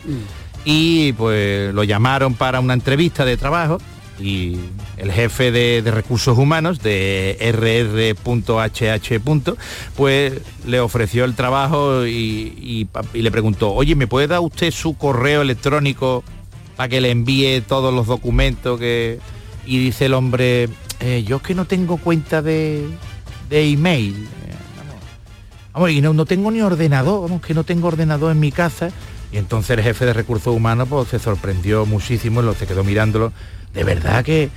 y 0.66 1.14
pues 1.14 1.74
lo 1.74 1.84
llamaron 1.84 2.34
para 2.34 2.60
una 2.60 2.74
entrevista 2.74 3.26
de 3.26 3.38
trabajo 3.38 3.80
y 4.20 4.58
el 4.98 5.12
jefe 5.12 5.52
de, 5.52 5.84
recursos 5.92 6.38
humanos 6.38 6.82
de 6.82 7.38
rr.hh. 7.54 9.22
pues 9.96 10.34
le 10.66 10.80
ofreció 10.80 11.26
el 11.26 11.36
trabajo 11.36 12.06
y, 12.06 12.88
le 13.14 13.32
preguntó, 13.32 13.74
oye, 13.74 13.96
¿me 13.96 14.08
puede 14.08 14.28
dar 14.28 14.40
usted 14.40 14.72
su 14.72 14.98
correo 14.98 15.42
electrónico 15.42 16.24
para 16.76 16.90
que 16.90 17.02
le 17.02 17.12
envíe 17.12 17.62
todos 17.62 17.94
los 17.94 18.08
documentos 18.08 18.80
que 18.80 19.20
y 19.66 19.80
dice 19.80 20.06
el 20.06 20.14
hombre 20.14 20.70
eh, 21.00 21.24
yo 21.28 21.38
es 21.38 21.42
que 21.42 21.54
no 21.54 21.66
tengo 21.66 21.98
cuenta 21.98 22.42
de, 22.42 22.88
de 23.50 23.70
email. 23.70 24.16
eh, 24.16 24.54
Vamos, 25.74 25.92
y 25.92 26.02
no, 26.02 26.14
no 26.14 26.26
tengo 26.26 26.50
ni 26.50 26.62
ordenador, 26.62 27.22
vamos, 27.22 27.42
que 27.42 27.54
no 27.54 27.64
tengo 27.64 27.88
ordenador 27.88 28.32
en 28.32 28.40
mi 28.40 28.52
casa. 28.52 28.90
Y 29.32 29.38
entonces 29.38 29.78
el 29.78 29.84
jefe 29.84 30.06
de 30.06 30.14
recursos 30.14 30.56
humanos 30.56 30.88
pues, 30.90 31.10
se 31.10 31.20
sorprendió 31.20 31.86
muchísimo 31.86 32.42
lo 32.42 32.54
se 32.54 32.66
quedó 32.66 32.84
mirándolo. 32.84 33.32
De 33.78 33.84
verdad 33.84 34.26
que, 34.26 34.50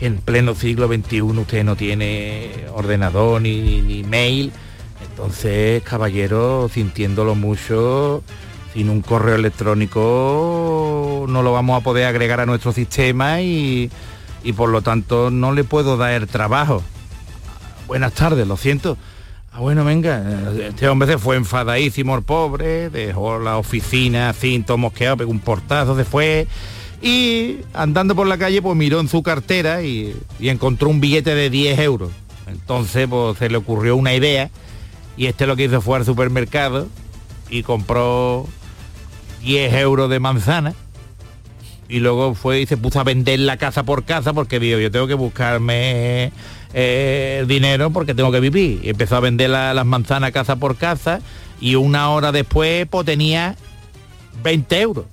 en 0.00 0.16
pleno 0.16 0.56
siglo 0.56 0.88
XXI 0.88 1.22
usted 1.22 1.62
no 1.62 1.76
tiene 1.76 2.66
ordenador 2.74 3.40
ni, 3.40 3.80
ni, 3.82 4.02
mail. 4.02 4.50
Entonces, 5.08 5.80
caballero, 5.84 6.68
sintiéndolo 6.68 7.36
mucho, 7.36 8.24
sin 8.72 8.88
un 8.88 9.00
correo 9.00 9.36
electrónico 9.36 11.24
no 11.28 11.44
lo 11.44 11.52
vamos 11.52 11.80
a 11.80 11.84
poder 11.84 12.06
agregar 12.06 12.40
a 12.40 12.46
nuestro 12.46 12.72
sistema 12.72 13.42
y, 13.42 13.92
y 14.42 14.52
por 14.54 14.70
lo 14.70 14.82
tanto 14.82 15.30
no 15.30 15.52
le 15.52 15.62
puedo 15.62 15.96
dar 15.96 16.26
trabajo. 16.26 16.82
Buenas 17.86 18.12
tardes, 18.12 18.44
lo 18.44 18.56
siento. 18.56 18.98
Ah, 19.52 19.60
bueno, 19.60 19.84
venga, 19.84 20.50
este 20.66 20.88
hombre 20.88 21.06
se 21.06 21.18
fue 21.18 21.36
enfadadísimo, 21.36 22.16
el 22.16 22.24
pobre, 22.24 22.90
dejó 22.90 23.38
la 23.38 23.56
oficina 23.56 24.30
así, 24.30 24.58
todo 24.66 24.78
mosqueado, 24.78 25.18
pegó 25.18 25.30
un 25.30 25.38
portazo, 25.38 25.96
se 25.96 26.04
fue 26.04 26.48
y 27.04 27.58
andando 27.74 28.14
por 28.16 28.26
la 28.26 28.38
calle 28.38 28.62
pues 28.62 28.74
miró 28.76 28.98
en 28.98 29.08
su 29.08 29.22
cartera 29.22 29.82
y, 29.82 30.16
encontró 30.40 30.88
un 30.88 31.00
billete 31.00 31.34
de 31.34 31.50
10 31.50 31.78
euros. 31.80 32.10
Entonces 32.46 33.06
pues 33.08 33.38
se 33.38 33.48
le 33.50 33.56
ocurrió 33.58 33.94
una 33.96 34.14
idea 34.14 34.50
y 35.16 35.26
este 35.26 35.46
lo 35.46 35.54
que 35.56 35.64
hizo 35.64 35.80
fue 35.80 35.98
al 35.98 36.04
supermercado 36.04 36.88
y 37.50 37.62
compró 37.62 38.46
10 39.42 39.74
euros 39.74 40.08
de 40.08 40.18
manzana 40.18 40.74
y 41.88 42.00
luego 42.00 42.34
fue 42.34 42.62
y 42.62 42.66
se 42.66 42.76
puso 42.78 42.98
a 43.00 43.04
vender 43.04 43.38
la 43.40 43.58
casa 43.58 43.82
por 43.82 44.04
casa 44.04 44.32
porque 44.32 44.58
digo, 44.58 44.78
yo 44.78 44.90
tengo 44.90 45.06
que 45.06 45.14
buscarme 45.14 46.32
eh, 46.72 47.44
dinero 47.46 47.90
porque 47.90 48.14
tengo 48.14 48.32
que 48.32 48.40
vivir. 48.40 48.80
Y 48.82 48.88
empezó 48.88 49.16
a 49.16 49.20
vender 49.20 49.50
la- 49.50 49.74
las 49.74 49.84
manzanas 49.86 50.32
casa 50.32 50.56
por 50.56 50.76
casa 50.76 51.20
y 51.60 51.74
una 51.74 52.08
hora 52.10 52.32
después 52.32 52.86
pues 52.90 53.04
tenía 53.04 53.56
20 54.42 54.80
euros. 54.80 55.04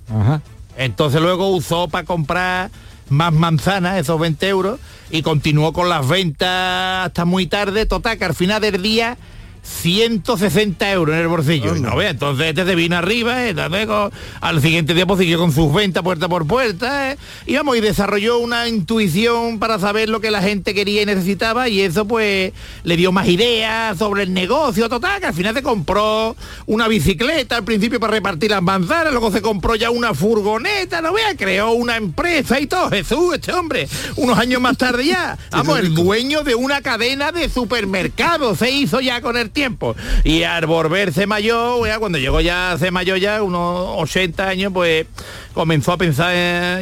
Entonces 0.76 1.20
luego 1.20 1.48
usó 1.48 1.88
para 1.88 2.04
comprar 2.04 2.70
más 3.08 3.32
manzanas, 3.32 3.98
esos 3.98 4.18
20 4.18 4.48
euros, 4.48 4.80
y 5.10 5.22
continuó 5.22 5.72
con 5.72 5.88
las 5.88 6.08
ventas 6.08 7.06
hasta 7.06 7.24
muy 7.24 7.46
tarde. 7.46 7.86
Total, 7.86 8.18
que 8.18 8.24
al 8.24 8.34
final 8.34 8.60
del 8.60 8.82
día 8.82 9.16
160 9.62 10.90
euros 10.92 11.14
en 11.14 11.20
el 11.22 11.28
bolsillo. 11.28 11.76
Y 11.76 11.80
no 11.80 11.96
ve, 11.96 12.08
entonces 12.08 12.48
este 12.48 12.64
se 12.66 12.74
vino 12.74 12.96
arriba, 12.96 13.46
eh, 13.48 13.54
con- 13.86 14.10
al 14.40 14.60
siguiente 14.60 14.92
día 14.94 15.06
pues 15.06 15.20
siguió 15.20 15.38
con 15.38 15.52
sus 15.52 15.72
ventas 15.72 16.02
puerta 16.02 16.28
por 16.28 16.46
puerta, 16.46 17.12
eh, 17.12 17.18
y 17.46 17.54
vamos, 17.54 17.76
y 17.76 17.80
desarrolló 17.80 18.38
una 18.38 18.68
intuición 18.68 19.58
para 19.58 19.78
saber 19.78 20.08
lo 20.08 20.20
que 20.20 20.30
la 20.30 20.42
gente 20.42 20.74
quería 20.74 21.02
y 21.02 21.06
necesitaba, 21.06 21.68
y 21.68 21.80
eso 21.80 22.06
pues 22.06 22.52
le 22.82 22.96
dio 22.96 23.12
más 23.12 23.28
ideas 23.28 23.96
sobre 23.98 24.24
el 24.24 24.34
negocio, 24.34 24.88
total, 24.88 25.20
que 25.20 25.26
al 25.26 25.34
final 25.34 25.54
se 25.54 25.62
compró 25.62 26.36
una 26.66 26.88
bicicleta 26.88 27.56
al 27.56 27.64
principio 27.64 28.00
para 28.00 28.14
repartir 28.14 28.50
las 28.50 28.62
manzanas, 28.62 29.12
luego 29.12 29.30
se 29.30 29.40
compró 29.42 29.76
ya 29.76 29.90
una 29.90 30.12
furgoneta, 30.14 31.00
no 31.00 31.12
vea, 31.12 31.36
creó 31.36 31.72
una 31.72 31.96
empresa 31.96 32.58
y 32.58 32.66
todo, 32.66 32.90
Jesús, 32.90 33.34
este 33.34 33.52
hombre, 33.52 33.88
unos 34.16 34.38
años 34.38 34.60
más 34.60 34.76
tarde 34.76 35.06
ya, 35.06 35.38
vamos, 35.50 35.78
el 35.78 35.94
dueño 35.94 36.42
de 36.42 36.54
una 36.56 36.80
cadena 36.82 37.30
de 37.30 37.48
supermercados 37.48 38.58
se 38.58 38.70
hizo 38.70 39.00
ya 39.00 39.20
con 39.20 39.36
el 39.36 39.50
tiempo. 39.52 39.94
Y 40.24 40.42
al 40.42 40.66
volverse 40.66 41.26
mayor, 41.26 41.86
ya 41.86 41.98
cuando 41.98 42.18
llegó 42.18 42.40
ya 42.40 42.72
a 42.72 42.78
ser 42.78 42.92
mayor 42.92 43.18
ya, 43.18 43.42
unos 43.42 43.94
80 43.98 44.48
años, 44.48 44.72
pues 44.72 45.06
comenzó 45.54 45.92
a 45.92 45.98
pensar 45.98 46.32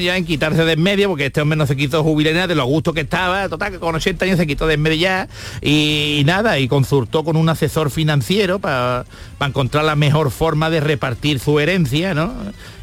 ya 0.01 0.17
en 0.17 0.25
quitarse 0.25 0.65
de 0.65 0.73
en 0.73 0.83
medio, 0.83 1.09
porque 1.09 1.27
este 1.27 1.41
hombre 1.41 1.57
no 1.57 1.67
se 1.67 1.77
quitó 1.77 2.03
jubilar 2.03 2.49
de 2.49 2.55
lo 2.55 2.65
gusto 2.65 2.93
que 2.93 3.01
estaba, 3.01 3.49
total, 3.49 3.73
que 3.73 3.79
con 3.79 3.95
80 3.95 4.25
años 4.25 4.39
se 4.39 4.47
quitó 4.47 4.67
de 4.67 4.75
en 4.75 4.83
medio 4.83 4.97
ya, 4.97 5.29
y, 5.61 6.23
nada, 6.25 6.59
y 6.59 6.69
consultó 6.69 7.25
con 7.25 7.37
un 7.37 7.49
asesor 7.49 7.91
financiero 7.91 8.59
para 8.59 9.05
encontrar 9.41 9.85
la 9.85 9.97
mejor 9.97 10.31
forma 10.31 10.71
de 10.71 10.81
repartir 10.81 11.41
su 11.41 11.59
herencia, 11.59 12.15
¿no? 12.15 12.33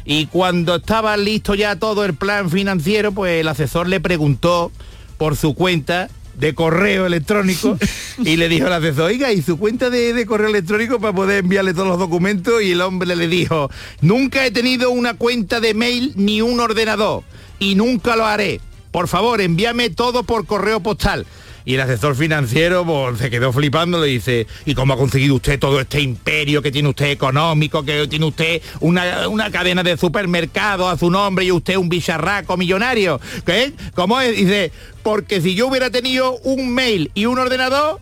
Y 0.04 0.26
cuando 0.26 0.76
estaba 0.76 1.16
listo 1.16 1.54
ya 1.54 1.76
todo 1.76 2.04
el 2.04 2.14
plan 2.14 2.50
financiero, 2.50 3.12
pues 3.12 3.40
el 3.40 3.48
asesor 3.48 3.88
le 3.88 4.00
preguntó 4.00 4.72
por 5.18 5.36
su 5.36 5.54
cuenta 5.54 6.08
de 6.38 6.54
correo 6.54 7.06
electrónico 7.06 7.76
y 8.24 8.36
le 8.36 8.48
dijo 8.48 8.66
al 8.66 8.74
asesor, 8.74 9.06
oiga, 9.06 9.32
¿y 9.32 9.42
su 9.42 9.58
cuenta 9.58 9.90
de, 9.90 10.12
de 10.12 10.26
correo 10.26 10.48
electrónico 10.48 11.00
para 11.00 11.12
poder 11.12 11.44
enviarle 11.44 11.74
todos 11.74 11.88
los 11.88 11.98
documentos? 11.98 12.62
Y 12.62 12.72
el 12.72 12.80
hombre 12.80 13.14
le 13.16 13.28
dijo, 13.28 13.70
nunca 14.00 14.46
he 14.46 14.50
tenido 14.50 14.90
una 14.90 15.14
cuenta 15.14 15.60
de 15.60 15.74
mail 15.74 16.12
ni 16.16 16.40
un 16.40 16.60
ordenador 16.60 17.24
y 17.58 17.74
nunca 17.74 18.16
lo 18.16 18.24
haré. 18.24 18.60
Por 18.92 19.08
favor, 19.08 19.40
envíame 19.40 19.90
todo 19.90 20.22
por 20.22 20.46
correo 20.46 20.80
postal. 20.80 21.26
Y 21.68 21.74
el 21.74 21.82
asesor 21.82 22.16
financiero 22.16 22.82
pues, 22.86 23.18
se 23.18 23.28
quedó 23.28 23.52
flipando, 23.52 24.00
le 24.00 24.06
dice, 24.06 24.46
¿y 24.64 24.74
cómo 24.74 24.94
ha 24.94 24.96
conseguido 24.96 25.34
usted 25.34 25.58
todo 25.58 25.78
este 25.78 26.00
imperio 26.00 26.62
que 26.62 26.72
tiene 26.72 26.88
usted 26.88 27.10
económico, 27.10 27.84
que 27.84 28.08
tiene 28.08 28.24
usted 28.24 28.62
una, 28.80 29.28
una 29.28 29.50
cadena 29.50 29.82
de 29.82 29.98
supermercados 29.98 30.90
a 30.90 30.96
su 30.96 31.10
nombre 31.10 31.44
y 31.44 31.52
usted 31.52 31.76
un 31.76 31.90
bicharraco 31.90 32.56
millonario? 32.56 33.20
¿Qué? 33.44 33.74
¿Cómo 33.94 34.18
es? 34.18 34.34
Dice, 34.34 34.72
porque 35.02 35.42
si 35.42 35.54
yo 35.54 35.66
hubiera 35.66 35.90
tenido 35.90 36.38
un 36.38 36.72
mail 36.72 37.10
y 37.12 37.26
un 37.26 37.38
ordenador, 37.38 38.00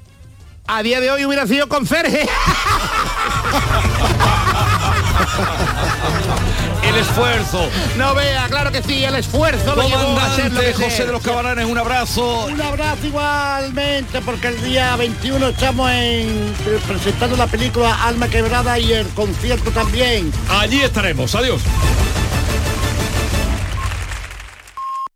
a 0.68 0.84
día 0.84 1.00
de 1.00 1.10
hoy 1.10 1.24
hubiera 1.24 1.48
sido 1.48 1.68
conserje. 1.68 2.24
El 6.96 7.02
esfuerzo. 7.02 7.68
No 7.98 8.14
vea, 8.14 8.46
claro 8.48 8.72
que 8.72 8.82
sí, 8.82 9.04
el 9.04 9.16
esfuerzo 9.16 9.62
ser 9.66 9.76
lo 9.76 9.86
que 9.86 9.92
Comandante 9.92 10.72
José 10.72 11.04
de 11.04 11.12
los 11.12 11.22
Cabalanes, 11.22 11.66
un 11.66 11.76
abrazo. 11.76 12.46
Un 12.46 12.58
abrazo 12.58 13.06
igualmente, 13.06 14.22
porque 14.22 14.48
el 14.48 14.62
día 14.62 14.96
21 14.96 15.48
estamos 15.48 15.90
en, 15.90 16.54
presentando 16.88 17.36
la 17.36 17.48
película 17.48 18.02
Alma 18.02 18.28
Quebrada 18.28 18.78
y 18.78 18.94
el 18.94 19.06
concierto 19.08 19.70
también. 19.72 20.32
Allí 20.48 20.80
estaremos. 20.80 21.34
Adiós. 21.34 21.60